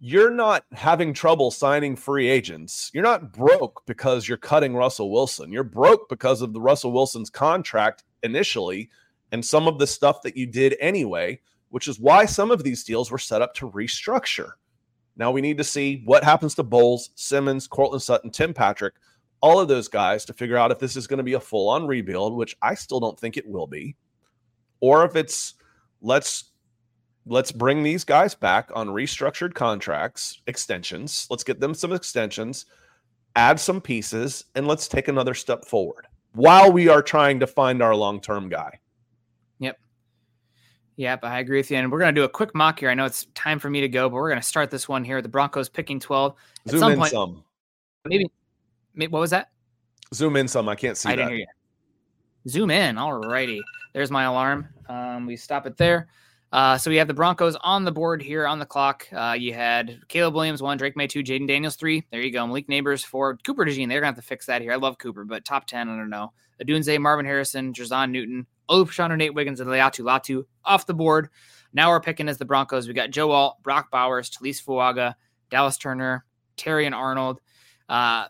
you're 0.00 0.30
not 0.30 0.64
having 0.72 1.14
trouble 1.14 1.50
signing 1.50 1.96
free 1.96 2.28
agents. 2.28 2.90
You're 2.92 3.02
not 3.02 3.32
broke 3.32 3.82
because 3.86 4.28
you're 4.28 4.36
cutting 4.36 4.74
Russell 4.74 5.10
Wilson. 5.10 5.52
You're 5.52 5.64
broke 5.64 6.08
because 6.08 6.42
of 6.42 6.52
the 6.52 6.60
Russell 6.60 6.92
Wilson's 6.92 7.30
contract 7.30 8.04
initially 8.22 8.90
and 9.32 9.44
some 9.44 9.66
of 9.66 9.78
the 9.78 9.86
stuff 9.86 10.22
that 10.22 10.36
you 10.36 10.46
did 10.46 10.76
anyway, 10.80 11.40
which 11.70 11.88
is 11.88 11.98
why 11.98 12.24
some 12.24 12.50
of 12.50 12.64
these 12.64 12.84
deals 12.84 13.10
were 13.10 13.18
set 13.18 13.42
up 13.42 13.54
to 13.54 13.70
restructure. 13.70 14.52
Now 15.16 15.30
we 15.30 15.40
need 15.40 15.58
to 15.58 15.64
see 15.64 16.02
what 16.04 16.24
happens 16.24 16.54
to 16.56 16.62
Bolles, 16.62 17.10
Simmons, 17.14 17.66
Courtland 17.66 18.02
Sutton, 18.02 18.30
Tim 18.30 18.52
Patrick, 18.52 18.94
all 19.44 19.60
of 19.60 19.68
those 19.68 19.88
guys 19.88 20.24
to 20.24 20.32
figure 20.32 20.56
out 20.56 20.70
if 20.70 20.78
this 20.78 20.96
is 20.96 21.06
going 21.06 21.18
to 21.18 21.22
be 21.22 21.34
a 21.34 21.40
full 21.40 21.68
on 21.68 21.86
rebuild, 21.86 22.34
which 22.34 22.56
I 22.62 22.74
still 22.74 22.98
don't 22.98 23.20
think 23.20 23.36
it 23.36 23.46
will 23.46 23.66
be, 23.66 23.94
or 24.80 25.04
if 25.04 25.16
it's 25.16 25.52
let's 26.00 26.52
let's 27.26 27.52
bring 27.52 27.82
these 27.82 28.04
guys 28.04 28.34
back 28.34 28.70
on 28.74 28.88
restructured 28.88 29.52
contracts, 29.52 30.40
extensions. 30.46 31.26
Let's 31.28 31.44
get 31.44 31.60
them 31.60 31.74
some 31.74 31.92
extensions, 31.92 32.64
add 33.36 33.60
some 33.60 33.82
pieces, 33.82 34.46
and 34.54 34.66
let's 34.66 34.88
take 34.88 35.08
another 35.08 35.34
step 35.34 35.66
forward 35.66 36.06
while 36.32 36.72
we 36.72 36.88
are 36.88 37.02
trying 37.02 37.38
to 37.40 37.46
find 37.46 37.82
our 37.82 37.94
long 37.94 38.22
term 38.22 38.48
guy. 38.48 38.78
Yep, 39.58 39.78
Yep, 40.96 41.22
I 41.22 41.40
agree 41.40 41.58
with 41.58 41.70
you. 41.70 41.76
And 41.76 41.92
we're 41.92 41.98
going 41.98 42.14
to 42.14 42.18
do 42.18 42.24
a 42.24 42.30
quick 42.30 42.54
mock 42.54 42.80
here. 42.80 42.88
I 42.88 42.94
know 42.94 43.04
it's 43.04 43.26
time 43.34 43.58
for 43.58 43.68
me 43.68 43.82
to 43.82 43.90
go, 43.90 44.08
but 44.08 44.14
we're 44.14 44.30
going 44.30 44.40
to 44.40 44.46
start 44.46 44.70
this 44.70 44.88
one 44.88 45.04
here. 45.04 45.20
The 45.20 45.28
Broncos 45.28 45.68
picking 45.68 46.00
12. 46.00 46.34
At 46.64 46.70
Zoom 46.70 46.80
some 46.80 46.92
in 46.92 46.98
point, 46.98 47.12
some. 47.12 47.44
maybe, 48.06 48.24
may- 48.24 48.30
what 48.96 49.12
was 49.12 49.30
that? 49.30 49.50
Zoom 50.12 50.36
in 50.36 50.48
some. 50.48 50.68
I 50.68 50.74
can't 50.74 50.96
see 50.96 51.08
I 51.08 51.12
that. 51.12 51.16
didn't 51.16 51.30
hear 51.30 51.38
you. 51.38 51.46
Zoom 52.48 52.70
in. 52.70 52.98
All 52.98 53.14
righty. 53.14 53.62
There's 53.92 54.10
my 54.10 54.24
alarm. 54.24 54.68
Um, 54.88 55.26
we 55.26 55.36
stop 55.36 55.66
it 55.66 55.76
there. 55.76 56.08
Uh, 56.52 56.78
so 56.78 56.88
we 56.88 56.96
have 56.96 57.08
the 57.08 57.14
Broncos 57.14 57.56
on 57.62 57.84
the 57.84 57.90
board 57.90 58.22
here 58.22 58.46
on 58.46 58.60
the 58.60 58.66
clock. 58.66 59.08
Uh, 59.12 59.34
you 59.36 59.52
had 59.52 60.00
Caleb 60.06 60.34
Williams 60.34 60.62
one, 60.62 60.78
Drake 60.78 60.96
Maye 60.96 61.08
two, 61.08 61.22
Jayden 61.24 61.48
Daniels 61.48 61.74
three. 61.74 62.06
There 62.12 62.20
you 62.20 62.30
go. 62.30 62.46
Malik 62.46 62.68
Nabers 62.68 63.04
four, 63.04 63.36
Cooper 63.38 63.64
DeJean. 63.64 63.88
They're 63.88 64.00
gonna 64.00 64.08
have 64.08 64.16
to 64.16 64.22
fix 64.22 64.46
that 64.46 64.62
here. 64.62 64.72
I 64.72 64.76
love 64.76 64.98
Cooper, 64.98 65.24
but 65.24 65.44
top 65.44 65.66
ten, 65.66 65.88
I 65.88 65.96
don't 65.96 66.10
know. 66.10 66.32
Odunze, 66.62 67.00
Marvin 67.00 67.26
Harrison, 67.26 67.72
Jer'Zhan 67.72 68.12
Newton, 68.12 68.46
Olushano, 68.70 69.16
Nate 69.16 69.34
Wiggins, 69.34 69.58
and 69.58 69.68
Laiatu 69.68 70.04
Latu 70.04 70.44
off 70.64 70.86
the 70.86 70.94
board. 70.94 71.28
Now 71.72 71.90
we're 71.90 72.00
picking 72.00 72.28
as 72.28 72.38
the 72.38 72.44
Broncos. 72.44 72.86
We 72.86 72.94
got 72.94 73.10
Joe 73.10 73.32
Alt, 73.32 73.60
Brock 73.64 73.90
Bowers, 73.90 74.30
Taliese 74.30 74.62
Fuaga, 74.62 75.14
Dallas 75.50 75.76
Turner, 75.76 76.24
Terrion 76.56 76.94
Arnold. 76.94 77.40
Uh, 77.88 78.26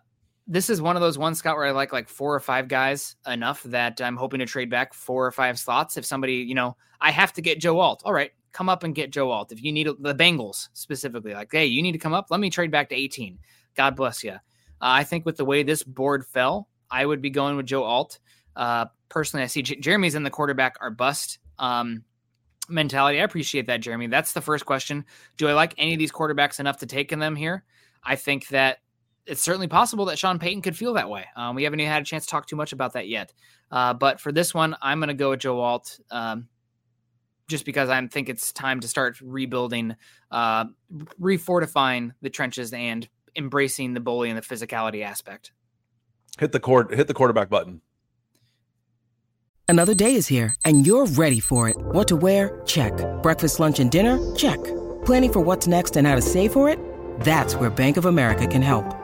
this 0.47 0.69
is 0.69 0.83
one 0.83 0.97
of 0.97 1.03
those 1.03 1.17
ones, 1.17 1.39
Scott, 1.39 1.57
where 1.57 1.67
I 1.67 1.71
like 1.71 1.93
like 1.93 2.09
four 2.09 2.35
or 2.35 2.41
five 2.41 2.69
guys 2.69 3.17
enough 3.27 3.63
that 3.65 4.01
I'm 4.01 4.17
hoping 4.17 4.41
to 4.41 4.47
trade 4.47 4.71
back 4.71 4.93
four 4.93 5.27
or 5.27 5.31
five 5.31 5.59
slots. 5.59 5.97
If 5.97 6.05
somebody, 6.05 6.35
you 6.35 6.55
know, 6.55 6.77
I 7.01 7.11
have 7.11 7.33
to 7.35 7.43
get 7.43 7.61
Joe 7.61 7.81
Alt. 7.81 8.03
All 8.05 8.13
right, 8.13 8.31
come 8.53 8.69
up 8.69 8.83
and 8.83 8.95
get 8.95 9.11
Joe 9.11 9.31
Alt. 9.31 9.53
If 9.53 9.63
you 9.63 9.73
need 9.73 9.89
the 10.01 10.15
Bengals 10.15 10.69
specifically, 10.75 11.35
like, 11.35 11.49
hey, 11.51 11.67
you 11.67 11.83
need 11.83 11.93
to 11.93 11.99
come 11.99 12.15
up. 12.15 12.27
Let 12.31 12.41
me 12.41 12.51
trade 12.51 12.71
back 12.71 12.89
to 12.91 12.95
18. 12.95 13.39
God 13.75 13.97
bless 13.97 14.23
you. 14.23 14.33
Uh, 14.33 14.39
I 14.81 15.05
think 15.05 15.25
with 15.25 15.37
the 15.37 15.45
way 15.45 15.63
this 15.63 15.83
board 15.83 16.27
fell, 16.27 16.69
I 16.91 17.07
would 17.07 17.23
be 17.23 17.31
going 17.31 17.57
with 17.57 17.67
Joe 17.67 17.85
Alt. 17.85 18.19
Uh, 18.55 18.87
personally, 19.09 19.45
I 19.45 19.47
see 19.47 19.63
J- 19.63 19.77
Jeremy's 19.77 20.15
in 20.15 20.23
the 20.23 20.31
quarterback 20.31 20.77
or 20.81 20.91
bust 20.91 21.39
um, 21.59 22.05
mentality. 22.69 23.21
I 23.21 23.25
appreciate 23.25 23.67
that, 23.67 23.81
Jeremy. 23.81 24.09
That's 24.09 24.33
the 24.33 24.41
first 24.43 24.67
question. 24.67 25.05
Do 25.39 25.49
I 25.49 25.55
like 25.55 25.75
any 25.79 25.95
of 25.95 25.99
these 25.99 26.13
quarterbacks 26.13 26.61
enough 26.61 26.79
to 26.79 26.87
take 26.87 27.13
in 27.13 27.19
them 27.19 27.35
here? 27.35 27.65
I 28.05 28.17
think 28.17 28.49
that 28.49 28.79
it's 29.27 29.43
certainly 29.43 29.69
possible 29.69 30.05
that 30.07 30.19
Sean 30.19 30.39
Payton 30.39 30.63
could 30.63 30.77
feel 30.77 30.95
that 30.95 31.09
way. 31.09 31.27
Um, 31.37 31.55
we 31.55 31.65
haven't 31.65 31.81
even 31.81 31.91
had 31.91 32.03
a 32.03 32.05
chance 32.05 32.25
to 32.27 32.31
talk 32.31 32.47
too 32.47 32.57
much 32.57 32.73
about 32.73 32.93
that 32.93 33.09
yet. 33.09 33.33
Uh, 33.71 33.95
but 33.95 34.21
for 34.21 34.33
this 34.33 34.53
one, 34.53 34.77
I'm 34.83 34.99
going 34.99 35.09
to 35.09 35.15
go 35.15 35.31
with 35.31 35.41
Joe 35.41 35.61
Alt. 35.61 35.99
Um, 36.11 36.49
just 37.49 37.65
because 37.65 37.91
I 37.91 38.07
think 38.07 38.29
it's 38.29 38.53
time 38.53 38.81
to 38.81 38.89
start 38.89 39.21
rebuilding, 39.21 39.97
uh, 40.31 40.65
refortifying 41.21 42.13
the 42.23 42.31
trenches 42.31 42.73
and 42.73 43.07
embracing 43.37 43.95
the 43.95 44.01
bully 44.01 44.31
and 44.31 44.39
the 44.39 44.43
physicality 44.43 45.05
aspect. 45.05 45.53
Hit 46.39 46.53
the 46.53 46.61
cord. 46.61 46.93
Hit 46.95 47.07
the 47.07 47.15
quarterback 47.15 47.51
button. 47.51 47.81
Another 49.69 49.95
day 49.95 50.15
is 50.15 50.27
here, 50.27 50.55
and 50.65 50.87
you're 50.87 51.07
ready 51.07 51.41
for 51.41 51.69
it. 51.69 51.77
What 51.77 52.09
to 52.09 52.17
wear? 52.17 52.63
Check. 52.67 52.93
Breakfast, 53.23 53.61
lunch, 53.61 53.81
and 53.81 53.91
dinner? 53.91 54.35
Check. 54.35 54.63
Planning 55.05 55.33
for 55.33 55.41
what's 55.41 55.67
next 55.67 55.97
and 55.97 56.07
how 56.07 56.15
to 56.15 56.23
save 56.23 56.53
for 56.53 56.69
it? 56.69 56.79
That's 57.21 57.57
where 57.57 57.71
Bank 57.71 57.97
of 57.97 58.05
America 58.05 58.47
can 58.47 58.63
help. 58.63 59.04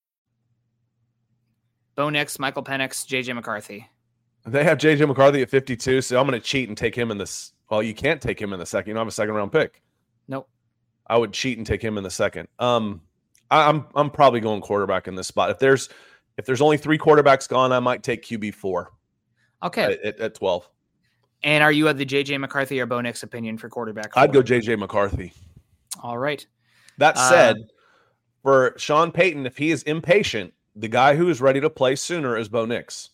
Bo 2.01 2.09
Nix, 2.09 2.39
Michael 2.39 2.63
Penix, 2.63 3.05
JJ 3.05 3.35
McCarthy. 3.35 3.87
They 4.47 4.63
have 4.63 4.79
JJ 4.79 5.07
McCarthy 5.07 5.43
at 5.43 5.51
52, 5.51 6.01
so 6.01 6.19
I'm 6.19 6.25
going 6.25 6.39
to 6.39 6.43
cheat 6.43 6.67
and 6.67 6.75
take 6.75 6.95
him 6.95 7.11
in 7.11 7.19
this. 7.19 7.53
Well, 7.69 7.83
you 7.83 7.93
can't 7.93 8.19
take 8.19 8.41
him 8.41 8.53
in 8.53 8.59
the 8.59 8.65
second. 8.65 8.89
You 8.89 8.93
don't 8.95 9.01
have 9.01 9.07
a 9.07 9.11
second 9.11 9.35
round 9.35 9.51
pick. 9.51 9.83
Nope. 10.27 10.49
I 11.05 11.15
would 11.15 11.31
cheat 11.31 11.59
and 11.59 11.67
take 11.67 11.79
him 11.79 11.99
in 11.99 12.03
the 12.03 12.09
second. 12.09 12.47
Um, 12.57 13.01
I, 13.51 13.69
I'm 13.69 13.85
I'm 13.93 14.09
probably 14.09 14.39
going 14.39 14.61
quarterback 14.61 15.07
in 15.07 15.13
this 15.13 15.27
spot. 15.27 15.51
If 15.51 15.59
there's 15.59 15.89
if 16.39 16.45
there's 16.47 16.59
only 16.59 16.77
three 16.77 16.97
quarterbacks 16.97 17.47
gone, 17.47 17.71
I 17.71 17.79
might 17.79 18.01
take 18.01 18.25
QB 18.25 18.55
four. 18.55 18.89
Okay. 19.61 19.99
At, 20.03 20.19
at 20.19 20.33
12. 20.33 20.67
And 21.43 21.63
are 21.63 21.71
you 21.71 21.87
of 21.87 21.99
the 21.99 22.05
JJ 22.07 22.39
McCarthy 22.39 22.79
or 22.79 22.87
Bo 22.87 22.99
Nix 23.01 23.21
opinion 23.21 23.59
for 23.59 23.69
quarterback? 23.69 24.17
I'd 24.17 24.33
go 24.33 24.41
JJ 24.41 24.79
McCarthy. 24.79 25.33
All 26.01 26.17
right. 26.17 26.43
That 26.97 27.15
Uh, 27.15 27.29
said, 27.29 27.57
for 28.41 28.73
Sean 28.77 29.11
Payton, 29.11 29.45
if 29.45 29.55
he 29.55 29.69
is 29.69 29.83
impatient, 29.83 30.55
the 30.75 30.87
guy 30.87 31.15
who 31.15 31.29
is 31.29 31.41
ready 31.41 31.61
to 31.61 31.69
play 31.69 31.95
sooner 31.95 32.37
is 32.37 32.49
Bo 32.49 32.65
Nix. 32.65 33.09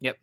Yep. 0.00 0.16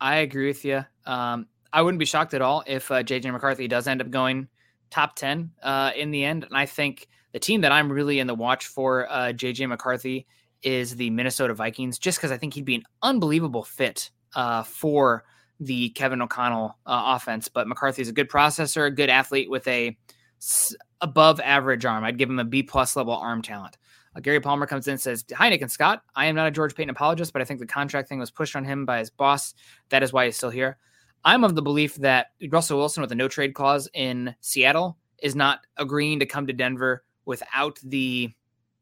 I 0.00 0.16
agree 0.16 0.46
with 0.46 0.64
you. 0.64 0.84
Um, 1.04 1.46
I 1.72 1.82
wouldn't 1.82 1.98
be 1.98 2.06
shocked 2.06 2.34
at 2.34 2.42
all 2.42 2.62
if 2.66 2.90
uh, 2.90 3.02
JJ 3.02 3.32
McCarthy 3.32 3.68
does 3.68 3.86
end 3.86 4.00
up 4.00 4.10
going 4.10 4.48
top 4.90 5.16
10 5.16 5.50
uh, 5.62 5.92
in 5.96 6.10
the 6.10 6.24
end. 6.24 6.44
And 6.44 6.56
I 6.56 6.66
think 6.66 7.08
the 7.32 7.38
team 7.38 7.60
that 7.62 7.72
I'm 7.72 7.90
really 7.90 8.18
in 8.18 8.26
the 8.26 8.34
watch 8.34 8.66
for 8.66 9.10
uh, 9.10 9.32
JJ 9.32 9.68
McCarthy 9.68 10.26
is 10.62 10.96
the 10.96 11.10
Minnesota 11.10 11.54
Vikings, 11.54 11.98
just 11.98 12.18
because 12.18 12.30
I 12.30 12.38
think 12.38 12.54
he'd 12.54 12.64
be 12.64 12.76
an 12.76 12.84
unbelievable 13.02 13.62
fit 13.62 14.10
uh, 14.34 14.62
for 14.62 15.24
the 15.60 15.90
Kevin 15.90 16.22
O'Connell 16.22 16.78
uh, 16.86 17.14
offense. 17.16 17.48
But 17.48 17.68
McCarthy's 17.68 18.08
a 18.08 18.12
good 18.12 18.30
processor, 18.30 18.86
a 18.86 18.90
good 18.90 19.10
athlete 19.10 19.50
with 19.50 19.66
a 19.68 19.96
s- 20.40 20.74
above 21.00 21.40
average 21.40 21.84
arm. 21.84 22.04
I'd 22.04 22.18
give 22.18 22.30
him 22.30 22.38
a 22.38 22.44
B 22.44 22.62
plus 22.62 22.96
level 22.96 23.14
arm 23.14 23.42
talent. 23.42 23.76
Uh, 24.16 24.20
Gary 24.20 24.40
Palmer 24.40 24.66
comes 24.66 24.88
in 24.88 24.92
and 24.92 25.00
says, 25.00 25.24
Hi, 25.34 25.48
Nick 25.48 25.62
and 25.62 25.70
Scott. 25.70 26.02
I 26.14 26.26
am 26.26 26.34
not 26.34 26.46
a 26.46 26.50
George 26.50 26.74
Paton 26.74 26.90
apologist, 26.90 27.32
but 27.32 27.42
I 27.42 27.44
think 27.44 27.60
the 27.60 27.66
contract 27.66 28.08
thing 28.08 28.18
was 28.18 28.30
pushed 28.30 28.56
on 28.56 28.64
him 28.64 28.86
by 28.86 28.98
his 28.98 29.10
boss. 29.10 29.54
That 29.90 30.02
is 30.02 30.12
why 30.12 30.26
he's 30.26 30.36
still 30.36 30.50
here. 30.50 30.78
I'm 31.24 31.44
of 31.44 31.54
the 31.54 31.62
belief 31.62 31.96
that 31.96 32.28
Russell 32.50 32.78
Wilson 32.78 33.00
with 33.00 33.12
a 33.12 33.16
no 33.16 33.28
trade 33.28 33.54
clause 33.54 33.88
in 33.94 34.34
Seattle 34.40 34.96
is 35.22 35.34
not 35.34 35.60
agreeing 35.76 36.20
to 36.20 36.26
come 36.26 36.46
to 36.46 36.52
Denver 36.52 37.04
without 37.24 37.78
the 37.82 38.32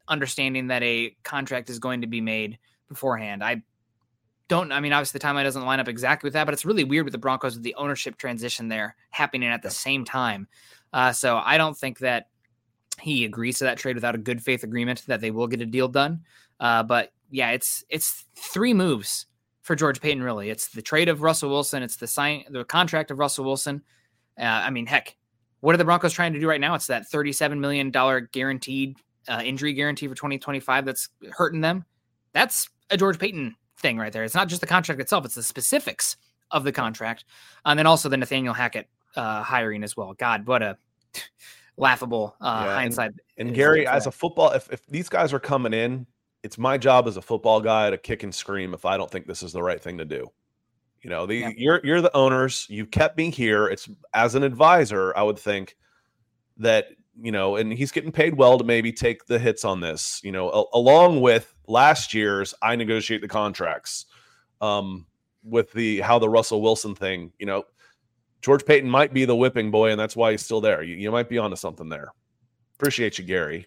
understanding 0.08 0.66
that 0.66 0.82
a 0.82 1.16
contract 1.22 1.70
is 1.70 1.78
going 1.78 2.02
to 2.02 2.06
be 2.06 2.20
made 2.20 2.58
beforehand. 2.88 3.42
I 3.42 3.62
don't, 4.48 4.72
I 4.72 4.80
mean, 4.80 4.92
obviously 4.92 5.18
the 5.18 5.26
timeline 5.26 5.44
doesn't 5.44 5.64
line 5.64 5.80
up 5.80 5.88
exactly 5.88 6.26
with 6.26 6.34
that, 6.34 6.44
but 6.44 6.52
it's 6.52 6.66
really 6.66 6.84
weird 6.84 7.06
with 7.06 7.12
the 7.12 7.18
Broncos 7.18 7.54
with 7.54 7.62
the 7.62 7.74
ownership 7.76 8.18
transition 8.18 8.68
there 8.68 8.94
happening 9.10 9.48
at 9.48 9.62
the 9.62 9.70
same 9.70 10.04
time. 10.04 10.46
Uh, 10.92 11.12
so 11.12 11.40
I 11.42 11.56
don't 11.56 11.76
think 11.76 12.00
that 12.00 12.28
he 13.00 13.24
agrees 13.24 13.58
to 13.58 13.64
that 13.64 13.78
trade 13.78 13.96
without 13.96 14.14
a 14.14 14.18
good 14.18 14.42
faith 14.42 14.62
agreement 14.62 15.02
that 15.06 15.20
they 15.20 15.30
will 15.30 15.46
get 15.46 15.60
a 15.60 15.66
deal 15.66 15.88
done. 15.88 16.20
Uh, 16.60 16.82
but 16.82 17.12
yeah, 17.30 17.50
it's 17.50 17.84
it's 17.88 18.24
three 18.36 18.74
moves 18.74 19.26
for 19.62 19.74
George 19.74 20.00
Paton. 20.00 20.22
Really, 20.22 20.50
it's 20.50 20.68
the 20.68 20.82
trade 20.82 21.08
of 21.08 21.22
Russell 21.22 21.50
Wilson, 21.50 21.82
it's 21.82 21.96
the 21.96 22.06
sign, 22.06 22.44
the 22.50 22.64
contract 22.64 23.10
of 23.10 23.18
Russell 23.18 23.44
Wilson. 23.44 23.82
Uh, 24.38 24.44
I 24.44 24.70
mean, 24.70 24.86
heck, 24.86 25.16
what 25.60 25.74
are 25.74 25.78
the 25.78 25.84
Broncos 25.84 26.12
trying 26.12 26.32
to 26.32 26.40
do 26.40 26.48
right 26.48 26.60
now? 26.60 26.74
It's 26.74 26.86
that 26.88 27.08
thirty-seven 27.08 27.60
million 27.60 27.90
dollar 27.90 28.20
guaranteed 28.20 28.96
uh, 29.28 29.42
injury 29.44 29.72
guarantee 29.72 30.06
for 30.06 30.14
twenty 30.14 30.38
twenty-five 30.38 30.84
that's 30.84 31.08
hurting 31.32 31.60
them. 31.60 31.84
That's 32.32 32.68
a 32.90 32.96
George 32.96 33.18
Paton 33.18 33.56
thing 33.78 33.98
right 33.98 34.12
there. 34.12 34.24
It's 34.24 34.34
not 34.34 34.48
just 34.48 34.60
the 34.60 34.66
contract 34.66 35.00
itself; 35.00 35.24
it's 35.24 35.34
the 35.34 35.42
specifics 35.42 36.16
of 36.50 36.64
the 36.64 36.72
contract, 36.72 37.24
and 37.64 37.78
then 37.78 37.86
also 37.86 38.08
the 38.08 38.16
Nathaniel 38.16 38.54
Hackett 38.54 38.88
uh, 39.16 39.42
hiring 39.42 39.82
as 39.82 39.96
well. 39.96 40.14
God, 40.14 40.46
what 40.46 40.62
a 40.62 40.76
laughable 41.76 42.36
uh, 42.40 42.62
Yeah, 42.66 42.74
hindsight. 42.74 43.12
And 43.38 43.50
is 43.50 43.54
Gary, 43.56 43.86
as 43.86 44.06
a 44.06 44.12
football, 44.12 44.50
if, 44.52 44.70
if 44.72 44.86
these 44.86 45.08
guys 45.08 45.32
are 45.32 45.40
coming 45.40 45.72
in, 45.72 46.06
it's 46.42 46.58
my 46.58 46.76
job 46.78 47.08
as 47.08 47.16
a 47.16 47.22
football 47.22 47.60
guy 47.60 47.90
to 47.90 47.98
kick 47.98 48.22
and 48.22 48.34
scream 48.34 48.74
if 48.74 48.84
I 48.84 48.96
don't 48.96 49.10
think 49.10 49.26
this 49.26 49.42
is 49.42 49.52
the 49.52 49.62
right 49.62 49.80
thing 49.80 49.98
to 49.98 50.04
do. 50.04 50.28
You 51.02 51.10
know, 51.10 51.26
the 51.26 51.36
Yeah. 51.36 51.50
you're 51.56 51.80
you're 51.84 52.00
the 52.00 52.14
owners. 52.16 52.66
You 52.70 52.86
kept 52.86 53.16
me 53.18 53.30
here. 53.30 53.68
It's 53.68 53.88
as 54.14 54.34
an 54.34 54.42
advisor, 54.42 55.14
I 55.16 55.22
would 55.22 55.38
think 55.38 55.76
that 56.58 56.88
you 57.20 57.30
know, 57.30 57.56
and 57.56 57.72
he's 57.72 57.92
getting 57.92 58.10
paid 58.10 58.34
well 58.34 58.58
to 58.58 58.64
maybe 58.64 58.90
take 58.90 59.26
the 59.26 59.38
hits 59.38 59.64
on 59.64 59.80
this. 59.80 60.20
You 60.24 60.32
know, 60.32 60.50
a- 60.50 60.76
along 60.78 61.20
with 61.20 61.54
last 61.68 62.12
year's, 62.14 62.54
I 62.62 62.74
negotiate 62.76 63.20
the 63.20 63.28
contracts. 63.28 64.06
Um, 64.60 65.06
with 65.42 65.70
the 65.72 66.00
how 66.00 66.18
the 66.18 66.28
Russell 66.28 66.62
Wilson 66.62 66.94
thing, 66.94 67.30
you 67.38 67.44
know, 67.46 67.64
George 68.44 68.66
Paton 68.66 68.90
might 68.90 69.14
be 69.14 69.24
the 69.24 69.34
whipping 69.34 69.70
boy, 69.70 69.90
and 69.90 69.98
that's 69.98 70.14
why 70.14 70.32
he's 70.32 70.44
still 70.44 70.60
there. 70.60 70.82
You, 70.82 70.96
you 70.96 71.10
might 71.10 71.30
be 71.30 71.38
onto 71.38 71.56
something 71.56 71.88
there. 71.88 72.12
Appreciate 72.74 73.16
you, 73.16 73.24
Gary. 73.24 73.66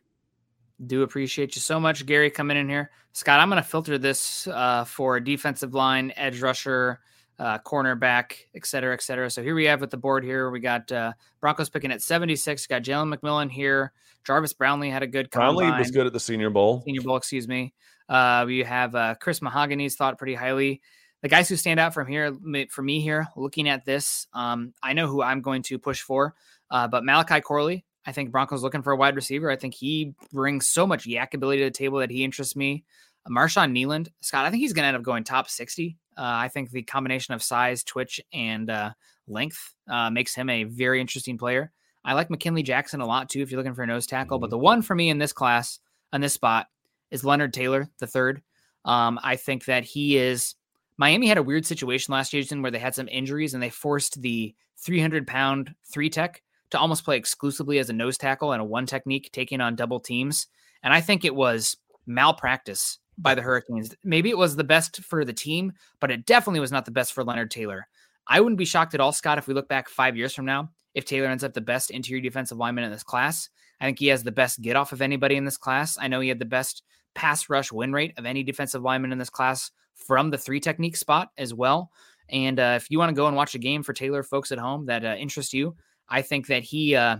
Do 0.86 1.02
appreciate 1.02 1.56
you 1.56 1.62
so 1.62 1.80
much, 1.80 2.06
Gary, 2.06 2.30
coming 2.30 2.58
in 2.58 2.70
here. 2.70 2.92
Scott, 3.12 3.40
I'm 3.40 3.50
going 3.50 3.60
to 3.60 3.68
filter 3.68 3.98
this 3.98 4.48
uh, 4.48 4.84
for 4.84 5.20
defensive 5.20 5.74
line, 5.74 6.14
edge 6.16 6.44
rusher, 6.44 7.00
uh, 7.40 7.58
cornerback, 7.58 8.34
et 8.54 8.68
cetera, 8.68 8.94
et 8.94 9.02
cetera. 9.02 9.32
So 9.32 9.42
here 9.42 9.56
we 9.56 9.66
have 9.66 9.82
with 9.82 9.90
the 9.90 9.98
board 9.98 10.24
here, 10.24 10.52
we 10.52 10.60
got 10.60 10.92
uh, 10.92 11.14
Broncos 11.42 11.70
picking 11.70 11.92
at 11.92 12.04
76. 12.04 12.68
Got 12.68 12.84
Jalen 12.84 13.12
McMillan 13.12 13.50
here. 13.50 13.94
Jarvis 14.26 14.54
Brownlee 14.54 14.92
had 14.92 15.02
a 15.02 15.08
good 15.08 15.32
Brownlee 15.32 15.72
was 15.72 15.90
good 15.90 16.06
at 16.06 16.14
the 16.14 16.20
Senior 16.20 16.52
Bowl. 16.52 16.84
Senior 16.86 17.02
Bowl, 17.02 17.18
excuse 17.18 17.48
me. 17.48 17.74
Uh, 18.08 18.44
we 18.46 18.60
have 18.60 18.94
uh, 18.94 19.16
Chris 19.16 19.42
Mahogany's 19.42 19.96
thought 19.96 20.20
pretty 20.20 20.36
highly. 20.36 20.84
The 21.22 21.30
guys 21.30 21.50
who 21.50 21.56
stand 21.56 21.80
out 21.80 21.94
from 21.94 22.08
here, 22.08 22.36
for 22.70 22.82
me 22.82 23.02
here, 23.02 23.28
looking 23.36 23.68
at 23.68 23.86
this, 23.86 24.28
um, 24.34 24.74
I 24.84 24.94
know 24.94 25.08
who 25.08 25.22
I'm 25.22 25.42
going 25.42 25.64
to 25.64 25.80
push 25.80 26.02
for, 26.02 26.36
uh, 26.70 26.88
but 26.88 27.04
Malachi 27.04 27.42
Corley, 27.42 27.86
I 28.06 28.12
think 28.12 28.32
Broncos 28.32 28.64
looking 28.64 28.84
for 28.84 28.94
a 28.94 28.98
wide 28.98 29.16
receiver. 29.16 29.50
I 29.50 29.56
think 29.56 29.74
he 29.74 30.14
brings 30.32 30.68
so 30.68 30.86
much 30.88 31.06
YAC 31.06 31.34
ability 31.34 31.60
to 31.60 31.66
the 31.66 31.72
table 31.72 32.00
that 32.00 32.12
he 32.12 32.24
interests 32.24 32.56
me. 32.56 32.86
Uh, 33.26 33.32
Marshawn 33.32 33.72
Kneeland, 33.72 34.10
Scott, 34.22 34.46
I 34.46 34.52
think 34.52 34.62
he's 34.62 34.74
going 34.74 34.84
to 34.84 34.88
end 34.88 34.98
up 34.98 35.04
going 35.04 35.24
top 35.24 35.50
60. 35.50 35.98
Uh, 36.18 36.22
I 36.22 36.48
think 36.48 36.72
the 36.72 36.84
combination 36.84 37.34
of 37.34 37.44
size, 37.44 37.84
twitch, 37.84 38.22
and 38.32 38.70
uh, 38.70 38.92
length 39.28 39.74
uh, 39.90 40.10
makes 40.10 40.34
him 40.34 40.50
a 40.50 40.64
very 40.64 41.02
interesting 41.02 41.38
player. 41.38 41.72
I 42.06 42.14
like 42.14 42.30
McKinley 42.30 42.64
Jackson 42.64 43.02
a 43.02 43.06
lot 43.06 43.30
too 43.30 43.42
if 43.42 43.52
you're 43.52 43.60
looking 43.60 43.76
for 43.76 43.84
a 43.84 43.88
nose 43.88 44.08
tackle. 44.08 44.40
But 44.40 44.50
the 44.50 44.58
one 44.58 44.82
for 44.82 44.96
me 44.96 45.10
in 45.10 45.18
this 45.18 45.34
class, 45.34 45.80
on 46.14 46.22
this 46.22 46.34
spot, 46.34 46.68
is 47.12 47.26
Leonard 47.26 47.54
Taylor, 47.54 47.90
the 48.00 48.08
third. 48.08 48.42
Um, 48.86 49.20
I 49.22 49.36
think 49.36 49.66
that 49.66 49.84
he 49.84 50.18
is. 50.18 50.56
Miami 50.98 51.28
had 51.28 51.38
a 51.38 51.44
weird 51.44 51.66
situation 51.66 52.12
last 52.12 52.32
season 52.32 52.62
where 52.62 52.72
they 52.72 52.80
had 52.80 52.96
some 52.96 53.08
injuries 53.08 53.54
and 53.54 53.62
they 53.62 53.70
forced 53.70 54.22
the 54.22 54.56
300 54.78 55.28
pound 55.28 55.74
three 55.92 56.10
tech 56.10 56.42
to 56.72 56.80
almost 56.80 57.06
play 57.06 57.18
exclusively 57.18 57.80
as 57.80 57.90
a 57.90 57.94
nose 57.94 58.18
tackle 58.18 58.52
and 58.52 58.62
a 58.62 58.66
one 58.66 58.86
technique, 58.86 59.30
taking 59.32 59.62
on 59.62 59.76
double 59.76 60.00
teams. 60.00 60.48
And 60.84 60.94
I 60.94 61.02
think 61.02 61.24
it 61.24 61.36
was 61.36 61.78
malpractice 62.06 63.00
by 63.18 63.36
the 63.36 63.42
Hurricanes. 63.42 63.96
Maybe 64.04 64.30
it 64.30 64.38
was 64.38 64.56
the 64.56 64.64
best 64.64 65.04
for 65.04 65.24
the 65.24 65.34
team, 65.34 65.74
but 66.00 66.12
it 66.12 66.26
definitely 66.26 66.60
was 66.60 66.72
not 66.72 66.86
the 66.86 66.92
best 66.92 67.14
for 67.14 67.24
Leonard 67.24 67.52
Taylor. 67.52 67.88
I 68.28 68.42
wouldn't 68.42 68.60
be 68.60 68.66
shocked 68.66 68.94
at 68.94 69.00
all, 69.00 69.12
Scott, 69.12 69.38
if 69.38 69.48
we 69.48 69.54
look 69.54 69.70
back 69.70 69.90
five 69.90 70.18
years 70.18 70.34
from 70.34 70.46
now, 70.46 70.70
if 70.94 71.06
Taylor 71.06 71.28
ends 71.28 71.44
up 71.44 71.54
the 71.54 71.62
best 71.62 71.92
interior 71.92 72.22
defensive 72.22 72.58
lineman 72.58 72.84
in 72.84 72.92
this 72.92 73.04
class. 73.04 73.50
I 73.80 73.86
think 73.86 74.00
he 74.00 74.08
has 74.08 74.24
the 74.24 74.32
best 74.32 74.62
get 74.62 74.76
off 74.76 74.92
of 74.92 75.02
anybody 75.02 75.36
in 75.36 75.46
this 75.46 75.58
class. 75.58 75.98
I 76.00 76.08
know 76.08 76.20
he 76.20 76.30
had 76.30 76.40
the 76.40 76.46
best 76.46 76.84
pass 77.16 77.50
rush 77.50 77.72
win 77.72 77.94
rate 77.94 78.14
of 78.18 78.26
any 78.26 78.44
defensive 78.44 78.82
lineman 78.82 79.12
in 79.12 79.18
this 79.18 79.30
class 79.30 79.72
from 79.98 80.30
the 80.30 80.38
three 80.38 80.60
technique 80.60 80.96
spot 80.96 81.30
as 81.38 81.54
well. 81.54 81.92
And 82.30 82.60
uh, 82.60 82.74
if 82.76 82.90
you 82.90 83.00
want 83.00 83.10
to 83.10 83.16
go 83.16 83.28
and 83.28 83.36
watch 83.36 83.56
a 83.56 83.60
game 83.60 83.84
for 83.84 83.94
Taylor, 83.94 84.24
folks 84.24 84.52
at 84.52 84.60
home 84.60 84.86
that 84.88 85.06
uh, 85.06 85.16
interest 85.18 85.54
you, 85.54 85.76
I 86.10 86.22
think 86.22 86.48
that 86.48 86.64
he 86.64 86.96
uh, 86.96 87.18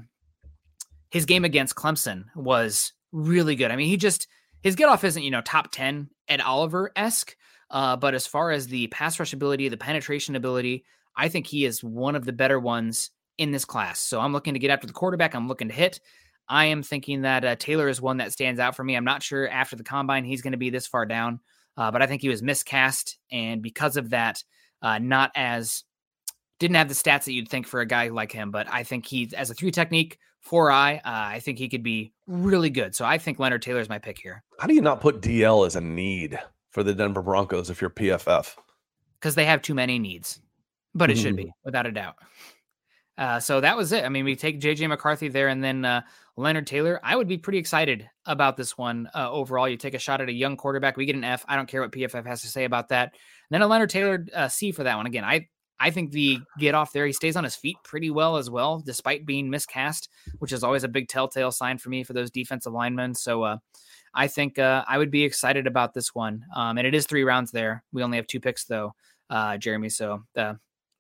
his 1.10 1.26
game 1.26 1.46
against 1.46 1.76
Clemson 1.76 2.26
was 2.36 2.94
really 3.12 3.56
good. 3.56 3.72
I 3.72 3.76
mean, 3.76 3.88
he 3.88 3.98
just 3.98 4.28
his 4.62 4.76
get 4.76 4.90
off 4.90 5.04
isn't 5.04 5.24
you 5.24 5.32
know 5.32 5.42
top 5.42 5.72
ten 5.72 6.10
Ed 6.28 6.42
Oliver 6.42 6.92
esque, 6.96 7.36
uh, 7.72 7.96
but 7.96 8.14
as 8.14 8.28
far 8.28 8.52
as 8.52 8.68
the 8.68 8.88
pass 8.88 9.20
rush 9.20 9.34
ability, 9.34 9.70
the 9.70 9.78
penetration 9.78 10.36
ability, 10.36 10.86
I 11.16 11.30
think 11.30 11.48
he 11.48 11.66
is 11.66 11.84
one 11.84 12.16
of 12.16 12.26
the 12.26 12.34
better 12.34 12.60
ones 12.60 13.12
in 13.38 13.52
this 13.52 13.66
class. 13.66 14.00
So 14.00 14.20
I'm 14.20 14.34
looking 14.34 14.54
to 14.54 14.60
get 14.60 14.72
after 14.72 14.88
the 14.88 14.94
quarterback. 14.94 15.36
I'm 15.36 15.48
looking 15.48 15.68
to 15.68 15.74
hit. 15.74 16.00
I 16.50 16.66
am 16.66 16.82
thinking 16.82 17.22
that 17.22 17.44
uh, 17.44 17.56
Taylor 17.58 17.90
is 17.90 18.02
one 18.02 18.18
that 18.18 18.32
stands 18.32 18.60
out 18.60 18.76
for 18.76 18.84
me. 18.84 18.96
I'm 18.96 19.04
not 19.04 19.22
sure 19.22 19.50
after 19.50 19.76
the 19.76 19.84
combine 19.84 20.24
he's 20.24 20.42
going 20.42 20.54
to 20.54 20.58
be 20.58 20.70
this 20.70 20.88
far 20.88 21.06
down, 21.06 21.40
uh, 21.78 21.92
but 21.92 22.02
I 22.02 22.08
think 22.08 22.22
he 22.22 22.30
was 22.30 22.42
miscast, 22.42 23.18
and 23.32 23.62
because 23.62 23.98
of 23.98 24.10
that, 24.10 24.44
uh, 24.82 25.00
not 25.00 25.32
as 25.36 25.84
didn't 26.60 26.76
have 26.76 26.88
the 26.88 26.96
stats 26.96 27.26
that 27.26 27.34
you'd 27.34 27.50
think 27.50 27.68
for 27.68 27.82
a 27.82 27.86
guy 27.86 28.08
like 28.08 28.32
him, 28.32 28.52
but 28.52 28.68
I 28.72 28.84
think 28.84 29.06
he, 29.06 29.30
as 29.36 29.50
a 29.52 29.54
three 29.54 29.72
technique, 29.72 30.18
four 30.42 30.72
eye, 30.72 30.96
uh, 30.98 31.02
I 31.06 31.40
think 31.40 31.60
he 31.60 31.70
could 31.70 31.84
be 31.84 32.14
really 32.26 32.70
good. 32.70 32.96
So 32.96 33.06
I 33.06 33.18
think 33.18 33.38
Leonard 33.38 33.62
Taylor 33.62 33.80
is 33.80 33.90
my 33.90 34.00
pick 34.00 34.18
here. 34.18 34.44
How 34.60 34.68
do 34.68 34.74
you 34.74 34.82
not 34.82 35.02
put 35.02 35.22
DL 35.22 35.68
as 35.68 35.76
a 35.76 35.82
need 35.82 36.40
for 36.70 36.84
the 36.84 36.94
Denver 36.94 37.22
Broncos 37.22 37.70
if 37.70 37.80
you're 37.80 37.90
PFF? 37.90 38.56
Because 39.20 39.36
they 39.36 39.46
have 39.46 39.62
too 39.62 39.76
many 39.76 40.00
needs, 40.00 40.40
but 40.96 41.10
it 41.10 41.18
should 41.18 41.36
be 41.36 41.52
without 41.64 41.86
a 41.86 41.92
doubt. 41.92 42.16
Uh, 43.18 43.40
so 43.40 43.60
that 43.62 43.76
was 43.76 43.92
it. 43.92 44.06
I 44.06 44.10
mean, 44.10 44.26
we 44.26 44.36
take 44.36 44.62
JJ 44.62 44.88
McCarthy 44.88 45.28
there 45.28 45.48
and 45.48 45.64
then 45.64 45.84
uh, 45.86 46.02
Leonard 46.36 46.68
Taylor. 46.68 47.00
I 47.04 47.16
would 47.16 47.28
be 47.28 47.38
pretty 47.38 47.58
excited 47.58 48.08
about 48.26 48.58
this 48.58 48.78
one 48.78 49.10
uh, 49.16 49.32
overall. 49.32 49.68
You 49.68 49.78
take 49.78 49.96
a 49.96 50.00
shot 50.00 50.22
at 50.22 50.30
a 50.30 50.34
young 50.34 50.56
quarterback. 50.56 50.98
We 50.98 51.06
get 51.06 51.16
an 51.16 51.24
F. 51.24 51.44
I 51.48 51.56
don't 51.56 51.68
care 51.68 51.82
what 51.82 51.92
PFF 51.92 52.26
has 52.26 52.42
to 52.44 52.48
say 52.48 52.66
about 52.66 52.90
that. 52.90 53.14
And 53.14 53.50
then 53.50 53.62
a 53.64 53.68
Leonard 53.68 53.90
Taylor 53.90 54.26
uh, 54.36 54.48
C 54.48 54.72
for 54.72 54.84
that 54.84 54.98
one. 54.98 55.08
Again, 55.08 55.24
I 55.24 55.48
I 55.80 55.92
think 55.92 56.12
the 56.12 56.40
get 56.58 56.76
off 56.76 56.92
there, 56.92 57.06
he 57.06 57.14
stays 57.14 57.36
on 57.36 57.44
his 57.44 57.56
feet 57.56 57.78
pretty 57.84 58.10
well 58.10 58.38
as 58.38 58.50
well, 58.50 58.82
despite 58.84 59.26
being 59.26 59.50
miscast, 59.50 60.10
which 60.40 60.52
is 60.52 60.64
always 60.64 60.84
a 60.84 60.88
big 60.88 61.08
telltale 61.08 61.52
sign 61.52 61.78
for 61.78 61.90
me 61.90 62.04
for 62.04 62.14
those 62.14 62.32
defensive 62.32 62.74
linemen. 62.74 63.14
So 63.14 63.44
uh, 63.44 63.58
I 64.14 64.28
think 64.28 64.58
uh, 64.58 64.84
I 64.88 64.98
would 64.98 65.12
be 65.12 65.24
excited 65.24 65.68
about 65.68 65.94
this 65.94 66.16
one. 66.16 66.44
Um, 66.56 66.80
and 66.80 66.88
it 66.88 66.96
is 66.96 67.06
three 67.06 67.24
rounds 67.24 67.52
there. 67.52 67.84
We 67.92 68.02
only 68.02 68.18
have 68.18 68.26
two 68.26 68.40
picks 68.40 68.66
though, 68.66 68.94
uh, 69.30 69.58
Jeremy. 69.58 69.90
So 69.90 70.24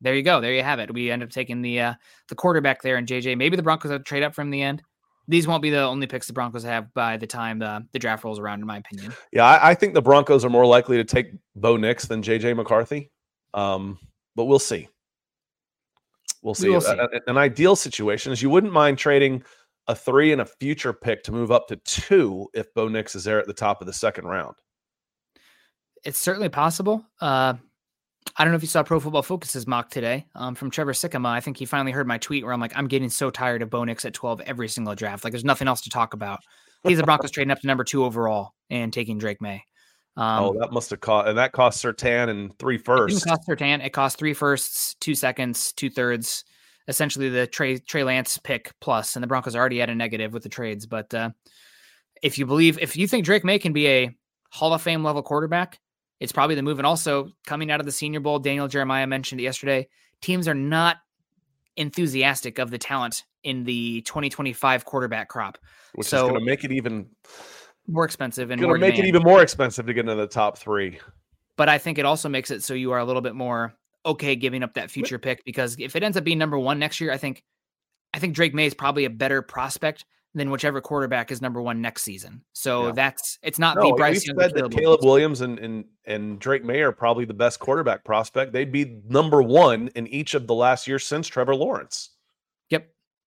there 0.01 0.15
you 0.15 0.23
go. 0.23 0.41
There 0.41 0.53
you 0.53 0.63
have 0.63 0.79
it. 0.79 0.93
We 0.93 1.11
end 1.11 1.23
up 1.23 1.29
taking 1.29 1.61
the 1.61 1.79
uh, 1.79 1.93
the 2.29 2.35
quarterback 2.35 2.81
there 2.81 2.97
and 2.97 3.07
JJ. 3.07 3.37
Maybe 3.37 3.55
the 3.55 3.63
Broncos 3.63 3.91
will 3.91 3.99
trade 3.99 4.23
up 4.23 4.35
from 4.35 4.49
the 4.49 4.61
end. 4.61 4.83
These 5.27 5.45
won't 5.45 5.61
be 5.61 5.69
the 5.69 5.81
only 5.81 6.07
picks 6.07 6.27
the 6.27 6.33
Broncos 6.33 6.63
have 6.63 6.93
by 6.93 7.17
the 7.17 7.27
time 7.27 7.59
the, 7.59 7.85
the 7.91 7.99
draft 7.99 8.23
rolls 8.23 8.39
around, 8.39 8.61
in 8.61 8.65
my 8.65 8.77
opinion. 8.77 9.13
Yeah, 9.33 9.45
I, 9.45 9.71
I 9.71 9.75
think 9.75 9.93
the 9.93 10.01
Broncos 10.01 10.45
are 10.45 10.49
more 10.49 10.65
likely 10.65 10.95
to 10.97 11.03
take 11.03 11.33
Bo 11.55 11.75
Nix 11.75 12.05
than 12.05 12.21
JJ 12.21 12.55
McCarthy. 12.55 13.11
Um, 13.53 13.99
but 14.35 14.45
we'll 14.45 14.59
see. 14.59 14.87
We'll 16.41 16.53
see. 16.53 16.67
We 16.67 16.75
will 16.75 16.81
see. 16.81 16.97
An 17.27 17.37
ideal 17.37 17.75
situation 17.75 18.31
is 18.31 18.41
you 18.41 18.49
wouldn't 18.49 18.71
mind 18.71 18.97
trading 18.97 19.43
a 19.87 19.95
three 19.95 20.31
and 20.31 20.41
a 20.41 20.45
future 20.45 20.93
pick 20.93 21.23
to 21.23 21.31
move 21.31 21.51
up 21.51 21.67
to 21.67 21.75
two 21.77 22.47
if 22.53 22.73
Bo 22.73 22.87
Nix 22.87 23.15
is 23.15 23.23
there 23.23 23.39
at 23.39 23.47
the 23.47 23.53
top 23.53 23.81
of 23.81 23.87
the 23.87 23.93
second 23.93 24.25
round. 24.25 24.55
It's 26.05 26.19
certainly 26.19 26.49
possible. 26.49 27.05
Uh, 27.19 27.55
I 28.35 28.43
don't 28.43 28.51
know 28.51 28.57
if 28.57 28.61
you 28.61 28.67
saw 28.67 28.83
Pro 28.83 28.99
Football 28.99 29.23
Focus's 29.23 29.65
mock 29.67 29.89
today 29.89 30.25
um, 30.35 30.55
from 30.55 30.69
Trevor 30.69 30.93
Sikkema. 30.93 31.27
I 31.27 31.39
think 31.39 31.57
he 31.57 31.65
finally 31.65 31.91
heard 31.91 32.07
my 32.07 32.17
tweet 32.17 32.43
where 32.43 32.53
I'm 32.53 32.59
like, 32.59 32.75
I'm 32.75 32.87
getting 32.87 33.09
so 33.09 33.29
tired 33.29 33.61
of 33.61 33.69
Bo 33.69 33.83
Nix 33.83 34.05
at 34.05 34.13
12 34.13 34.41
every 34.41 34.67
single 34.67 34.95
draft. 34.95 35.23
Like, 35.23 35.31
there's 35.31 35.45
nothing 35.45 35.67
else 35.67 35.81
to 35.81 35.89
talk 35.89 36.13
about. 36.13 36.39
He's 36.83 36.97
the 36.97 37.03
Broncos 37.03 37.31
trading 37.31 37.51
up 37.51 37.59
to 37.61 37.67
number 37.67 37.83
two 37.83 38.03
overall 38.05 38.53
and 38.69 38.93
taking 38.93 39.17
Drake 39.17 39.41
Maye. 39.41 39.63
Um, 40.15 40.43
oh, 40.43 40.57
that 40.59 40.71
must 40.71 40.89
have 40.89 40.99
cost, 40.99 41.27
and 41.27 41.37
that 41.37 41.51
cost 41.51 41.83
Sertan 41.83 42.29
and 42.29 42.57
three 42.57 42.77
firsts. 42.79 43.23
didn't 43.23 43.37
cost 43.37 43.47
Sertan. 43.47 43.85
It 43.85 43.91
cost 43.91 44.17
three 44.17 44.33
firsts, 44.33 44.95
two 44.99 45.13
seconds, 45.13 45.73
two 45.73 45.91
thirds. 45.91 46.43
Essentially, 46.87 47.29
the 47.29 47.45
Trey 47.45 47.77
Trey 47.77 48.03
Lance 48.03 48.39
pick 48.39 48.71
plus, 48.81 49.15
and 49.15 49.21
the 49.21 49.27
Broncos 49.27 49.55
already 49.55 49.77
had 49.77 49.91
a 49.91 49.95
negative 49.95 50.33
with 50.33 50.41
the 50.41 50.49
trades. 50.49 50.87
But 50.87 51.13
uh, 51.13 51.31
if 52.23 52.39
you 52.39 52.47
believe, 52.47 52.79
if 52.79 52.97
you 52.97 53.07
think 53.07 53.25
Drake 53.25 53.43
Maye 53.43 53.59
can 53.59 53.73
be 53.73 53.87
a 53.87 54.15
Hall 54.49 54.73
of 54.73 54.81
Fame 54.81 55.03
level 55.03 55.21
quarterback, 55.21 55.79
it's 56.19 56.31
probably 56.31 56.55
the 56.55 56.63
move. 56.63 56.79
And 56.79 56.85
also 56.85 57.31
coming 57.45 57.71
out 57.71 57.79
of 57.79 57.85
the 57.85 57.91
Senior 57.91 58.19
Bowl, 58.19 58.39
Daniel 58.39 58.67
Jeremiah 58.67 59.07
mentioned 59.07 59.41
it 59.41 59.43
yesterday. 59.43 59.87
Teams 60.21 60.47
are 60.47 60.53
not 60.53 60.97
enthusiastic 61.75 62.57
of 62.57 62.71
the 62.71 62.77
talent 62.77 63.23
in 63.43 63.63
the 63.63 64.01
2025 64.01 64.83
quarterback 64.85 65.29
crop. 65.29 65.57
which 65.93 66.07
so 66.07 66.17
is 66.17 66.21
going 66.23 66.33
to 66.39 66.45
make 66.45 66.63
it 66.63 66.71
even 66.71 67.07
more 67.87 68.03
expensive 68.03 68.51
and 68.51 68.59
going 68.59 68.69
more 68.69 68.77
to 68.77 68.81
make 68.81 68.97
it 68.99 69.05
even 69.05 69.21
more 69.23 69.41
expensive 69.41 69.85
to 69.85 69.93
get 69.93 70.01
into 70.01 70.15
the 70.15 70.27
top 70.27 70.57
three. 70.57 70.99
but 71.55 71.69
I 71.69 71.77
think 71.77 71.97
it 71.97 72.05
also 72.05 72.27
makes 72.29 72.51
it 72.51 72.63
so 72.63 72.73
you 72.73 72.91
are 72.91 72.99
a 72.99 73.05
little 73.05 73.21
bit 73.21 73.35
more 73.35 73.73
okay 74.05 74.35
giving 74.35 74.63
up 74.63 74.73
that 74.73 74.89
future 74.89 75.19
pick 75.19 75.43
because 75.45 75.75
if 75.79 75.95
it 75.95 76.03
ends 76.03 76.17
up 76.17 76.23
being 76.23 76.37
number 76.37 76.57
one 76.57 76.79
next 76.79 76.99
year, 76.99 77.11
I 77.11 77.17
think 77.17 77.43
I 78.13 78.19
think 78.19 78.33
Drake 78.35 78.53
Maye 78.53 78.65
is 78.65 78.73
probably 78.73 79.05
a 79.05 79.09
better 79.09 79.41
prospect 79.41 80.05
than 80.35 80.51
whichever 80.51 80.81
quarterback 80.81 81.31
is 81.31 81.41
number 81.41 81.61
one 81.61 81.81
next 81.81 82.03
season. 82.03 82.41
So 82.53 82.87
Yeah. 82.87 82.91
that's 82.93 83.39
it's 83.41 83.57
not 83.59 83.75
No, 83.77 83.89
the 83.89 83.93
Bryce 83.95 84.25
Young. 84.27 84.37
said 84.39 84.53
that 84.55 84.71
Caleb 84.71 85.03
Williams 85.03 85.41
and, 85.41 85.57
and 85.59 85.85
and 86.05 86.39
Drake 86.39 86.63
Maye 86.63 86.81
are 86.81 86.91
probably 86.91 87.25
the 87.25 87.33
best 87.33 87.59
quarterback 87.59 88.03
prospect. 88.05 88.53
They'd 88.53 88.71
be 88.71 89.01
number 89.07 89.41
one 89.41 89.89
in 89.95 90.05
each 90.07 90.33
of 90.35 90.45
the 90.47 90.53
last 90.55 90.87
years 90.87 91.05
since 91.07 91.27
Trevor 91.27 91.55
Lawrence. 91.55 92.11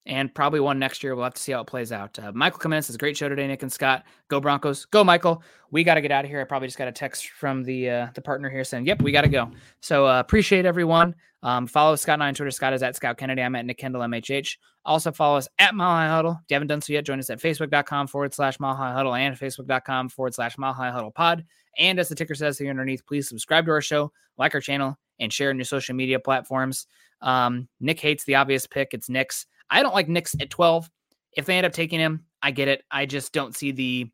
And 0.07 0.35
probably 0.35 0.61
one 0.61 0.79
next 0.79 1.03
year. 1.03 1.15
We'll 1.15 1.25
have 1.25 1.35
to 1.35 1.43
see 1.43 1.53
how 1.53 1.61
it 1.61 1.67
plays 1.67 1.93
out. 1.93 2.19
Uh, 2.19 2.33
Michael 2.35 2.59
Kamenis 2.59 2.93
a 2.93 2.99
great 2.99 3.17
show 3.17 3.29
today, 3.29 3.47
Nick 3.47 3.63
and 3.63 3.71
Scott. 3.73 4.05
Go 4.29 4.41
Broncos. 4.41 4.87
Go, 4.87 5.05
Michael. 5.05 5.43
We 5.71 5.85
got 5.85 5.95
to 5.95 6.01
get 6.01 6.11
out 6.11 6.25
of 6.25 6.31
here. 6.31 6.41
I 6.41 6.45
probably 6.45 6.69
just 6.69 6.79
got 6.79 6.89
a 6.89 6.93
text 6.93 7.29
from 7.29 7.63
the 7.63 7.91
uh, 7.91 8.07
the 8.15 8.23
partner 8.23 8.49
here 8.49 8.65
saying, 8.65 8.87
yep, 8.87 9.03
we 9.03 9.13
got 9.13 9.23
to 9.23 9.29
go. 9.29 9.51
So 9.81 10.07
uh, 10.07 10.19
appreciate 10.21 10.65
everyone. 10.65 11.15
Um, 11.43 11.67
follow 11.67 11.97
Scott 11.97 12.15
and 12.15 12.23
I 12.23 12.29
on 12.29 12.35
Twitter. 12.35 12.51
Scott 12.51 12.73
is 12.73 12.83
at 12.83 12.97
Scout 12.97 13.17
Kennedy. 13.17 13.43
I'm 13.43 13.55
at 13.55 13.65
Nick 13.65 13.79
Kendell 13.79 14.07
MHH. 14.07 14.57
Also 14.85 15.13
follow 15.13 15.37
us 15.39 15.49
at 15.59 15.75
Mile 15.75 15.91
High 15.91 16.09
Huddle. 16.09 16.33
If 16.33 16.51
you 16.51 16.55
haven't 16.55 16.69
done 16.69 16.81
so 16.81 16.93
yet, 16.93 17.05
join 17.05 17.19
us 17.19 17.31
at 17.31 17.41
facebook.com 17.41 18.07
forward 18.09 18.35
slash 18.35 18.59
Mile 18.61 18.75
High 18.75 18.93
Huddle 18.93 19.15
and 19.15 19.37
facebook.com 19.37 20.09
forward 20.09 20.35
slash 20.35 20.59
Mile 20.59 20.73
High 20.73 20.91
Huddle 20.91 21.11
pod. 21.11 21.45
And 21.79 21.99
as 21.99 22.09
the 22.09 22.15
ticker 22.15 22.35
says 22.35 22.59
here 22.59 22.71
underneath, 22.71 23.07
please 23.07 23.29
subscribe 23.29 23.67
to 23.67 23.73
our 23.73 23.81
show, 23.81 24.13
like 24.39 24.55
our 24.55 24.61
channel, 24.61 24.99
and 25.19 25.33
share 25.33 25.51
on 25.51 25.57
your 25.57 25.65
social 25.65 25.95
media 25.95 26.19
platforms. 26.19 26.87
Um, 27.23 27.69
Nick 27.81 28.01
hates 28.01 28.25
the 28.25 28.37
obvious 28.37 28.67
pick. 28.67 28.89
It's 28.93 29.09
Nix. 29.09 29.47
I 29.71 29.83
don't 29.83 29.95
like 29.95 30.09
Nix 30.09 30.35
at 30.41 30.51
12. 30.51 30.91
If 31.37 31.47
they 31.47 31.57
end 31.57 31.67
up 31.67 31.73
taking 31.73 32.01
him, 32.01 32.25
I 32.43 32.51
get 32.51 32.69
it. 32.69 32.83
I 32.91 33.07
just 33.07 33.33
don't 33.33 33.55
see 33.55 33.73
the. 33.73 34.11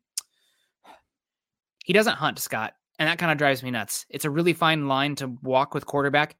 He 1.85 1.93
doesn't 1.93 2.15
hunt, 2.15 2.39
Scott. 2.39 2.73
And 2.99 3.07
that 3.07 3.17
kind 3.17 3.31
of 3.31 3.37
drives 3.37 3.63
me 3.63 3.71
nuts. 3.71 4.05
It's 4.09 4.25
a 4.25 4.29
really 4.29 4.53
fine 4.53 4.87
line 4.87 5.15
to 5.15 5.27
walk 5.41 5.73
with 5.73 5.85
quarterback. 5.85 6.35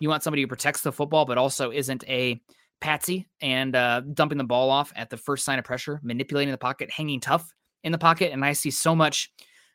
You 0.00 0.08
want 0.08 0.22
somebody 0.22 0.42
who 0.42 0.48
protects 0.48 0.82
the 0.82 0.92
football, 0.92 1.24
but 1.24 1.38
also 1.38 1.70
isn't 1.70 2.04
a 2.08 2.40
patsy 2.80 3.28
and 3.40 3.74
uh, 3.74 4.00
dumping 4.00 4.38
the 4.38 4.44
ball 4.44 4.70
off 4.70 4.92
at 4.96 5.10
the 5.10 5.16
first 5.16 5.44
sign 5.44 5.58
of 5.58 5.64
pressure, 5.64 6.00
manipulating 6.02 6.52
the 6.52 6.58
pocket, 6.58 6.90
hanging 6.90 7.20
tough 7.20 7.52
in 7.82 7.92
the 7.92 7.98
pocket. 7.98 8.32
And 8.32 8.44
I 8.44 8.52
see 8.52 8.70
so 8.70 8.94
much 8.94 9.32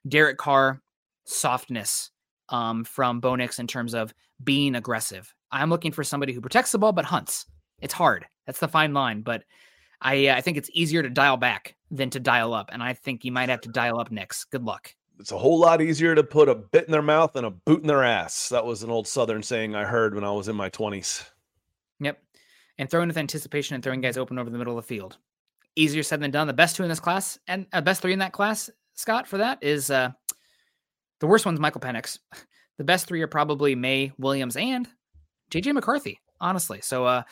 Derek 0.08 0.38
Carr 0.38 0.82
softness 1.26 2.12
um, 2.50 2.84
from 2.84 3.20
Bo 3.20 3.36
Nix 3.36 3.60
in 3.60 3.68
terms 3.68 3.94
of 3.94 4.14
being 4.44 4.76
aggressive. 4.76 5.34
I'm 5.52 5.70
looking 5.70 5.92
for 5.92 6.04
somebody 6.04 6.34
who 6.34 6.42
protects 6.42 6.72
the 6.72 6.80
ball 6.80 6.92
but 6.92 7.06
hunts. 7.06 7.46
It's 7.82 7.94
hard. 7.94 8.26
That's 8.46 8.60
the 8.60 8.68
fine 8.68 8.94
line, 8.94 9.22
but 9.22 9.44
I 10.02 10.28
uh, 10.28 10.36
I 10.36 10.42
think 10.42 10.58
it's 10.58 10.70
easier 10.74 11.04
to 11.04 11.10
dial 11.10 11.38
back 11.38 11.76
than 11.92 12.10
to 12.12 12.20
dial 12.20 12.54
up, 12.54 12.70
and 12.72 12.82
I 12.82 12.94
think 12.94 13.26
you 13.26 13.32
might 13.32 13.50
have 13.50 13.62
to 13.62 13.70
dial 13.70 14.00
up 14.00 14.12
next. 14.12 14.46
Good 14.46 14.64
luck. 14.64 14.94
It's 15.20 15.32
a 15.32 15.38
whole 15.38 15.60
lot 15.60 15.82
easier 15.82 16.16
to 16.16 16.24
put 16.24 16.48
a 16.48 16.56
bit 16.56 16.86
in 16.86 16.92
their 16.92 17.02
mouth 17.02 17.34
than 17.34 17.44
a 17.44 17.52
boot 17.52 17.82
in 17.82 17.88
their 17.88 18.04
ass. 18.04 18.50
That 18.50 18.66
was 18.66 18.84
an 18.84 18.90
old 18.90 19.06
Southern 19.08 19.44
saying 19.44 19.76
I 19.76 19.84
heard 19.84 20.16
when 20.16 20.24
I 20.24 20.32
was 20.32 20.48
in 20.48 20.56
my 20.56 20.70
20s. 20.70 21.26
Yep. 22.00 22.18
And 22.78 22.90
throwing 22.90 23.10
with 23.10 23.18
anticipation 23.18 23.76
and 23.76 23.84
throwing 23.84 24.00
guys 24.00 24.18
open 24.18 24.40
over 24.40 24.50
the 24.50 24.58
middle 24.58 24.78
of 24.78 24.86
the 24.86 24.88
field. 24.88 25.18
Easier 25.76 26.04
said 26.04 26.22
than 26.22 26.32
done. 26.32 26.48
The 26.48 26.54
best 26.54 26.78
two 26.78 26.84
in 26.84 26.90
this 26.90 27.02
class 27.02 27.38
and 27.48 27.68
uh, 27.74 27.82
best 27.82 28.02
three 28.02 28.14
in 28.14 28.20
that 28.20 28.32
class, 28.32 28.70
Scott, 28.94 29.28
for 29.28 29.40
that 29.40 29.62
is 29.62 29.92
uh, 29.92 30.12
the 31.20 31.28
worst 31.28 31.46
one's 31.46 31.60
Michael 31.60 31.82
Penix. 31.82 32.20
The 32.78 32.86
best 32.86 33.08
three 33.08 33.22
are 33.22 33.28
probably 33.28 33.76
Maye, 33.76 34.14
Williams, 34.18 34.56
and 34.56 34.88
JJ 35.52 35.74
McCarthy, 35.74 36.22
honestly. 36.40 36.80
So 36.80 37.04
uh, 37.04 37.24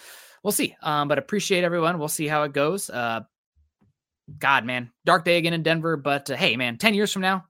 we'll 0.47 0.53
see. 0.53 0.77
Um, 0.81 1.09
but 1.09 1.17
appreciate 1.17 1.65
everyone. 1.65 1.99
We'll 1.99 2.07
see 2.07 2.25
how 2.25 2.43
it 2.43 2.53
goes. 2.53 2.89
Uh, 2.89 3.19
God, 4.39 4.63
man, 4.63 4.91
dark 5.05 5.25
day 5.25 5.37
again 5.37 5.51
in 5.51 5.61
Denver. 5.61 5.97
But 5.97 6.31
uh, 6.31 6.37
hey, 6.37 6.55
man, 6.55 6.77
10 6.77 6.93
years 6.93 7.11
from 7.11 7.21
now, 7.21 7.43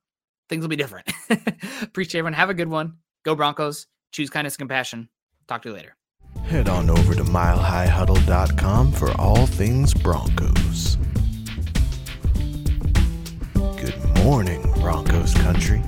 things 0.50 0.64
will 0.64 0.70
be 0.70 0.78
different. 0.78 1.08
appreciate 1.84 2.20
everyone. 2.20 2.34
Have 2.34 2.50
a 2.50 2.56
good 2.56 2.70
one. 2.70 2.98
Go 3.24 3.36
Broncos. 3.36 3.86
Choose 4.12 4.32
kindness 4.32 4.56
and 4.56 4.62
compassion. 4.62 5.10
Talk 5.48 5.62
to 5.62 5.70
you 5.70 5.76
later. 5.76 5.96
Head 6.46 6.70
on 6.70 6.90
over 6.90 7.14
to 7.14 7.24
milehighhuddle.com 7.24 8.92
for 8.94 9.12
all 9.22 9.46
things 9.46 9.94
Broncos. 9.94 10.98
Good 13.54 14.24
morning, 14.24 14.62
Broncos 14.82 15.36
country. 15.36 15.84